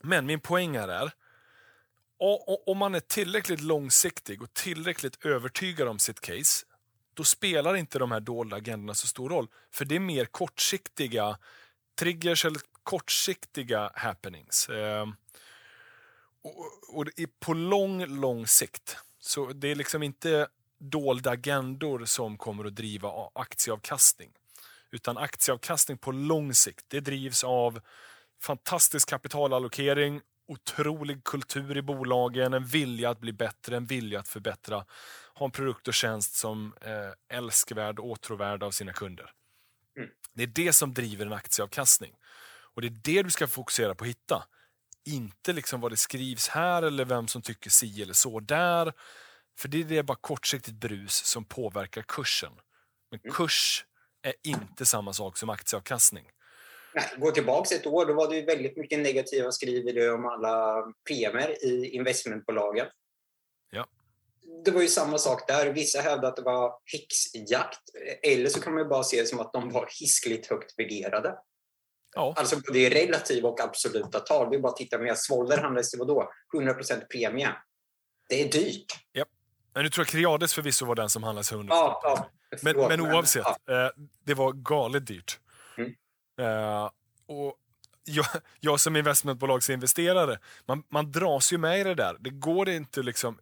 men 0.00 0.26
min 0.26 0.40
poäng 0.40 0.78
här 0.78 0.88
är, 0.88 1.12
om 2.66 2.78
man 2.78 2.94
är 2.94 3.00
tillräckligt 3.00 3.60
långsiktig 3.60 4.42
och 4.42 4.54
tillräckligt 4.54 5.24
övertygad 5.24 5.88
om 5.88 5.98
sitt 5.98 6.20
case, 6.20 6.66
då 7.14 7.24
spelar 7.24 7.76
inte 7.76 7.98
de 7.98 8.12
här 8.12 8.20
dolda 8.20 8.56
agendorna 8.56 8.94
så 8.94 9.06
stor 9.06 9.30
roll. 9.30 9.48
För 9.70 9.84
det 9.84 9.94
är 9.94 10.00
mer 10.00 10.24
kortsiktiga 10.24 11.38
triggers 11.98 12.44
eller 12.44 12.60
kortsiktiga 12.82 13.90
happenings. 13.94 14.68
Eh, 14.68 15.06
och, 16.44 16.98
och 16.98 17.06
på 17.40 17.54
lång, 17.54 18.06
lång 18.06 18.46
sikt. 18.46 18.96
Så 19.20 19.52
det 19.52 19.68
är 19.68 19.74
liksom 19.74 20.02
inte 20.02 20.48
dolda 20.78 21.30
agendor 21.30 22.04
som 22.04 22.38
kommer 22.38 22.64
att 22.64 22.74
driva 22.74 23.30
aktieavkastning. 23.34 24.30
Utan 24.90 25.18
aktieavkastning 25.18 25.98
på 25.98 26.12
lång 26.12 26.54
sikt, 26.54 26.84
det 26.88 27.00
drivs 27.00 27.44
av 27.44 27.80
fantastisk 28.40 29.08
kapitalallokering, 29.08 30.20
otrolig 30.46 31.24
kultur 31.24 31.76
i 31.76 31.82
bolagen, 31.82 32.54
en 32.54 32.64
vilja 32.64 33.10
att 33.10 33.18
bli 33.18 33.32
bättre, 33.32 33.76
en 33.76 33.86
vilja 33.86 34.20
att 34.20 34.28
förbättra, 34.28 34.84
ha 35.34 35.46
en 35.46 35.52
produkt 35.52 35.88
och 35.88 35.94
tjänst 35.94 36.34
som 36.34 36.74
eh, 36.80 37.36
älskvärd 37.38 37.98
och 37.98 38.06
åtråvärd 38.06 38.62
av 38.62 38.70
sina 38.70 38.92
kunder. 38.92 39.30
Mm. 39.96 40.10
Det 40.34 40.42
är 40.42 40.46
det 40.46 40.72
som 40.72 40.94
driver 40.94 41.26
en 41.26 41.32
aktieavkastning. 41.32 42.14
Och 42.74 42.82
det 42.82 42.88
är 42.88 42.98
det 43.04 43.22
du 43.22 43.30
ska 43.30 43.48
fokusera 43.48 43.94
på 43.94 44.04
att 44.04 44.10
hitta. 44.10 44.44
Inte 45.06 45.52
liksom 45.52 45.80
vad 45.80 45.92
det 45.92 45.96
skrivs 45.96 46.48
här 46.48 46.82
eller 46.82 47.04
vem 47.04 47.28
som 47.28 47.42
tycker 47.42 47.70
si 47.70 48.02
eller 48.02 48.14
så 48.14 48.40
där. 48.40 48.92
För 49.58 49.68
det 49.68 49.96
är 49.98 50.02
bara 50.02 50.18
kortsiktigt 50.20 50.76
brus 50.76 51.14
som 51.14 51.44
påverkar 51.44 52.02
kursen. 52.02 52.52
Men 53.10 53.20
Mm. 53.20 53.34
kurs 53.34 53.84
är 54.22 54.34
inte 54.42 54.86
samma 54.86 55.12
sak 55.12 55.36
som 55.36 55.50
aktieavkastning. 55.50 56.24
Gå 57.18 57.30
tillbaka 57.30 57.74
ett 57.74 57.86
år, 57.86 58.06
då 58.06 58.14
var 58.14 58.30
det 58.30 58.42
väldigt 58.42 58.76
mycket 58.76 58.98
negativa 58.98 59.52
skriverier 59.52 60.14
om 60.14 60.26
alla 60.26 60.82
premier 61.08 61.64
i 61.64 61.88
investmentbolagen. 61.88 62.86
Ja. 63.70 63.86
Det 64.64 64.70
var 64.70 64.82
ju 64.82 64.88
samma 64.88 65.18
sak 65.18 65.48
där. 65.48 65.72
Vissa 65.72 66.00
hävdade 66.00 66.28
att 66.28 66.36
det 66.36 66.42
var 66.42 66.72
häxjakt. 66.92 67.80
Eller 68.22 68.48
så 68.48 68.60
kan 68.60 68.72
man 68.74 68.82
ju 68.82 68.88
bara 68.88 69.04
se 69.04 69.20
det 69.20 69.26
som 69.26 69.40
att 69.40 69.52
de 69.52 69.70
var 69.70 69.88
hiskligt 70.00 70.46
högt 70.46 70.78
värderade. 70.78 71.38
Ja, 72.14 72.34
Alltså 72.36 72.56
både 72.66 72.78
i 72.78 72.90
relativa 72.90 73.48
och 73.48 73.60
absoluta 73.60 74.20
tal. 74.20 74.50
Vi 74.50 74.58
bara 74.58 74.72
tittar 74.72 74.98
med 74.98 75.18
Svolder 75.18 75.58
handlades 75.58 75.90
till 75.90 75.98
vadå? 75.98 76.30
100% 76.58 77.06
premie. 77.10 77.48
Det 78.28 78.42
är 78.42 78.52
dyrt. 78.52 78.92
men 79.74 79.82
nu 79.82 79.90
tror 79.90 80.02
jag 80.02 80.08
Creades 80.08 80.54
förvisso 80.54 80.86
var 80.86 80.94
den 80.94 81.10
som 81.10 81.22
handlades 81.22 81.52
100%. 81.52 81.66
Ja, 81.68 82.00
ja. 82.02 82.30
Men, 82.50 82.58
Förlåt, 82.74 82.88
men 82.88 83.00
oavsett, 83.00 83.46
ja. 83.64 83.84
eh, 83.84 83.90
det 84.24 84.34
var 84.34 84.52
galet 84.52 85.06
dyrt. 85.06 85.40
Mm. 85.78 85.94
Eh, 86.40 86.90
och 87.26 87.54
jag, 88.04 88.26
jag 88.60 88.80
som 88.80 88.96
investmentbolagsinvesterare, 88.96 90.38
man, 90.66 90.82
man 90.88 91.12
dras 91.12 91.52
ju 91.52 91.58
med 91.58 91.80
i 91.80 91.84
det 91.84 91.94
där. 91.94 92.16
Det 92.20 92.30
går 92.30 92.68
inte 92.68 93.02
liksom... 93.02 93.38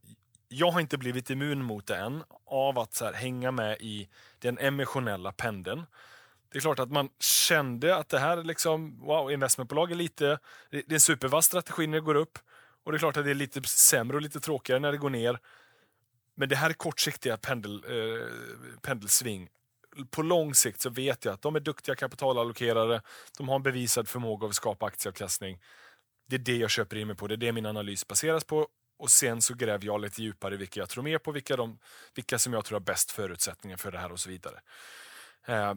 Jag 0.48 0.70
har 0.70 0.80
inte 0.80 0.98
blivit 0.98 1.30
immun 1.30 1.64
mot 1.64 1.87
det 1.87 1.96
än, 1.96 2.22
av 2.46 2.78
att 2.78 3.00
här, 3.00 3.12
hänga 3.12 3.50
med 3.50 3.76
i 3.80 4.08
den 4.38 4.58
emotionella 4.58 5.32
pendeln. 5.32 5.87
Det 6.52 6.58
är 6.58 6.60
klart 6.60 6.78
att 6.78 6.90
man 6.90 7.08
kände 7.20 7.96
att 7.96 8.08
det 8.08 8.18
här 8.18 8.44
liksom, 8.44 8.98
wow, 8.98 9.32
investmentbolag 9.32 9.90
är 9.90 9.94
lite, 9.94 10.38
det 10.70 10.78
är 10.78 10.92
en 10.92 11.00
supervass 11.00 11.46
strategi 11.46 11.86
när 11.86 11.98
det 11.98 12.04
går 12.04 12.14
upp. 12.14 12.38
Och 12.84 12.92
det 12.92 12.96
är 12.96 12.98
klart 12.98 13.16
att 13.16 13.24
det 13.24 13.30
är 13.30 13.34
lite 13.34 13.62
sämre 13.62 14.16
och 14.16 14.22
lite 14.22 14.40
tråkigare 14.40 14.80
när 14.80 14.92
det 14.92 14.98
går 14.98 15.10
ner. 15.10 15.38
Men 16.34 16.48
det 16.48 16.56
här 16.56 16.70
är 16.70 16.74
kortsiktiga 16.74 17.36
pendel, 17.36 17.84
eh, 17.88 18.26
pendelsving. 18.82 19.48
På 20.10 20.22
lång 20.22 20.54
sikt 20.54 20.80
så 20.80 20.90
vet 20.90 21.24
jag 21.24 21.34
att 21.34 21.42
de 21.42 21.56
är 21.56 21.60
duktiga 21.60 21.94
kapitalallokerare. 21.94 23.03
De 23.38 23.48
har 23.48 23.57
en 23.57 23.62
bevisad 23.62 24.09
förmåga 24.09 24.46
att 24.46 24.55
skapa 24.55 24.86
aktieavkastning. 24.86 25.61
Det 26.28 26.36
är 26.36 26.40
det 26.40 26.57
jag 26.57 26.70
köper 26.70 26.96
in 26.96 27.07
mig 27.07 27.16
på. 27.16 27.26
Det 27.26 27.34
är 27.34 27.36
det 27.36 27.53
min 27.53 27.66
analys 27.66 28.09
baseras 28.09 28.44
på. 28.44 28.68
Och 28.98 29.11
sen 29.11 29.42
så 29.42 29.55
gräver 29.55 29.86
jag 29.86 30.00
lite 30.00 30.22
djupare 30.22 30.55
i 30.55 30.57
vilka 30.57 30.80
jag 30.80 30.88
tror 30.88 31.05
mer 31.05 31.18
på, 31.18 31.32
vilka, 31.32 31.57
de, 31.57 31.78
vilka 32.14 32.38
som 32.38 32.53
jag 32.53 32.64
tror 32.64 32.76
har 32.76 32.84
bäst 32.84 33.11
förutsättningar 33.11 33.76
för 33.76 33.92
det 33.92 33.98
här 33.98 34.12
och 34.12 34.20
så 34.20 34.28
vidare. 34.28 34.61
Eh, 35.46 35.74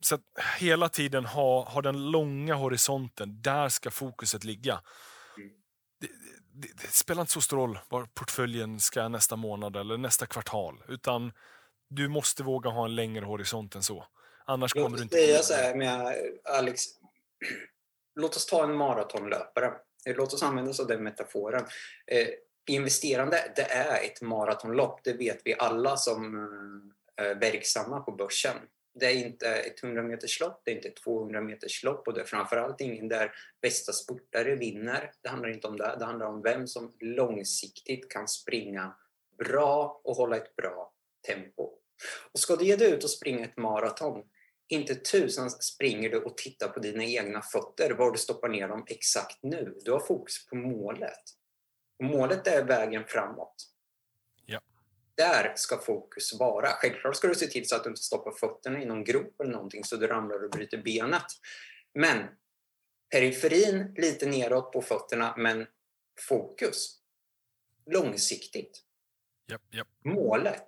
så 0.00 0.14
att 0.14 0.20
hela 0.58 0.88
tiden 0.88 1.24
ha, 1.24 1.64
ha 1.68 1.82
den 1.82 2.10
långa 2.10 2.54
horisonten. 2.54 3.42
Där 3.42 3.68
ska 3.68 3.90
fokuset 3.90 4.44
ligga. 4.44 4.80
Det, 6.00 6.08
det, 6.52 6.68
det 6.82 6.88
spelar 6.88 7.20
inte 7.20 7.32
så 7.32 7.40
stor 7.40 7.56
roll 7.56 7.78
var 7.88 8.06
portföljen 8.14 8.80
ska 8.80 9.08
nästa 9.08 9.36
månad 9.36 9.76
eller 9.76 9.96
nästa 9.96 10.26
kvartal. 10.26 10.82
Utan 10.88 11.32
du 11.88 12.08
måste 12.08 12.42
våga 12.42 12.70
ha 12.70 12.84
en 12.84 12.94
längre 12.94 13.24
horisont 13.24 13.74
än 13.74 13.82
så. 13.82 14.06
Annars 14.44 14.74
Låt 14.74 14.84
kommer 14.84 14.96
du 14.96 15.02
inte... 15.02 15.16
säga 15.16 15.42
så 15.42 15.54
här 15.54 15.74
med 15.74 16.16
Alex. 16.44 16.82
Låt 18.14 18.36
oss 18.36 18.46
ta 18.46 18.64
en 18.64 18.76
maratonlöpare. 18.76 19.72
Låt 20.06 20.32
oss 20.32 20.42
använda 20.42 20.70
oss 20.70 20.80
av 20.80 20.86
den 20.86 21.02
metaforen. 21.02 21.66
Eh, 22.06 22.28
investerande, 22.66 23.52
det 23.56 23.62
är 23.62 24.04
ett 24.04 24.20
maratonlopp. 24.20 25.00
Det 25.04 25.12
vet 25.12 25.40
vi 25.44 25.54
alla 25.58 25.96
som 25.96 26.34
eh, 27.18 27.26
är 27.26 27.34
verksamma 27.34 28.00
på 28.00 28.12
börsen. 28.12 28.56
Det 29.00 29.06
är 29.06 29.14
inte 29.14 29.48
ett 29.48 29.82
100 29.82 30.02
meters 30.02 30.40
lopp, 30.40 30.62
det 30.64 30.70
är 30.70 30.74
inte 30.74 30.88
ett 30.88 30.96
200 30.96 31.40
meters 31.40 31.84
lopp 31.84 32.08
och 32.08 32.14
det 32.14 32.20
är 32.20 32.24
framförallt 32.24 32.80
ingen 32.80 33.08
där 33.08 33.32
bästa 33.62 33.92
spurtare 33.92 34.54
vinner. 34.54 35.12
Det 35.22 35.28
handlar 35.28 35.48
inte 35.48 35.66
om 35.66 35.76
det. 35.76 35.96
Det 35.98 36.04
handlar 36.04 36.26
om 36.26 36.42
vem 36.42 36.66
som 36.66 36.94
långsiktigt 37.00 38.08
kan 38.08 38.28
springa 38.28 38.96
bra 39.38 40.00
och 40.04 40.16
hålla 40.16 40.36
ett 40.36 40.56
bra 40.56 40.92
tempo. 41.26 41.70
Och 42.32 42.40
ska 42.40 42.56
du 42.56 42.64
ge 42.64 42.76
dig 42.76 42.92
ut 42.92 43.04
och 43.04 43.10
springa 43.10 43.44
ett 43.44 43.56
maraton, 43.56 44.22
inte 44.68 44.94
tusan 44.94 45.50
springer 45.50 46.10
du 46.10 46.18
och 46.18 46.36
tittar 46.36 46.68
på 46.68 46.80
dina 46.80 47.04
egna 47.04 47.42
fötter, 47.42 47.90
var 47.90 48.12
du 48.12 48.18
stoppar 48.18 48.48
ner 48.48 48.68
dem 48.68 48.84
exakt 48.88 49.38
nu. 49.42 49.78
Du 49.84 49.92
har 49.92 50.00
fokus 50.00 50.46
på 50.46 50.56
målet. 50.56 51.22
Och 51.98 52.04
målet 52.04 52.46
är 52.46 52.64
vägen 52.64 53.04
framåt. 53.06 53.54
Där 55.18 55.52
ska 55.56 55.78
fokus 55.78 56.38
vara. 56.38 56.68
Självklart 56.68 57.16
ska 57.16 57.28
du 57.28 57.34
se 57.34 57.46
till 57.46 57.68
så 57.68 57.76
att 57.76 57.84
du 57.84 57.90
inte 57.90 58.02
stoppar 58.02 58.32
fötterna 58.32 58.82
i 58.82 58.84
någon 58.84 59.04
grop 59.04 59.40
eller 59.40 59.52
någonting 59.52 59.84
så 59.84 59.96
du 59.96 60.06
ramlar 60.06 60.44
och 60.44 60.50
bryter 60.50 60.82
benet. 60.82 61.26
Men 61.94 62.24
periferin 63.10 63.94
lite 63.96 64.26
neråt 64.26 64.72
på 64.72 64.82
fötterna, 64.82 65.34
men 65.36 65.66
fokus. 66.28 66.98
Långsiktigt. 67.90 68.84
Japp, 69.50 69.62
japp. 69.70 69.88
Målet. 70.04 70.66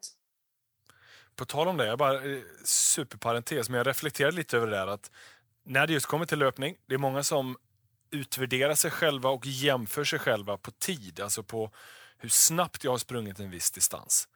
På 1.37 1.45
tal 1.45 1.69
om 1.69 1.77
det, 1.77 1.87
jag 1.87 1.99
bara 1.99 2.15
eh, 2.15 2.43
superparentes, 2.65 3.69
men 3.69 3.79
jag 3.79 3.87
reflekterade 3.87 4.37
lite 4.37 4.57
över 4.57 4.67
det 4.67 4.77
där 4.77 4.87
att 4.87 5.11
när 5.65 5.87
det 5.87 5.93
just 5.93 6.07
kommer 6.07 6.27
till 6.27 6.39
löpning, 6.39 6.77
det 6.87 6.95
är 6.95 6.99
många 6.99 7.23
som 7.23 7.57
utvärderar 8.11 8.75
sig 8.75 8.91
själva 8.91 9.31
och 9.31 9.47
jämför 9.47 10.05
sig 10.05 10.19
själva 10.19 10.57
på 10.57 10.71
tid, 10.71 11.21
alltså 11.21 11.43
på 11.43 11.71
hur 12.19 12.29
snabbt 12.29 12.85
jag 12.85 12.91
har 12.91 12.99
sprungit 12.99 13.39
en 13.39 13.51
viss 13.51 13.71
distans. 13.71 14.29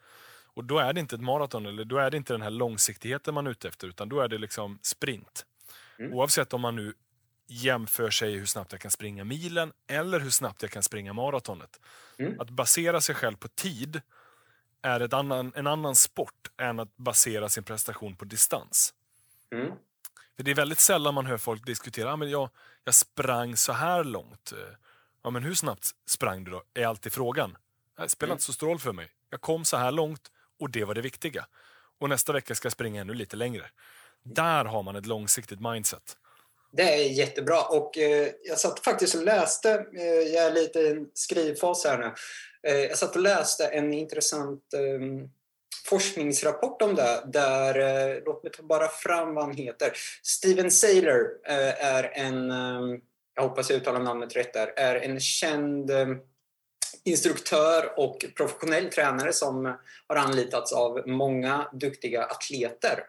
Och 0.55 0.65
då 0.65 0.79
är 0.79 0.93
det 0.93 1.01
inte 1.01 1.15
ett 1.15 1.21
maraton, 1.23 1.67
eller 1.67 1.85
då 1.85 1.99
är 1.99 2.11
det 2.11 2.17
inte 2.17 2.33
den 2.33 2.43
här 2.43 2.51
långsiktigheten 2.51 3.35
man 3.35 3.47
är 3.47 3.51
ute 3.51 3.69
efter, 3.69 3.89
utan 3.89 4.09
då 4.09 4.21
är 4.21 4.29
det 4.29 4.39
liksom 4.39 4.79
sprint. 4.83 5.47
Mm. 5.99 6.13
Oavsett 6.13 6.53
om 6.53 6.61
man 6.61 6.77
nu 6.77 6.95
jämför 7.47 8.11
sig 8.11 8.33
hur 8.37 8.47
snabbt 8.47 8.73
jag 8.73 8.81
kan 8.81 8.91
springa 8.91 9.25
milen 9.25 9.73
eller 9.87 10.21
hur 10.21 10.31
snabbt 10.31 10.63
jag 10.63 10.71
kan 10.71 10.83
springa 10.83 11.13
maratonet. 11.13 11.81
Mm. 12.19 12.41
Att 12.41 12.51
basera 12.51 13.01
sig 13.01 13.15
själv 13.15 13.37
på 13.37 13.49
tid 13.49 14.01
är 14.83 15.01
ett 15.01 15.13
annan, 15.13 15.53
en 15.55 15.67
annan 15.67 15.95
sport 15.95 16.51
än 16.57 16.81
att 16.81 16.97
basera 16.97 17.49
sin 17.49 17.65
prestation 17.65 18.17
på 18.17 18.25
distans. 18.25 18.95
Mm. 19.51 19.71
För 20.37 20.43
Det 20.43 20.51
är 20.51 20.55
väldigt 20.55 20.81
sällan 20.81 21.15
man 21.15 21.27
hör 21.27 21.39
folk 21.39 21.67
diskutera, 21.67 22.13
ah, 22.13 22.17
men 22.17 22.31
jag, 22.31 22.51
jag 22.85 22.95
sprang 22.95 23.57
så 23.57 23.73
här 23.73 24.05
långt. 24.05 24.53
Ja, 25.23 25.31
men 25.31 25.43
hur 25.43 25.55
snabbt 25.55 25.91
sprang 26.07 26.45
du 26.45 26.51
då? 26.51 26.63
Är 26.75 26.87
alltid 26.87 27.13
frågan. 27.13 27.57
Det 27.97 28.09
spelar 28.09 28.29
Mm. 28.29 28.35
inte 28.35 28.45
så 28.45 28.53
stor 28.53 28.67
roll 28.69 28.79
för 28.79 28.93
mig. 28.93 29.11
Jag 29.31 29.41
kom 29.41 29.65
så 29.65 29.77
här 29.77 29.93
långt 29.93 30.31
och 30.65 30.71
det 30.71 30.85
var 30.85 30.95
det 30.95 31.01
viktiga. 31.01 31.47
Och 32.01 32.09
nästa 32.09 32.33
vecka 32.33 32.55
ska 32.55 32.67
jag 32.67 32.73
springa 32.73 33.01
ännu 33.01 33.15
lite 33.15 33.37
längre. 33.37 33.65
Där 34.23 34.65
har 34.65 34.83
man 34.83 34.97
ett 34.97 35.07
långsiktigt 35.07 35.61
mindset. 35.61 36.17
Det 36.73 36.95
är 36.95 37.11
jättebra 37.11 37.63
och 37.63 37.99
eh, 37.99 38.29
jag 38.45 38.59
satt 38.59 38.81
faktiskt 38.81 39.15
och 39.15 39.23
läste, 39.23 39.87
eh, 39.97 40.05
jag 40.05 40.45
är 40.45 40.53
lite 40.53 40.79
i 40.79 40.91
en 40.91 41.07
skrivfas 41.15 41.85
här 41.85 41.99
nu, 41.99 42.13
eh, 42.71 42.79
jag 42.81 42.99
satt 42.99 43.17
och 43.17 43.23
läste 43.23 43.67
en 43.67 43.95
intressant 43.95 44.75
eh, 44.75 45.29
forskningsrapport 45.87 46.83
om 46.83 46.95
det 46.95 47.23
där, 47.27 47.79
eh, 47.79 48.23
låt 48.25 48.43
mig 48.43 48.53
ta 48.53 48.63
bara 48.63 48.89
fram 48.89 49.35
vad 49.35 49.45
han 49.45 49.57
heter. 49.57 49.93
Steven 50.23 50.71
Saylor 50.71 51.27
eh, 51.47 51.85
är 51.85 52.11
en, 52.15 52.51
eh, 52.51 52.99
jag 53.35 53.43
hoppas 53.43 53.71
jag 53.71 53.77
uttalar 53.77 54.01
namnet 54.01 54.37
rätt 54.37 54.53
där, 54.53 54.73
är 54.77 54.97
en 54.97 55.21
känd 55.21 55.91
eh, 55.91 56.07
instruktör 57.05 57.93
och 57.97 58.25
professionell 58.37 58.91
tränare 58.91 59.33
som 59.33 59.77
har 60.07 60.17
anlitats 60.17 60.73
av 60.73 61.03
många 61.07 61.69
duktiga 61.73 62.25
atleter. 62.25 63.05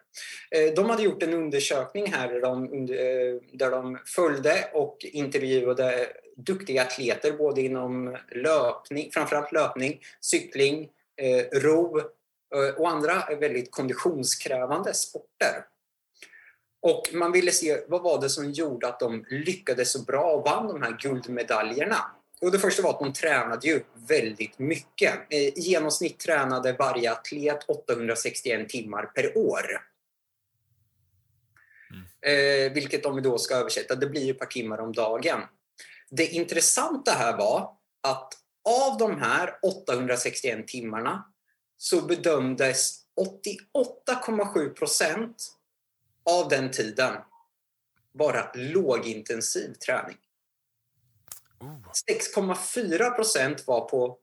Eh, 0.51 0.73
de 0.73 0.89
hade 0.89 1.03
gjort 1.03 1.23
en 1.23 1.33
undersökning 1.33 2.11
här 2.13 2.27
där 2.27 2.41
de, 2.41 2.63
eh, 2.73 3.57
där 3.57 3.71
de 3.71 3.99
följde 4.05 4.69
och 4.73 4.97
intervjuade 5.01 6.07
duktiga 6.37 6.81
atleter 6.81 7.31
både 7.31 7.61
inom 7.61 8.17
löpning, 8.31 9.11
framförallt 9.13 9.51
löpning, 9.51 10.01
cykling, 10.21 10.89
eh, 11.21 11.59
ro 11.59 12.01
och 12.77 12.89
andra 12.89 13.23
väldigt 13.39 13.71
konditionskrävande 13.71 14.93
sporter. 14.93 15.65
Och 16.81 17.03
man 17.13 17.31
ville 17.31 17.51
se 17.51 17.77
vad 17.87 18.03
var 18.03 18.21
det 18.21 18.29
som 18.29 18.51
gjorde 18.51 18.87
att 18.87 18.99
de 18.99 19.25
lyckades 19.29 19.91
så 19.91 20.01
bra 20.01 20.31
och 20.31 20.45
vann 20.45 20.67
de 20.67 20.81
här 20.81 20.97
guldmedaljerna. 20.99 21.97
Och 22.41 22.51
det 22.51 22.59
första 22.59 22.83
var 22.83 22.89
att 22.89 22.99
de 22.99 23.13
tränade 23.13 23.67
ju 23.67 23.83
väldigt 24.07 24.59
mycket. 24.59 25.13
Eh, 25.29 25.39
I 25.39 25.53
genomsnitt 25.55 26.19
tränade 26.19 26.75
varje 26.79 27.11
atlet 27.11 27.69
861 27.69 28.69
timmar 28.69 29.05
per 29.05 29.37
år. 29.37 29.81
Eh, 32.21 32.71
vilket 32.71 33.05
om 33.05 33.15
vi 33.15 33.21
då 33.21 33.37
ska 33.37 33.55
översätta, 33.55 33.95
det 33.95 34.07
blir 34.07 34.23
ju 34.23 34.31
ett 34.31 34.39
par 34.39 34.45
timmar 34.45 34.77
om 34.77 34.93
dagen. 34.93 35.41
Det 36.09 36.27
intressanta 36.27 37.11
här 37.11 37.37
var 37.37 37.77
att 38.01 38.33
av 38.69 38.97
de 38.97 39.21
här 39.21 39.59
861 39.61 40.67
timmarna 40.67 41.31
så 41.77 42.01
bedömdes 42.01 42.99
88,7 43.77 44.69
procent 44.69 45.47
av 46.23 46.49
den 46.49 46.71
tiden 46.71 47.15
vara 48.11 48.51
lågintensiv 48.53 49.73
träning. 49.73 50.17
6,4 52.09 53.15
procent 53.15 53.67
var 53.67 53.89
på 53.89 54.19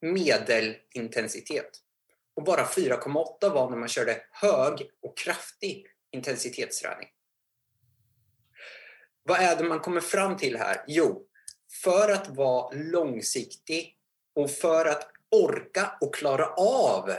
medelintensitet. 0.00 1.70
Och 2.34 2.44
bara 2.44 2.64
4,8 2.64 3.54
var 3.54 3.70
när 3.70 3.76
man 3.76 3.88
körde 3.88 4.22
hög 4.30 4.90
och 5.02 5.16
kraftig 5.16 5.86
intensitetsträning. 6.10 7.08
Vad 9.22 9.40
är 9.40 9.56
det 9.56 9.64
man 9.64 9.80
kommer 9.80 10.00
fram 10.00 10.36
till 10.36 10.56
här? 10.56 10.84
Jo, 10.86 11.26
för 11.82 12.12
att 12.12 12.28
vara 12.28 12.70
långsiktig 12.74 13.98
och 14.34 14.50
för 14.50 14.86
att 14.86 15.10
orka 15.30 15.92
och 16.00 16.14
klara 16.14 16.46
av 16.54 17.10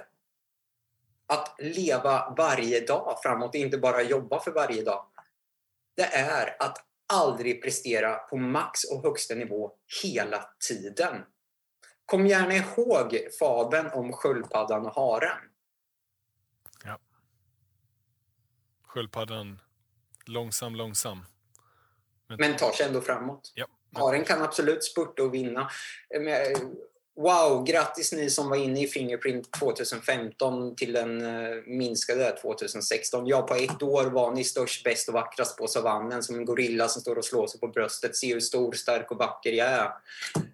att 1.28 1.56
leva 1.60 2.34
varje 2.38 2.86
dag 2.86 3.20
framåt, 3.24 3.56
inte 3.56 3.78
bara 3.78 4.02
jobba 4.02 4.40
för 4.40 4.52
varje 4.52 4.84
dag. 4.84 5.06
Det 5.96 6.06
är 6.06 6.56
att 6.60 6.87
aldrig 7.14 7.64
prestera 7.64 8.16
på 8.16 8.38
max 8.38 8.84
och 8.84 9.04
högsta 9.04 9.36
nivå 9.36 9.72
hela 10.04 10.50
tiden. 10.68 11.24
Kom 12.06 12.28
gärna 12.28 12.54
ihåg 12.54 13.18
fabeln 13.40 13.88
om 13.94 14.14
sköldpaddan 14.14 14.86
och 14.86 14.94
haren. 14.94 15.38
sköldpaddan, 18.98 19.62
långsam, 20.26 20.76
långsam. 20.76 21.26
Men 22.28 22.56
tar 22.56 22.72
sig 22.72 22.86
ändå 22.86 23.02
framåt. 23.02 23.52
Ja. 23.56 23.68
Haren 23.94 24.24
kan 24.24 24.42
absolut 24.42 24.84
spurta 24.84 25.24
och 25.24 25.34
vinna. 25.34 25.70
Wow, 27.18 27.64
grattis 27.64 28.12
ni 28.12 28.30
som 28.30 28.50
var 28.50 28.58
inne 28.58 28.84
i 28.84 28.88
Fingerprint 28.88 29.52
2015 29.52 30.76
till 30.76 30.94
den 30.94 31.22
eh, 31.26 31.56
minskade 31.66 32.32
2016. 32.42 33.28
Ja, 33.28 33.42
på 33.42 33.56
ett 33.56 33.84
år 33.84 34.06
var 34.06 34.32
ni 34.32 34.44
störst, 34.44 34.84
bäst 34.84 35.08
och 35.08 35.14
vackrast 35.14 35.58
på 35.58 35.68
savannen 35.68 36.24
som 36.24 36.36
en 36.36 36.46
gorilla 36.46 36.88
som 36.88 37.02
står 37.02 37.16
och 37.16 37.26
slår 37.26 37.48
sig 37.48 37.60
på 37.60 37.68
bröstet. 37.68 38.16
Se 38.16 38.34
hur 38.34 38.40
stor, 38.40 38.74
stark 38.74 39.12
och 39.12 39.18
vacker 39.18 39.52
jag 39.52 39.68
är. 39.68 39.92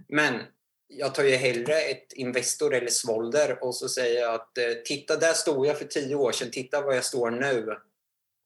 Men 0.07 0.41
jag 0.87 1.15
tar 1.15 1.23
ju 1.23 1.35
hellre 1.35 1.81
ett 1.81 2.13
Investor 2.13 2.73
eller 2.73 2.89
Svolder 2.89 3.63
och 3.63 3.75
så 3.75 3.89
säger 3.89 4.21
jag 4.21 4.35
att 4.35 4.57
eh, 4.57 4.65
titta, 4.85 5.15
där 5.15 5.33
stod 5.33 5.65
jag 5.65 5.77
för 5.77 5.85
tio 5.85 6.15
år 6.15 6.31
sedan. 6.31 6.51
Titta 6.51 6.81
var 6.81 6.93
jag 6.93 7.05
står 7.05 7.31
nu. 7.31 7.77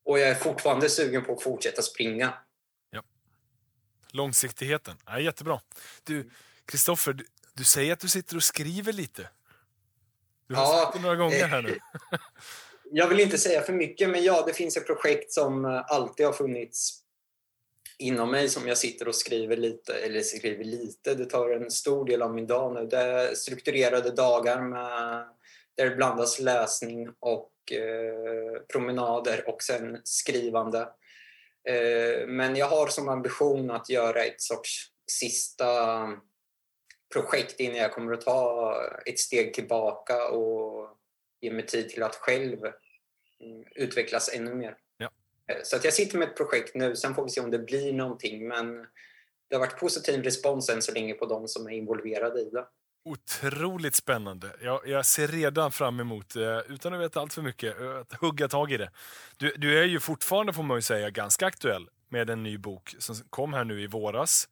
Och 0.05 0.20
jag 0.20 0.30
är 0.30 0.36
fortfarande 0.36 0.89
sugen 0.89 1.26
på 1.26 1.34
att 1.34 1.43
fortsätta 1.43 1.82
springa. 1.82 2.34
Långsiktigheten. 4.11 4.95
Ja, 5.05 5.20
jättebra. 5.20 5.59
Du, 6.03 6.30
Kristoffer, 6.65 7.18
du, 7.58 7.64
säger 7.64 7.93
att 7.93 7.99
du 7.99 8.10
sitter 8.10 8.36
och 8.36 8.43
skriver 8.43 8.93
lite. 8.93 9.30
Du 10.47 10.55
har 10.55 10.64
Ja, 10.64 10.82
sagt 10.84 10.93
det 10.95 11.01
några 11.01 11.16
gånger 11.16 11.45
här 11.45 11.62
nu. 11.62 11.80
Jag 12.91 13.08
vill 13.08 13.20
inte 13.20 13.38
säga 13.38 13.62
för 13.62 13.74
mycket, 13.74 14.10
men 14.10 14.24
ja, 14.24 14.43
det 14.47 14.53
finns 14.53 14.78
ett 14.78 14.88
projekt 14.88 15.32
som 15.32 15.66
eh, 15.66 15.86
alltid 15.88 16.26
har 16.26 16.34
funnits 16.34 17.03
inom 17.99 18.32
mig 18.32 18.49
som 18.49 18.68
jag 18.68 18.78
sitter 18.78 19.08
och 19.08 19.16
skriver 19.16 19.58
lite, 19.58 19.93
eller 19.93 20.22
skriver 20.22 20.64
lite, 20.64 21.16
det 21.16 21.26
tar 21.26 21.49
en 21.49 21.72
stor 21.72 22.05
del 22.05 22.22
av 22.22 22.34
min 22.34 22.47
dag 22.47 22.74
nu. 22.74 22.88
Det 22.88 22.97
är 22.97 23.36
strukturerade 23.36 24.12
dagar 24.12 24.62
med, 24.62 25.26
där 25.76 25.89
det 25.89 25.95
blandas 25.95 26.39
läsning 26.39 27.10
och 27.20 27.72
eh, 27.72 28.62
promenader 28.74 29.49
och 29.49 29.64
sen 29.64 30.01
skrivande. 30.03 30.80
Eh, 31.70 32.28
men 32.28 32.55
jag 32.55 32.68
har 32.68 32.88
som 32.88 33.10
ambition 33.10 33.72
att 33.72 33.89
göra 33.89 34.24
ett 34.24 34.41
sorts 34.41 34.88
sista 35.12 35.99
projekt 37.14 37.60
innan 37.60 37.78
jag 37.78 37.93
kommer 37.93 38.14
att 38.14 38.22
ta 38.22 38.76
ett 39.05 39.20
steg 39.20 39.53
tillbaka 39.53 40.28
och 40.30 40.89
ge 41.41 41.51
mig 41.51 41.66
tid 41.66 41.89
till 41.89 42.03
att 42.03 42.16
själv 42.16 42.60
mm, 43.39 43.64
utvecklas 43.76 44.34
ännu 44.34 44.55
mer. 44.55 44.78
Ja. 44.97 45.10
Eh, 45.51 45.58
Så 45.64 45.76
att 45.76 45.84
jag 45.84 45.93
sitter 45.93 46.18
med 46.18 46.28
ett 46.28 46.38
projekt 46.38 46.76
nu, 46.76 46.95
sen 46.95 47.16
får 47.16 47.24
vi 47.24 47.30
se 47.30 47.41
om 47.41 47.51
det 47.51 47.60
blir 47.60 47.93
någonting 47.93 48.47
men 48.47 48.88
det 49.49 49.55
har 49.55 49.60
varit 49.60 49.80
positiv 49.80 50.24
respons 50.24 50.70
än 50.70 50.82
så 50.82 50.91
länge 50.91 51.14
på 51.14 51.26
de 51.26 51.47
som 51.47 51.66
är 51.68 51.72
involverade 51.72 52.39
i 52.41 52.49
det. 52.49 52.66
otroligt 53.05 53.95
spännande. 53.95 54.51
Jag, 54.62 54.88
jag 54.88 55.05
ser 55.05 55.28
redan 55.28 55.72
fram 55.72 55.99
emot, 55.99 56.36
eh, 56.36 56.60
utan 56.70 56.93
att 56.93 56.99
veta 57.01 57.22
allt 57.22 57.34
för 57.34 57.41
mycket, 57.41 57.82
eh, 57.82 57.97
att 57.97 58.14
hugga 58.14 58.47
tag 58.47 58.72
i 58.72 58.78
det. 58.78 58.91
Du, 59.38 59.53
du 59.58 59.80
är 59.80 59.84
ju 59.84 59.99
fortfarande, 59.99 60.53
får 60.53 60.64
man 60.64 60.78
ju 60.78 60.82
säga, 60.82 61.10
ganska 61.10 61.45
aktuell 61.45 61.89
med 62.10 62.30
en 62.30 62.43
ny 62.43 62.58
bok 62.58 62.95
som 62.99 63.16
kom 63.30 63.53
här 63.53 63.64
nu 63.64 63.82
i 63.82 63.88
våras. 63.88 64.49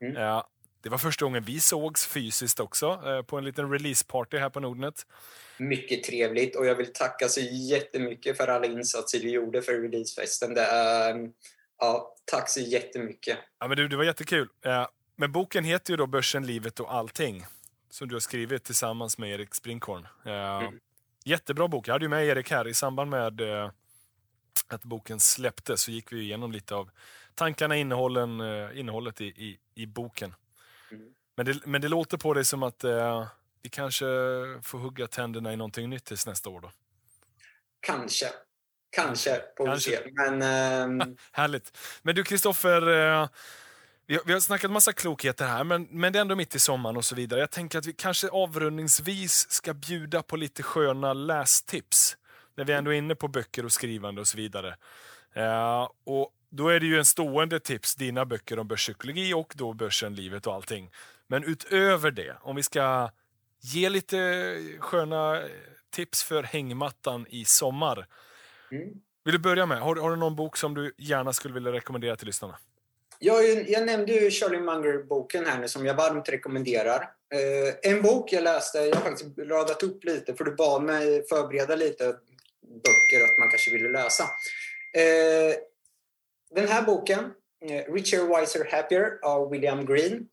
Mm. 0.00 0.16
Det 0.86 0.90
var 0.90 0.98
första 0.98 1.24
gången 1.24 1.42
vi 1.42 1.60
sågs 1.60 2.06
fysiskt 2.06 2.60
också, 2.60 3.02
eh, 3.06 3.22
på 3.22 3.38
en 3.38 3.44
liten 3.44 3.70
releaseparty 3.70 4.38
här 4.38 4.50
på 4.50 4.60
Nordnet. 4.60 5.06
Mycket 5.58 6.04
trevligt 6.04 6.56
och 6.56 6.66
jag 6.66 6.74
vill 6.74 6.92
tacka 6.92 7.28
så 7.28 7.40
jättemycket 7.40 8.36
för 8.36 8.48
alla 8.48 8.66
insatser 8.66 9.20
du 9.20 9.30
gjorde 9.30 9.62
för 9.62 9.72
releasefesten. 9.72 10.54
Det 10.54 10.62
är, 10.62 11.30
ja, 11.78 12.14
tack 12.24 12.48
så 12.48 12.60
jättemycket. 12.60 13.38
Ja, 13.58 13.68
men 13.68 13.76
du, 13.76 13.88
det 13.88 13.96
var 13.96 14.04
jättekul. 14.04 14.48
Eh, 14.64 14.86
men 15.16 15.32
boken 15.32 15.64
heter 15.64 15.92
ju 15.92 15.96
då 15.96 16.06
Börsen, 16.06 16.46
livet 16.46 16.80
och 16.80 16.94
allting. 16.94 17.46
Som 17.90 18.08
du 18.08 18.14
har 18.14 18.20
skrivit 18.20 18.64
tillsammans 18.64 19.18
med 19.18 19.30
Erik 19.30 19.54
Springhorn. 19.54 20.06
Eh, 20.26 20.58
Mm. 20.58 20.80
Jättebra 21.24 21.68
bok. 21.68 21.88
Jag 21.88 21.92
hade 21.92 22.04
ju 22.04 22.08
med 22.08 22.26
Erik 22.26 22.50
här 22.50 22.68
i 22.68 22.74
samband 22.74 23.10
med 23.10 23.40
att 24.68 24.84
boken 24.84 25.20
släpptes. 25.20 25.82
Så 25.82 25.90
gick 25.90 26.12
vi 26.12 26.20
igenom 26.20 26.52
lite 26.52 26.74
av 26.74 26.90
tankarna, 27.34 27.76
innehållen, 27.76 28.40
eh, 28.40 28.78
innehållet 28.78 29.20
i, 29.20 29.26
i, 29.26 29.58
i 29.74 29.86
boken. 29.86 30.34
Men, 31.36 31.46
det, 31.46 31.66
men 31.66 31.80
det 31.80 31.88
låter 31.88 32.16
på 32.16 32.34
dig 32.34 32.44
som 32.44 32.62
att 32.62 32.84
eh, 32.84 33.26
vi 33.62 33.68
kanske 33.68 34.04
får 34.62 34.78
hugga 34.78 35.06
tänderna 35.06 35.52
i 35.52 35.56
någonting 35.56 35.90
nytt 35.90 36.04
tills 36.04 36.26
nästa 36.26 36.50
år. 36.50 36.60
Då. 36.60 36.70
Kanske. 37.80 38.26
Kanske, 38.90 39.42
får 39.56 39.74
vi 39.74 39.80
se. 39.80 39.98
Men 40.12 40.42
ehm, 40.42 41.16
Härligt. 41.32 41.78
Men 42.02 42.14
du 42.14 42.24
Kristoffer, 42.24 42.82
eh, 42.88 43.28
vi, 44.06 44.14
har- 44.14 44.22
vi 44.26 44.32
har 44.32 44.40
snackat 44.40 44.70
massa 44.70 44.92
klokheter 44.92 45.46
här, 45.46 45.64
men, 45.64 45.88
men 45.90 46.12
det 46.12 46.18
är 46.18 46.20
ändå 46.20 46.36
mitt 46.36 46.54
i 46.54 46.58
sommaren 46.58 46.96
och 46.96 47.04
så 47.04 47.14
vidare. 47.14 47.40
Jag 47.40 47.50
tänker 47.50 47.78
att 47.78 47.86
vi 47.86 47.92
kanske 47.92 48.28
avrundningsvis 48.28 49.50
ska 49.50 49.74
bjuda 49.74 50.22
på 50.22 50.36
lite 50.36 50.62
sköna 50.62 51.12
lästips. 51.12 52.16
När 52.54 52.64
vi 52.64 52.72
ändå 52.72 52.90
är 52.92 52.98
inne 52.98 53.14
på 53.14 53.28
böcker 53.28 53.64
och 53.64 53.72
skrivande 53.72 54.20
och 54.20 54.28
så 54.28 54.36
vidare. 54.36 54.76
Eh, 55.32 55.88
och 56.04 56.32
då 56.50 56.68
är 56.68 56.80
det 56.80 56.86
ju 56.86 56.98
en 56.98 57.04
stående 57.04 57.60
tips, 57.60 57.94
dina 57.94 58.24
böcker 58.24 58.58
om 58.58 58.68
börspsykologi 58.68 59.34
och 59.34 59.52
då 59.56 59.72
börsen, 59.72 60.14
livet 60.14 60.46
och 60.46 60.54
allting. 60.54 60.90
Men 61.26 61.44
utöver 61.44 62.10
det, 62.10 62.36
om 62.40 62.56
vi 62.56 62.62
ska 62.62 63.10
ge 63.60 63.88
lite 63.88 64.18
sköna 64.78 65.42
tips 65.90 66.22
för 66.22 66.42
hängmattan 66.42 67.26
i 67.28 67.44
sommar. 67.44 68.06
mm. 68.72 68.88
Vill 69.24 69.32
du 69.32 69.38
börja 69.38 69.66
med? 69.66 69.78
Har, 69.78 69.96
har 69.96 70.10
du 70.10 70.16
någon 70.16 70.36
bok 70.36 70.56
som 70.56 70.74
du 70.74 70.92
gärna 70.98 71.32
skulle 71.32 71.54
vilja 71.54 71.72
rekommendera 71.72 72.16
till 72.16 72.26
lyssnarna? 72.26 72.58
Jag, 73.18 73.68
jag 73.70 73.86
nämnde 73.86 74.12
ju 74.12 74.30
Charlie 74.30 74.60
Munger-boken 74.60 75.46
här 75.46 75.58
nu 75.58 75.68
som 75.68 75.86
jag 75.86 75.94
varmt 75.94 76.28
rekommenderar. 76.28 77.10
Eh, 77.34 77.92
en 77.92 78.02
bok 78.02 78.32
jag 78.32 78.44
läste, 78.44 78.78
jag 78.78 78.96
har 78.96 79.02
faktiskt 79.02 79.38
radat 79.38 79.82
upp 79.82 80.04
lite 80.04 80.34
för 80.34 80.44
du 80.44 80.54
bad 80.54 80.82
mig 80.82 81.26
förbereda 81.28 81.76
lite 81.76 82.04
böcker 82.62 83.24
att 83.24 83.38
man 83.38 83.50
kanske 83.50 83.70
ville 83.70 83.88
läsa. 83.88 84.22
Eh, 84.94 85.56
den 86.54 86.68
här 86.68 86.82
boken, 86.82 87.24
eh, 87.70 87.92
Richer, 87.92 88.40
Wiser, 88.40 88.68
Happier 88.70 89.18
av 89.22 89.50
William 89.50 89.86
Green. 89.86 90.28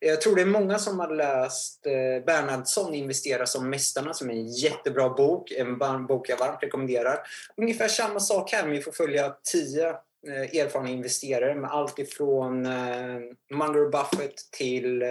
Jag 0.00 0.20
tror 0.20 0.36
det 0.36 0.42
är 0.42 0.46
många 0.46 0.78
som 0.78 1.00
har 1.00 1.14
läst 1.14 1.86
eh, 1.86 2.24
Bernhardsson 2.26 2.94
Investera 2.94 3.46
som 3.46 3.70
mästarna 3.70 4.14
som 4.14 4.30
är 4.30 4.34
en 4.34 4.48
jättebra 4.48 5.08
bok. 5.08 5.50
En 5.50 6.06
bok 6.06 6.28
jag 6.28 6.36
varmt 6.36 6.62
rekommenderar. 6.62 7.18
Ungefär 7.56 7.88
samma 7.88 8.20
sak 8.20 8.52
här, 8.52 8.62
men 8.62 8.72
vi 8.72 8.82
får 8.82 8.92
följa 8.92 9.36
tio 9.52 9.88
eh, 9.88 10.60
erfarna 10.60 10.88
investerare 10.88 11.54
med 11.54 11.70
allt 11.70 11.98
ifrån 11.98 12.66
eh, 12.66 13.20
Munger 13.50 13.90
Buffett 13.90 14.50
till 14.52 15.02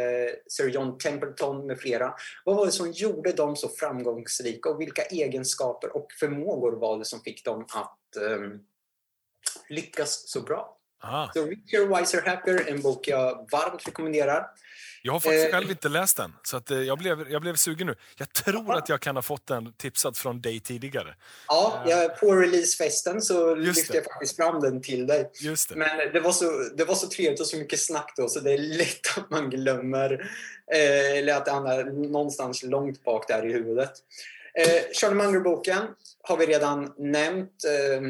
Sir 0.48 0.70
John 0.70 0.98
Templeton 0.98 1.68
med 1.68 1.80
flera. 1.80 2.14
Vad 2.46 2.56
var 2.56 2.66
det 2.66 2.72
som 2.72 2.92
gjorde 2.92 3.32
dem 3.32 3.56
så 3.56 3.70
framgångsrika 3.70 4.70
och 4.70 4.82
vilka 4.82 5.02
egenskaper 5.02 5.96
och 5.96 6.08
förmågor 6.20 6.72
var 6.72 7.00
det 7.00 7.06
som 7.06 7.20
fick 7.20 7.46
dem 7.46 7.66
att 7.74 8.18
lyckas 9.70 10.30
så 10.30 10.42
bra? 10.42 10.78
Aha. 11.04 11.32
Så 11.34 11.46
Richer, 11.46 12.00
Wiser, 12.00 12.22
Happier, 12.22 12.70
en 12.70 12.82
bok 12.82 13.08
jag 13.08 13.48
varmt 13.52 13.88
rekommenderar. 13.88 14.48
Jag 15.08 15.14
har 15.14 15.20
faktiskt 15.20 15.46
Eh. 15.46 15.52
själv 15.52 15.72
inte 15.72 15.90
läst 15.90 16.18
den, 16.18 16.34
så 16.44 16.58
att, 16.58 16.72
eh, 16.72 16.82
jag, 16.82 16.98
blev, 16.98 17.32
jag 17.32 17.42
blev 17.42 17.56
sugen 17.56 17.88
nu. 17.88 17.96
Jag 18.18 18.34
tror 18.34 18.76
att 18.76 18.90
jag 18.90 19.00
kan 19.02 19.16
ha 19.16 19.22
fått 19.22 19.48
den 19.48 19.74
tipsad 19.74 20.18
från 20.18 20.42
dig 20.42 20.60
tidigare. 20.60 21.16
Ja, 21.48 21.84
jag, 21.88 22.20
på 22.20 22.36
releasefesten 22.36 23.22
så 23.22 23.56
Just 23.56 23.78
lyfte 23.78 23.94
det. 23.94 23.98
jag 23.98 24.06
faktiskt 24.06 24.36
fram 24.36 24.62
den 24.62 24.82
till 24.82 25.08
dig. 25.08 25.32
Det. 25.42 25.76
Men 25.76 26.14
det 26.14 26.20
var, 26.20 26.32
så, 26.32 26.46
det 26.78 26.86
var 26.86 26.96
så 26.96 27.08
trevligt 27.10 27.40
och 27.40 27.48
så 27.48 27.58
mycket 27.58 27.80
snack 27.80 28.14
då 28.18 28.30
så 28.30 28.40
det 28.40 28.54
är 28.54 28.58
lätt 28.58 29.00
att 29.18 29.30
man 29.30 29.50
glömmer 29.50 30.12
eh, 30.74 31.18
eller 31.18 31.34
att 31.34 31.46
det 31.46 31.52
hamnar 31.52 31.84
någonstans 31.84 32.64
långt 32.64 33.04
bak 33.04 33.28
där 33.28 33.46
i 33.46 33.54
huvudet. 33.54 33.92
Eh, 34.54 34.84
Charlie 34.94 35.16
Munger-boken 35.16 35.84
har 36.22 36.38
vi 36.38 36.46
redan 36.46 36.94
nämnt. 36.98 37.64
Eh, 37.66 38.02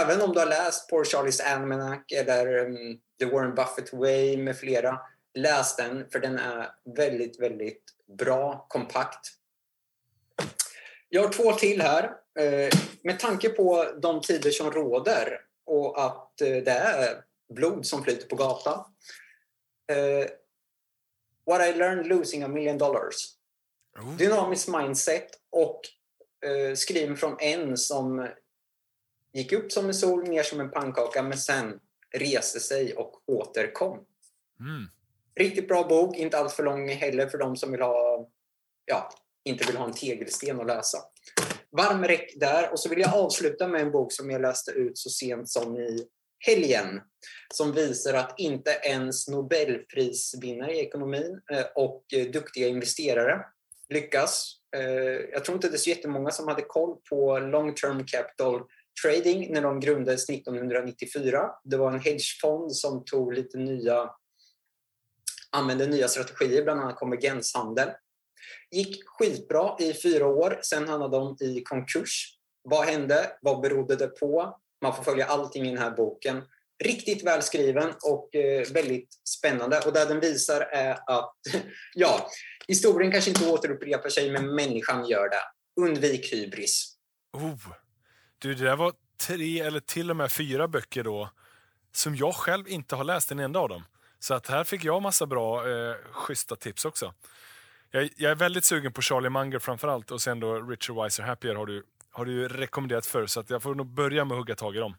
även 0.00 0.20
om 0.22 0.32
du 0.32 0.38
har 0.38 0.46
läst 0.46 0.90
Poor 0.90 1.04
Charlie's 1.04 1.42
Almanac 1.54 2.00
eller 2.16 2.58
um, 2.58 2.98
The 3.18 3.24
Warren 3.26 3.54
Buffett 3.54 3.92
Way 3.92 4.36
med 4.36 4.56
flera, 4.58 4.98
läs 5.42 5.76
den 5.76 6.10
för 6.10 6.18
den 6.18 6.38
är 6.38 6.70
väldigt, 6.96 7.40
väldigt 7.40 7.82
bra, 8.18 8.66
kompakt. 8.68 9.26
Jag 11.08 11.22
har 11.22 11.32
två 11.32 11.52
till 11.52 11.82
här. 11.82 12.04
Eh, 12.38 12.78
med 13.02 13.18
tanke 13.18 13.48
på 13.48 13.86
de 14.02 14.20
tider 14.20 14.50
som 14.50 14.70
råder 14.70 15.40
och 15.66 16.04
att 16.04 16.40
eh, 16.40 16.56
det 16.56 16.70
är 16.70 17.24
blod 17.54 17.86
som 17.86 18.04
flyter 18.04 18.28
på 18.28 18.36
gatan. 18.36 18.84
Eh, 19.92 20.30
What 21.46 21.68
I 21.68 21.78
learned 21.78 22.06
losing 22.06 22.42
a 22.42 22.48
million 22.48 22.78
dollars. 22.78 23.14
Oh. 23.98 24.16
Dynamiskt 24.16 24.68
mindset 24.68 25.28
och 25.50 25.80
skriven 26.74 27.16
från 27.16 27.36
en 27.40 27.76
som 27.76 28.28
gick 29.32 29.52
upp 29.52 29.72
som 29.72 29.86
en 29.86 29.94
sol, 29.94 30.28
ner 30.28 30.42
som 30.42 30.60
en 30.60 30.70
pannkaka 30.70 31.22
men 31.22 31.38
sen 31.38 31.80
reste 32.10 32.60
sig 32.60 32.94
och 32.94 33.22
återkom. 33.26 33.98
Mm. 34.60 34.90
Riktigt 35.40 35.68
bra 35.68 35.84
bok, 35.88 36.16
inte 36.16 36.38
allt 36.38 36.52
för 36.52 36.62
lång 36.62 36.88
heller 36.88 37.26
för 37.26 37.38
de 37.38 37.56
som 37.56 37.72
vill 37.72 37.80
ha, 37.80 38.28
ja, 38.84 39.10
inte 39.44 39.64
vill 39.64 39.76
ha 39.76 39.84
en 39.84 39.92
tegelsten 39.92 40.60
att 40.60 40.66
läsa. 40.66 40.98
Varm 41.76 42.04
räck 42.04 42.32
där. 42.36 42.72
Och 42.72 42.80
så 42.80 42.88
vill 42.88 43.00
jag 43.00 43.14
avsluta 43.14 43.68
med 43.68 43.80
en 43.80 43.90
bok 43.90 44.12
som 44.12 44.30
jag 44.30 44.42
läste 44.42 44.70
ut 44.70 44.98
så 44.98 45.10
sent 45.10 45.48
som 45.48 45.76
i 45.76 46.06
helgen. 46.46 47.00
Som 47.54 47.72
visar 47.72 48.14
att 48.14 48.34
inte 48.38 48.70
ens 48.70 49.28
Nobelprisvinnare 49.28 50.74
i 50.74 50.80
ekonomin 50.80 51.40
eh, 51.52 51.66
och 51.74 52.04
duktiga 52.32 52.68
investerare 52.68 53.44
lyckas. 53.88 54.52
Eh, 54.76 54.82
jag 55.32 55.44
tror 55.44 55.54
inte 55.54 55.68
det 55.68 55.76
är 55.76 55.78
så 55.78 55.90
jättemånga 55.90 56.30
som 56.30 56.48
hade 56.48 56.62
koll 56.62 56.96
på 57.10 57.38
long 57.38 57.74
term 57.74 58.06
capital 58.06 58.62
trading 59.04 59.52
när 59.52 59.62
de 59.62 59.80
grundades 59.80 60.28
1994. 60.28 61.50
Det 61.64 61.76
var 61.76 61.92
en 61.92 62.00
hedgefond 62.00 62.76
som 62.76 63.04
tog 63.04 63.32
lite 63.32 63.58
nya 63.58 64.10
använde 65.52 65.86
nya 65.86 66.08
strategier, 66.08 66.64
bland 66.64 66.80
annat 66.80 66.96
konvergenshandel. 66.96 67.88
Gick 68.70 69.02
skitbra 69.06 69.76
i 69.78 69.94
fyra 69.94 70.26
år, 70.26 70.60
sen 70.62 70.88
hamnade 70.88 71.16
de 71.16 71.36
i 71.44 71.62
konkurs. 71.62 72.36
Vad 72.62 72.86
hände? 72.86 73.32
Vad 73.42 73.60
berodde 73.60 73.96
det 73.96 74.06
på? 74.06 74.58
Man 74.82 74.96
får 74.96 75.02
följa 75.02 75.26
allting 75.26 75.66
i 75.66 75.70
den 75.70 75.78
här 75.78 75.90
boken. 75.90 76.42
Riktigt 76.84 77.26
välskriven 77.26 77.92
och 78.02 78.34
eh, 78.34 78.72
väldigt 78.72 79.08
spännande. 79.28 79.80
Och 79.86 79.92
det 79.92 80.04
den 80.04 80.20
visar 80.20 80.60
är 80.60 80.98
att 81.06 81.34
ja, 81.94 82.30
historien 82.68 83.12
kanske 83.12 83.30
inte 83.30 83.50
återupprepar 83.50 84.08
sig, 84.08 84.30
men 84.30 84.54
människan 84.54 85.06
gör 85.06 85.28
det. 85.28 85.42
Undvik 85.80 86.32
hybris. 86.32 86.96
Oh. 87.32 87.72
Du, 88.38 88.54
det 88.54 88.64
där 88.64 88.76
var 88.76 88.92
tre 89.26 89.60
eller 89.60 89.80
till 89.80 90.10
och 90.10 90.16
med 90.16 90.32
fyra 90.32 90.68
böcker 90.68 91.04
då 91.04 91.30
som 91.92 92.16
jag 92.16 92.34
själv 92.34 92.68
inte 92.68 92.96
har 92.96 93.04
läst 93.04 93.32
en 93.32 93.38
enda 93.38 93.60
av 93.60 93.68
dem. 93.68 93.84
Så 94.20 94.34
att 94.34 94.46
här 94.46 94.64
fick 94.64 94.84
jag 94.84 95.02
massa 95.02 95.26
bra, 95.26 95.68
eh, 95.68 95.94
schyssta 96.12 96.56
tips 96.56 96.84
också. 96.84 97.14
Jag, 97.90 98.08
jag 98.16 98.30
är 98.30 98.34
väldigt 98.34 98.64
sugen 98.64 98.92
på 98.92 99.02
Charlie 99.02 99.30
Munger 99.30 99.58
framförallt 99.58 100.10
och 100.10 100.22
sen 100.22 100.40
då 100.40 100.54
Richard 100.54 101.04
Wiser 101.04 101.22
Happier 101.22 101.54
har 101.54 101.66
du, 101.66 101.84
har 102.10 102.24
du 102.24 102.32
ju 102.32 102.48
rekommenderat 102.48 103.06
förr 103.06 103.26
så 103.26 103.40
att 103.40 103.50
jag 103.50 103.62
får 103.62 103.74
nog 103.74 103.86
börja 103.86 104.24
med 104.24 104.34
att 104.34 104.38
hugga 104.38 104.54
tag 104.54 104.76
i 104.76 104.78
dem. 104.78 104.94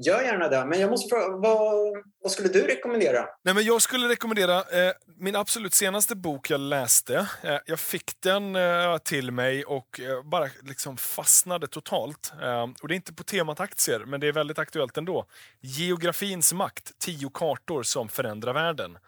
Gör 0.00 0.22
gärna 0.22 0.48
det, 0.48 0.64
men 0.64 0.80
jag 0.80 0.90
måste 0.90 1.08
fråga, 1.08 1.36
vad, 1.36 1.96
vad 2.22 2.32
skulle 2.32 2.48
du 2.48 2.62
rekommendera? 2.66 3.26
Nej, 3.42 3.54
men 3.54 3.64
jag 3.64 3.82
skulle 3.82 4.08
rekommendera 4.08 4.56
eh, 4.56 4.92
min 5.16 5.36
absolut 5.36 5.74
senaste 5.74 6.16
bok 6.16 6.50
jag 6.50 6.60
läste. 6.60 7.28
Eh, 7.42 7.58
jag 7.66 7.80
fick 7.80 8.20
den 8.20 8.56
eh, 8.56 8.98
till 8.98 9.30
mig 9.30 9.64
och 9.64 10.00
eh, 10.00 10.22
bara 10.22 10.48
liksom 10.62 10.96
fastnade 10.96 11.66
totalt. 11.66 12.32
Eh, 12.42 12.62
och 12.62 12.88
Det 12.88 12.94
är 12.94 12.96
inte 12.96 13.14
på 13.14 13.24
temat 13.24 13.60
aktier, 13.60 14.04
men 14.06 14.20
det 14.20 14.28
är 14.28 14.32
väldigt 14.32 14.58
aktuellt 14.58 14.96
ändå. 14.96 15.24
Geografins 15.60 16.52
makt, 16.52 16.92
tio 16.98 17.30
kartor 17.34 17.82
som 17.82 18.08
förändrar 18.08 18.52
världen. 18.52 18.98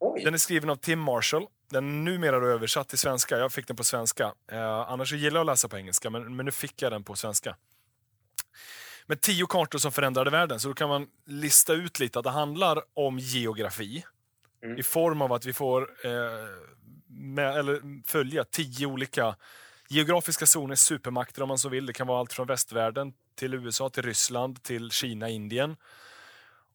Oj, 0.00 0.24
Den 0.24 0.34
är 0.34 0.38
skriven 0.38 0.70
av 0.70 0.76
Tim 0.76 1.00
Marshall. 1.00 1.46
Den 1.70 1.84
är 2.08 2.10
numera 2.12 2.36
översatt 2.36 2.88
till 2.88 2.98
svenska. 2.98 3.38
Jag 3.38 3.52
fick 3.52 3.66
den 3.66 3.76
på 3.76 3.84
svenska. 3.84 4.32
Eh, 4.52 4.90
annars 4.90 5.12
gillar 5.12 5.40
jag 5.40 5.40
att 5.40 5.46
läsa 5.46 5.68
på 5.68 5.78
engelska, 5.78 6.10
men, 6.10 6.36
men 6.36 6.46
nu 6.46 6.52
fick 6.52 6.82
jag 6.82 6.92
den 6.92 7.04
på 7.04 7.14
svenska. 7.14 7.56
Med 9.06 9.20
tio 9.20 9.46
kartor 9.46 9.78
som 9.78 9.92
förändrade 9.92 10.30
världen, 10.30 10.60
så 10.60 10.68
då 10.68 10.74
kan 10.74 10.88
man 10.88 11.06
lista 11.26 11.72
ut 11.72 12.00
lite 12.00 12.18
att 12.18 12.24
det 12.24 12.30
handlar 12.30 12.82
om 12.94 13.18
geografi. 13.18 14.04
Mm. 14.62 14.78
I 14.78 14.82
form 14.82 15.22
av 15.22 15.32
att 15.32 15.44
vi 15.44 15.52
får 15.52 15.82
eh, 16.04 16.10
med, 17.06 17.58
eller 17.58 18.02
följa 18.06 18.44
tio 18.44 18.86
olika 18.86 19.36
geografiska 19.88 20.46
zoner, 20.46 20.74
supermakter 20.74 21.42
om 21.42 21.48
man 21.48 21.58
så 21.58 21.68
vill. 21.68 21.86
Det 21.86 21.92
kan 21.92 22.06
vara 22.06 22.20
allt 22.20 22.32
från 22.32 22.46
västvärlden 22.46 23.12
till 23.34 23.54
USA, 23.54 23.90
till 23.90 24.02
Ryssland, 24.02 24.62
till 24.62 24.90
Kina, 24.90 25.28
Indien. 25.28 25.76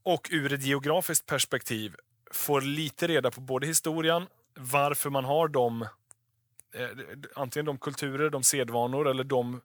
Och 0.04 0.28
ur 0.32 0.54
ett 0.54 0.64
geografiskt 0.64 1.26
perspektiv 1.26 1.96
får 2.32 2.62
lite 2.62 3.08
reda 3.08 3.32
på 3.32 3.42
både 3.42 3.68
historien, 3.68 4.28
varför 4.56 5.10
man 5.10 5.26
har 5.26 5.48
de, 5.48 5.82
eh, 6.74 6.88
antingen 7.36 7.66
de 7.66 7.78
kulturer, 7.78 8.30
de 8.30 8.44
sedvanor 8.44 9.08
eller 9.08 9.24
de 9.24 9.62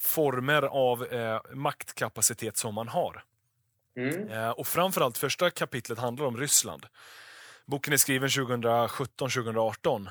former 0.00 0.62
av 0.62 1.04
eh, 1.04 1.40
maktkapacitet 1.52 2.56
som 2.56 2.74
man 2.74 2.88
har. 2.88 3.24
Mm. 3.96 4.28
Eh, 4.28 4.50
och 4.50 4.66
framförallt 4.66 5.18
första 5.18 5.50
kapitlet 5.50 5.98
handlar 5.98 6.26
om 6.26 6.36
Ryssland. 6.36 6.86
Boken 7.66 7.92
är 7.92 7.96
skriven 7.96 8.28
2017-2018. 8.28 10.08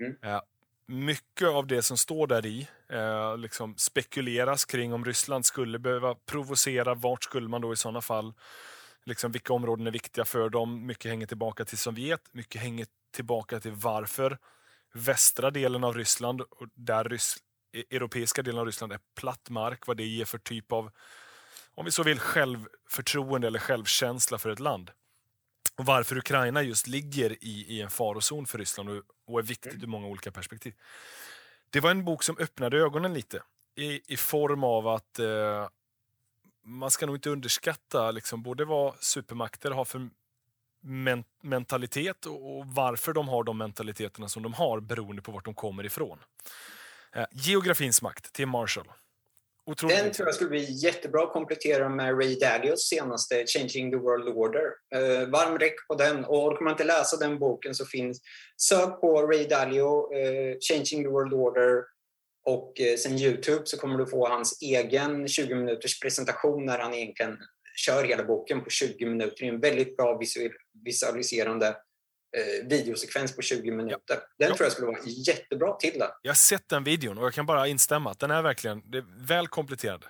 Mm. 0.00 0.16
Eh, 0.22 0.40
mycket 0.86 1.48
av 1.48 1.66
det 1.66 1.82
som 1.82 1.96
står 1.96 2.26
där 2.26 2.46
i 2.46 2.68
eh, 2.88 3.38
liksom 3.38 3.76
spekuleras 3.76 4.64
kring 4.64 4.92
om 4.92 5.04
Ryssland 5.04 5.46
skulle 5.46 5.78
behöva 5.78 6.14
provocera. 6.14 6.94
Vart 6.94 7.24
skulle 7.24 7.48
man 7.48 7.60
då 7.60 7.72
i 7.72 7.76
sådana 7.76 8.00
fall? 8.00 8.34
Liksom, 9.04 9.32
vilka 9.32 9.52
områden 9.52 9.86
är 9.86 9.90
viktiga 9.90 10.24
för 10.24 10.48
dem? 10.48 10.86
Mycket 10.86 11.10
hänger 11.10 11.26
tillbaka 11.26 11.64
till 11.64 11.78
Sovjet. 11.78 12.20
Mycket 12.32 12.60
hänger 12.60 12.86
tillbaka 13.12 13.60
till 13.60 13.72
varför 13.72 14.38
västra 14.92 15.50
delen 15.50 15.84
av 15.84 15.94
Ryssland, 15.94 16.40
och 16.40 16.68
där 16.74 17.04
Rys 17.04 17.36
E- 17.76 17.84
europeiska 17.90 18.42
delen 18.42 18.60
av 18.60 18.66
Ryssland 18.66 18.92
är 18.92 19.00
platt 19.14 19.50
mark, 19.50 19.86
vad 19.86 19.96
det 19.96 20.04
ger 20.04 20.24
för 20.24 20.38
typ 20.38 20.72
av, 20.72 20.90
om 21.74 21.84
vi 21.84 21.90
så 21.90 22.02
vill, 22.02 22.18
självförtroende 22.18 23.46
eller 23.46 23.58
självkänsla 23.58 24.38
för 24.38 24.50
ett 24.50 24.60
land. 24.60 24.90
Och 25.76 25.86
varför 25.86 26.18
Ukraina 26.18 26.62
just 26.62 26.86
ligger 26.86 27.44
i, 27.44 27.64
i 27.68 27.82
en 27.82 27.90
farozon 27.90 28.46
för 28.46 28.58
Ryssland 28.58 28.90
och, 28.90 29.02
och 29.26 29.38
är 29.38 29.42
viktigt 29.42 29.82
ur 29.82 29.86
många 29.86 30.06
olika 30.06 30.32
perspektiv. 30.32 30.74
Det 31.70 31.80
var 31.80 31.90
en 31.90 32.04
bok 32.04 32.22
som 32.22 32.38
öppnade 32.38 32.78
ögonen 32.78 33.14
lite 33.14 33.42
i, 33.76 34.14
i 34.14 34.16
form 34.16 34.64
av 34.64 34.88
att 34.88 35.18
eh, 35.18 35.68
man 36.64 36.90
ska 36.90 37.06
nog 37.06 37.16
inte 37.16 37.30
underskatta 37.30 38.10
liksom, 38.10 38.42
både 38.42 38.64
vad 38.64 38.94
supermakter 39.00 39.70
har 39.70 39.84
för 39.84 40.08
men 40.80 41.24
mentalitet 41.42 42.26
och, 42.26 42.58
och 42.58 42.66
varför 42.66 43.12
de 43.12 43.28
har 43.28 43.44
de 43.44 43.58
mentaliteterna 43.58 44.28
som 44.28 44.42
de 44.42 44.54
har 44.54 44.80
beroende 44.80 45.22
på 45.22 45.32
vart 45.32 45.44
de 45.44 45.54
kommer 45.54 45.86
ifrån. 45.86 46.18
Eh, 47.16 47.24
geografins 47.32 48.02
makt, 48.02 48.32
till 48.32 48.46
Marshall. 48.46 48.86
Otroligt 49.66 49.96
Den 49.96 50.12
tror 50.12 50.28
jag 50.28 50.34
skulle 50.34 50.50
bli 50.50 50.72
jättebra 50.72 51.22
att 51.22 51.32
komplettera 51.32 51.88
med 51.88 52.18
Ray 52.18 52.38
Dalios 52.38 52.88
senaste 52.88 53.46
Changing 53.46 53.90
the 53.90 53.96
World 53.96 54.28
Order. 54.28 54.62
Eh, 54.94 55.28
varm 55.28 55.58
räck 55.58 55.88
på 55.88 55.94
den. 55.94 56.24
Och 56.24 56.44
orkar 56.44 56.64
man 56.64 56.72
inte 56.72 56.84
läsa 56.84 57.16
den 57.16 57.38
boken 57.38 57.74
så 57.74 57.86
finns... 57.86 58.20
Sök 58.56 59.00
på 59.00 59.22
Ray 59.22 59.46
Dalio, 59.46 60.14
eh, 60.14 60.56
Changing 60.60 61.04
the 61.04 61.08
World 61.08 61.32
Order 61.32 61.84
och 62.44 62.80
eh, 62.80 62.96
sen 62.96 63.18
Youtube 63.18 63.62
så 63.64 63.76
kommer 63.76 63.98
du 63.98 64.06
få 64.06 64.28
hans 64.28 64.62
egen 64.62 65.28
20 65.28 65.54
minuters 65.54 66.00
presentation 66.00 66.64
när 66.64 66.78
han 66.78 66.94
egentligen 66.94 67.38
kör 67.76 68.04
hela 68.04 68.24
boken 68.24 68.64
på 68.64 68.70
20 68.70 69.06
minuter. 69.06 69.36
Det 69.38 69.46
är 69.46 69.52
en 69.52 69.60
väldigt 69.60 69.96
bra 69.96 70.20
visualiserande 70.84 71.76
eh, 72.36 72.68
videosekvens 72.68 73.36
på 73.36 73.42
20 73.42 73.70
minuter. 73.70 74.16
Den 74.38 74.48
Ja. 74.48 74.54
tror 74.56 74.64
jag 74.64 74.72
skulle 74.72 74.86
vara 74.86 74.98
jättebra 75.06 75.72
till 75.74 75.98
det. 75.98 76.10
Jag 76.22 76.30
har 76.30 76.34
sett 76.36 76.68
den 76.68 76.84
videon 76.84 77.18
och 77.18 77.24
jag 77.24 77.34
kan 77.34 77.46
bara 77.46 77.66
instämma 77.68 78.10
att 78.10 78.18
den 78.18 78.30
är 78.30 78.42
verkligen 78.42 78.78
är 78.78 79.26
väl 79.26 79.48
kompletterad. 79.48 80.04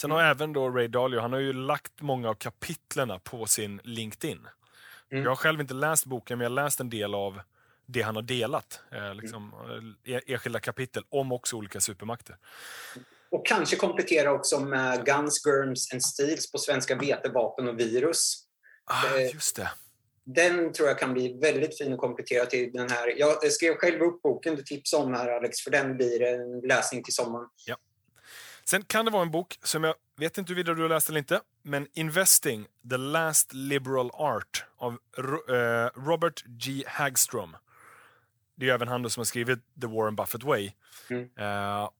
Sen 0.00 0.10
har 0.10 0.22
även 0.22 0.52
då 0.52 0.68
Ray 0.70 0.88
Dalio, 0.88 1.20
han 1.20 1.32
har 1.32 1.40
ju 1.40 1.52
lagt 1.52 2.00
många 2.00 2.28
av 2.28 2.34
kapitlerna 2.34 3.18
på 3.18 3.46
sin 3.46 3.80
LinkedIn. 3.84 4.46
Mm. 5.12 5.24
Jag 5.24 5.30
har 5.30 5.36
själv 5.36 5.60
inte 5.60 5.74
läst 5.74 6.06
boken, 6.06 6.38
men 6.38 6.44
jag 6.44 6.50
har 6.50 6.64
läst 6.64 6.80
en 6.80 6.90
del 6.90 7.14
av 7.14 7.40
det 7.86 8.02
han 8.02 8.14
har 8.16 8.22
delat. 8.22 8.80
Eh, 8.92 9.14
liksom, 9.14 9.52
eh, 10.06 10.20
enskilda 10.26 10.60
kapitel 10.60 11.04
om 11.08 11.32
också 11.32 11.56
olika 11.56 11.80
supermakter. 11.80 12.36
Och 13.30 13.46
kanske 13.46 13.76
komplettera 13.76 14.32
också 14.32 14.60
med 14.60 15.04
Guns, 15.06 15.42
Germs 15.46 15.92
and 15.92 16.02
Steels 16.04 16.52
på 16.52 16.58
svenska 16.58 16.94
vetevapen 16.96 17.68
och 17.68 17.80
virus. 17.80 18.44
Ah, 18.84 19.16
Eh, 19.16 19.34
just 19.34 19.56
det. 19.56 19.70
Den 20.26 20.72
tror 20.72 20.88
jag 20.88 20.98
kan 20.98 21.12
bli 21.12 21.38
väldigt 21.42 21.78
fin 21.78 21.92
att 21.92 21.98
komplettera 21.98 22.46
till 22.46 22.72
den 22.72 22.90
här. 22.90 23.14
Jag 23.16 23.52
skrev 23.52 23.74
själv 23.74 24.02
upp 24.02 24.22
boken 24.22 24.56
du 24.56 24.62
tipsade 24.62 25.04
om 25.04 25.14
här 25.14 25.28
Alex, 25.28 25.60
för 25.60 25.70
den 25.70 25.96
blir 25.96 26.22
en 26.22 26.60
läsning 26.60 27.02
till 27.02 27.14
sommaren. 27.14 27.48
Sen 28.68 28.82
kan 28.82 29.04
det 29.04 29.10
vara 29.10 29.22
en 29.22 29.30
bok 29.30 29.58
som 29.62 29.84
jag 29.84 29.94
vet 30.16 30.38
inte 30.38 30.52
huruvida 30.52 30.74
du 30.74 30.82
har 30.82 30.88
läst 30.88 31.08
eller 31.08 31.18
inte, 31.18 31.40
men 31.62 31.86
Investing, 31.94 32.66
The 32.90 32.96
Last 32.96 33.52
Liberal 33.52 34.10
Art 34.12 34.64
av 34.76 34.92
eh, 34.92 36.00
Robert 36.06 36.44
G. 36.46 36.84
Hagstrom. 36.86 37.56
Det 38.54 38.64
är 38.64 38.66
ju 38.66 38.74
även 38.74 38.88
han 38.88 39.02
då 39.02 39.08
som 39.08 39.20
har 39.20 39.24
skrivit 39.24 39.58
The 39.80 39.86
Warren 39.86 40.16
Buffett 40.16 40.44
Way. 40.44 40.72
Mm. 41.10 41.30
Eh, 41.38 41.90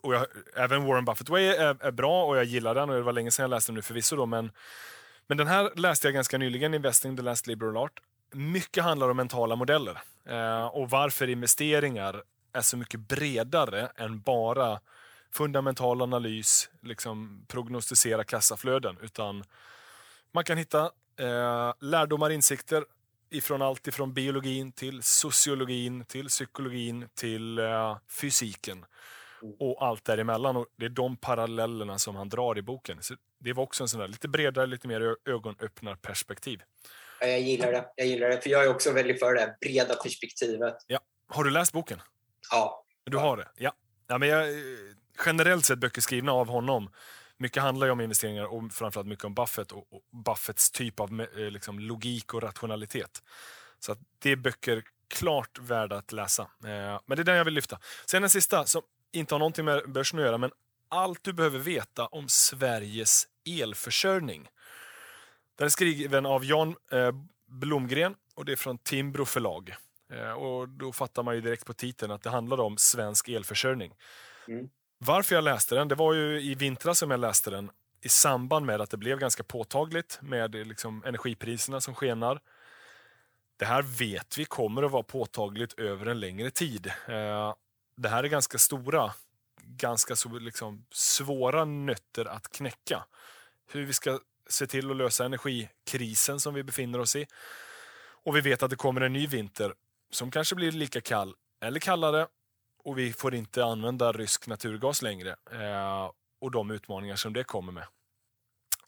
och 0.00 0.14
jag, 0.14 0.26
även 0.56 0.84
Warren 0.84 1.04
Buffett 1.04 1.28
Way 1.28 1.46
är, 1.46 1.84
är 1.84 1.90
bra 1.90 2.24
och 2.24 2.36
jag 2.36 2.44
gillar 2.44 2.74
den 2.74 2.90
och 2.90 2.96
det 2.96 3.02
var 3.02 3.12
länge 3.12 3.30
sedan 3.30 3.42
jag 3.42 3.50
läste 3.50 3.72
den 3.72 3.76
nu 3.76 3.82
förvisso 3.82 4.16
då, 4.16 4.26
men, 4.26 4.50
men 5.26 5.38
den 5.38 5.46
här 5.46 5.72
läste 5.76 6.06
jag 6.06 6.14
ganska 6.14 6.38
nyligen, 6.38 6.74
Investing, 6.74 7.16
The 7.16 7.22
Last 7.22 7.46
Liberal 7.46 7.76
Art. 7.76 8.00
Mycket 8.32 8.84
handlar 8.84 9.08
om 9.08 9.16
mentala 9.16 9.56
modeller 9.56 10.02
eh, 10.28 10.66
och 10.66 10.90
varför 10.90 11.28
investeringar 11.28 12.22
är 12.52 12.60
så 12.60 12.76
mycket 12.76 13.00
bredare 13.00 13.86
än 13.96 14.20
bara 14.20 14.80
fundamental 15.32 16.02
analys, 16.02 16.70
liksom 16.82 17.44
prognostisera 17.48 18.24
kassaflöden, 18.24 18.98
utan 19.02 19.44
man 20.32 20.44
kan 20.44 20.58
hitta 20.58 20.90
eh, 21.16 21.72
lärdomar, 21.80 22.30
insikter 22.30 22.84
ifrån 23.30 23.62
allt 23.62 23.88
ifrån 23.88 24.12
biologin 24.12 24.72
till 24.72 25.02
sociologin, 25.02 26.04
till 26.04 26.28
psykologin, 26.28 27.08
till 27.14 27.58
eh, 27.58 27.96
fysiken 28.08 28.84
och 29.58 29.86
allt 29.86 30.04
däremellan. 30.04 30.56
Och 30.56 30.66
det 30.76 30.84
är 30.84 30.90
de 30.90 31.16
parallellerna 31.16 31.98
som 31.98 32.16
han 32.16 32.28
drar 32.28 32.58
i 32.58 32.62
boken. 32.62 32.98
Så 33.00 33.14
det 33.38 33.52
var 33.52 33.62
också 33.62 33.84
en 33.84 33.88
sån 33.88 34.00
där 34.00 34.08
lite 34.08 34.28
bredare, 34.28 34.66
lite 34.66 34.88
mer 34.88 35.16
ögonöppnarperspektiv. 35.24 36.62
Ja, 37.20 37.26
Jag 37.26 37.40
gillar 37.40 37.72
det. 37.72 37.84
Jag 37.96 38.06
gillar 38.06 38.28
det, 38.28 38.40
för 38.40 38.50
jag 38.50 38.64
är 38.64 38.68
också 38.68 38.92
väldigt 38.92 39.18
för 39.18 39.34
det 39.34 39.40
här 39.40 39.54
breda 39.60 39.94
perspektivet. 39.94 40.74
Har 41.28 41.44
du 41.44 41.50
läst 41.50 41.72
boken? 41.72 42.02
Ja, 42.50 42.84
Du 43.04 43.16
har 43.16 43.36
det? 43.36 43.48
Ja. 43.56 43.72
ja 44.08 44.18
men 44.18 44.28
jag, 44.28 44.48
eh, 44.48 44.54
generellt 45.26 45.64
sett 45.64 45.78
böcker 45.78 46.00
skrivna 46.00 46.32
av 46.32 46.48
honom. 46.48 46.90
Mycket 47.36 47.62
handlar 47.62 47.86
ju 47.86 47.90
om 47.92 48.00
investeringar 48.00 48.44
och 48.44 48.72
framförallt 48.72 49.08
mycket 49.08 49.24
om 49.24 49.34
Buffett 49.34 49.72
och, 49.72 49.92
och 49.92 50.02
Buffetts 50.24 50.70
typ 50.70 51.00
av 51.00 51.20
eh, 51.20 51.50
liksom, 51.50 51.78
logik 51.78 52.34
och 52.34 52.42
rationalitet. 52.42 53.22
Så 53.78 53.92
att 53.92 53.98
det 54.18 54.30
är 54.30 54.36
böcker 54.36 54.82
klart 55.08 55.58
värda 55.60 55.96
att 55.96 56.12
läsa. 56.12 56.42
Eh, 56.42 57.00
men 57.06 57.16
det 57.16 57.22
är 57.22 57.24
den 57.24 57.36
jag 57.36 57.44
vill 57.44 57.54
lyfta. 57.54 57.78
Sen 58.06 58.22
den 58.22 58.30
sista, 58.30 58.64
som 58.64 58.82
inte 59.12 59.34
har 59.34 59.38
någonting 59.38 59.64
med 59.64 59.92
börsen 59.92 60.18
att 60.18 60.24
göra, 60.24 60.38
men 60.38 60.50
allt 60.88 61.24
du 61.24 61.32
behöver 61.32 61.58
veta 61.58 62.06
om 62.06 62.28
Sveriges 62.28 63.26
elförsörjning. 63.60 64.48
Den 65.58 65.64
är 65.64 65.68
skriven 65.68 66.26
av 66.26 66.44
Jan 66.44 66.76
eh, 66.92 67.12
Blomgren 67.46 68.14
och 68.34 68.44
det 68.44 68.52
är 68.52 68.56
från 68.56 68.78
Timbro 68.78 69.24
förlag. 69.24 69.74
Eh, 70.12 70.32
och 70.32 70.68
då 70.68 70.92
fattar 70.92 71.22
man 71.22 71.34
ju 71.34 71.40
direkt 71.40 71.66
på 71.66 71.72
titeln 71.72 72.12
att 72.12 72.22
det 72.22 72.30
handlar 72.30 72.60
om 72.60 72.76
svensk 72.78 73.28
elförsörjning. 73.28 73.94
Mm. 74.48 74.68
Varför 74.98 75.34
jag 75.34 75.44
läste 75.44 75.74
den, 75.74 75.88
det 75.88 75.94
var 75.94 76.14
ju 76.14 76.40
i 76.40 76.54
vintras 76.54 76.98
som 76.98 77.10
jag 77.10 77.20
läste 77.20 77.50
den 77.50 77.70
i 78.02 78.08
samband 78.08 78.66
med 78.66 78.80
att 78.80 78.90
det 78.90 78.96
blev 78.96 79.18
ganska 79.18 79.42
påtagligt 79.42 80.18
med 80.22 80.54
eh, 80.54 80.64
liksom, 80.64 81.02
energipriserna 81.06 81.80
som 81.80 81.94
skenar. 81.94 82.40
Det 83.56 83.64
här 83.64 83.82
vet 83.82 84.38
vi 84.38 84.44
kommer 84.44 84.82
att 84.82 84.90
vara 84.90 85.02
påtagligt 85.02 85.78
över 85.78 86.06
en 86.06 86.20
längre 86.20 86.50
tid. 86.50 86.92
Det 87.96 88.08
här 88.08 88.24
är 88.24 88.28
ganska 88.28 88.58
stora, 88.58 89.14
ganska 89.62 90.16
så, 90.16 90.28
liksom, 90.28 90.86
svåra 90.90 91.64
nötter 91.64 92.24
att 92.24 92.52
knäcka. 92.52 93.04
Hur 93.72 93.86
vi 93.86 93.92
ska 93.92 94.20
se 94.48 94.66
till 94.66 94.90
att 94.90 94.96
lösa 94.96 95.24
energikrisen 95.24 96.40
som 96.40 96.54
vi 96.54 96.62
befinner 96.62 96.98
oss 96.98 97.16
i. 97.16 97.26
Och 98.24 98.36
vi 98.36 98.40
vet 98.40 98.62
att 98.62 98.70
det 98.70 98.76
kommer 98.76 99.00
en 99.00 99.12
ny 99.12 99.26
vinter 99.26 99.74
som 100.10 100.30
kanske 100.30 100.54
blir 100.54 100.72
lika 100.72 101.00
kall 101.00 101.34
eller 101.60 101.80
kallare 101.80 102.26
och 102.84 102.98
vi 102.98 103.12
får 103.12 103.34
inte 103.34 103.64
använda 103.64 104.12
rysk 104.12 104.46
naturgas 104.46 105.02
längre. 105.02 105.30
Eh, 105.52 106.10
och 106.40 106.50
de 106.50 106.70
utmaningar 106.70 107.16
som 107.16 107.32
det 107.32 107.44
kommer 107.44 107.72
med. 107.72 107.84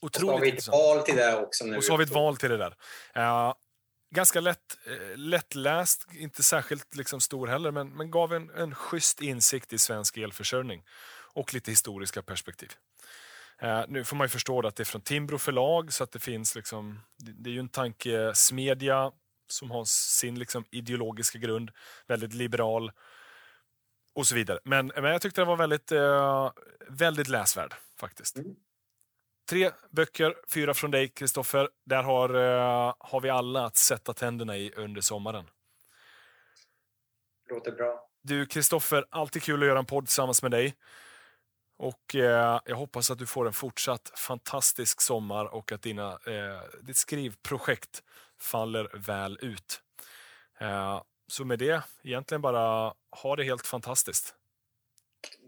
och 0.01 0.15
så 0.15 0.27
har 0.27 0.35
Otroligt 0.35 0.43
vi 0.45 0.49
ett 0.49 0.53
intressant. 0.55 0.75
val 0.77 1.03
till 1.05 1.17
det 1.17 1.37
också 1.37 1.65
nu. 1.65 1.77
Och 1.77 1.85
så 1.85 1.93
har 1.93 1.99
vi 1.99 2.05
ett 2.05 2.11
val 2.11 2.37
till 2.37 2.51
det 2.51 2.57
där. 2.57 2.77
Eh, 3.15 3.55
ganska 4.15 4.41
lätt, 4.41 4.79
eh, 4.87 5.17
lättläst, 5.17 6.07
inte 6.12 6.43
särskilt 6.43 6.95
liksom 6.95 7.21
stor 7.21 7.47
heller, 7.47 7.71
men, 7.71 7.97
men 7.97 8.11
gav 8.11 8.33
en, 8.33 8.51
en 8.51 8.75
schysst 8.75 9.21
insikt 9.21 9.73
i 9.73 9.79
svensk 9.79 10.17
elförsörjning 10.17 10.85
och 11.35 11.55
lite 11.55 11.71
historiska 11.71 12.23
perspektiv. 12.23 12.73
Eh, 13.59 13.85
nu 13.89 14.05
får 14.05 14.17
man 14.17 14.25
ju 14.25 14.29
förstå 14.29 14.67
att 14.67 14.77
det 14.77 14.83
är 14.83 14.85
från 14.85 15.01
Timbro 15.01 15.39
förlag, 15.39 15.93
så 15.93 16.05
att 16.05 16.12
det 16.12 16.19
finns 16.19 16.55
liksom, 16.55 17.01
det, 17.19 17.33
det 17.33 17.51
är 17.51 17.55
ju 17.55 17.61
en 17.61 17.69
tankesmedja 17.69 19.12
som 19.49 19.71
har 19.71 19.85
sin 19.85 20.39
liksom 20.39 20.65
ideologiska 20.71 21.39
grund, 21.39 21.71
väldigt 22.07 22.35
liberal 22.35 22.93
och 24.15 24.27
så 24.27 24.35
vidare. 24.35 24.59
Men, 24.65 24.87
men 24.87 25.05
jag 25.05 25.23
tyckte 25.23 25.41
det 25.41 25.45
var 25.45 25.57
väldigt, 25.57 25.93
eh, 25.93 26.51
väldigt 26.89 27.29
läsvärd 27.29 27.75
faktiskt. 28.01 28.37
Mm. 28.37 28.57
Tre 29.49 29.71
böcker, 29.91 30.35
fyra 30.55 30.75
från 30.75 30.91
dig 30.91 31.09
Kristoffer. 31.09 31.69
Där 31.87 32.03
har, 32.03 32.35
eh, 32.35 32.95
har 32.99 33.21
vi 33.21 33.31
alla 33.31 33.65
att 33.65 33.77
sätta 33.77 34.15
tänderna 34.15 34.57
i 34.57 34.73
under 34.77 35.01
sommaren. 35.01 35.45
Låter 37.51 37.73
bra. 37.73 38.09
Du, 38.23 38.47
Kristoffer, 38.47 39.05
alltid 39.11 39.43
kul 39.43 39.63
att 39.63 39.69
göra 39.69 39.79
en 39.79 39.87
podd 39.87 40.07
tillsammans 40.07 40.43
med 40.43 40.51
dig. 40.51 40.75
Och 41.77 42.15
eh, 42.15 42.61
Jag 42.65 42.77
hoppas 42.77 43.11
att 43.11 43.19
du 43.19 43.27
får 43.27 43.47
en 43.47 43.53
fortsatt 43.53 44.13
fantastisk 44.15 45.01
sommar 45.01 45.45
och 45.45 45.73
att 45.73 45.83
dina, 45.83 46.13
eh, 46.13 46.61
ditt 46.83 46.97
skrivprojekt 46.97 48.03
faller 48.41 48.91
väl 48.95 49.39
ut. 49.43 49.81
Eh, 50.61 51.03
så 51.27 51.45
med 51.45 51.59
det, 51.59 51.83
egentligen 52.03 52.43
bara 52.43 52.95
ha 53.23 53.37
det 53.37 53.45
helt 53.45 53.67
fantastiskt. 53.67 54.35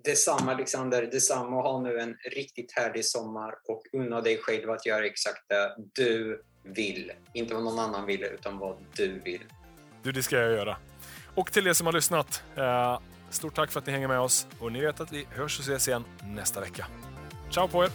Detsamma 0.07 0.53
Alexander, 0.53 1.03
detsamma. 1.03 1.63
Ha 1.63 1.81
nu 1.81 1.99
en 2.01 2.17
riktigt 2.25 2.73
härlig 2.73 3.05
sommar 3.05 3.55
och 3.69 3.83
unna 3.93 4.21
dig 4.21 4.39
själv 4.39 4.71
att 4.71 4.87
göra 4.87 5.07
exakt 5.07 5.49
det 5.49 5.77
du 5.93 6.43
vill. 6.63 7.13
Inte 7.33 7.55
vad 7.55 7.65
någon 7.65 7.79
annan 7.79 8.07
vill, 8.07 8.25
utan 8.25 8.59
vad 8.59 8.77
du 8.97 9.21
vill. 9.21 9.45
Du, 10.03 10.13
det 10.13 10.23
ska 10.23 10.37
jag 10.37 10.53
göra. 10.53 10.77
Och 11.35 11.53
till 11.53 11.67
er 11.67 11.73
som 11.73 11.87
har 11.87 11.93
lyssnat, 11.93 12.43
eh, 12.57 13.01
stort 13.31 13.55
tack 13.55 13.73
för 13.73 13.81
att 13.81 13.87
ni 13.87 13.93
hänger 13.93 14.09
med 14.09 14.21
oss. 14.21 14.47
Och 14.61 14.73
ni 14.73 14.81
vet 14.81 15.01
att 15.01 15.13
vi 15.13 15.27
hörs 15.31 15.59
och 15.59 15.65
ses 15.65 15.89
igen 15.89 16.05
nästa 16.23 16.61
vecka. 16.61 16.87
Ciao 17.51 17.69
på 17.69 17.85
er! 17.85 17.91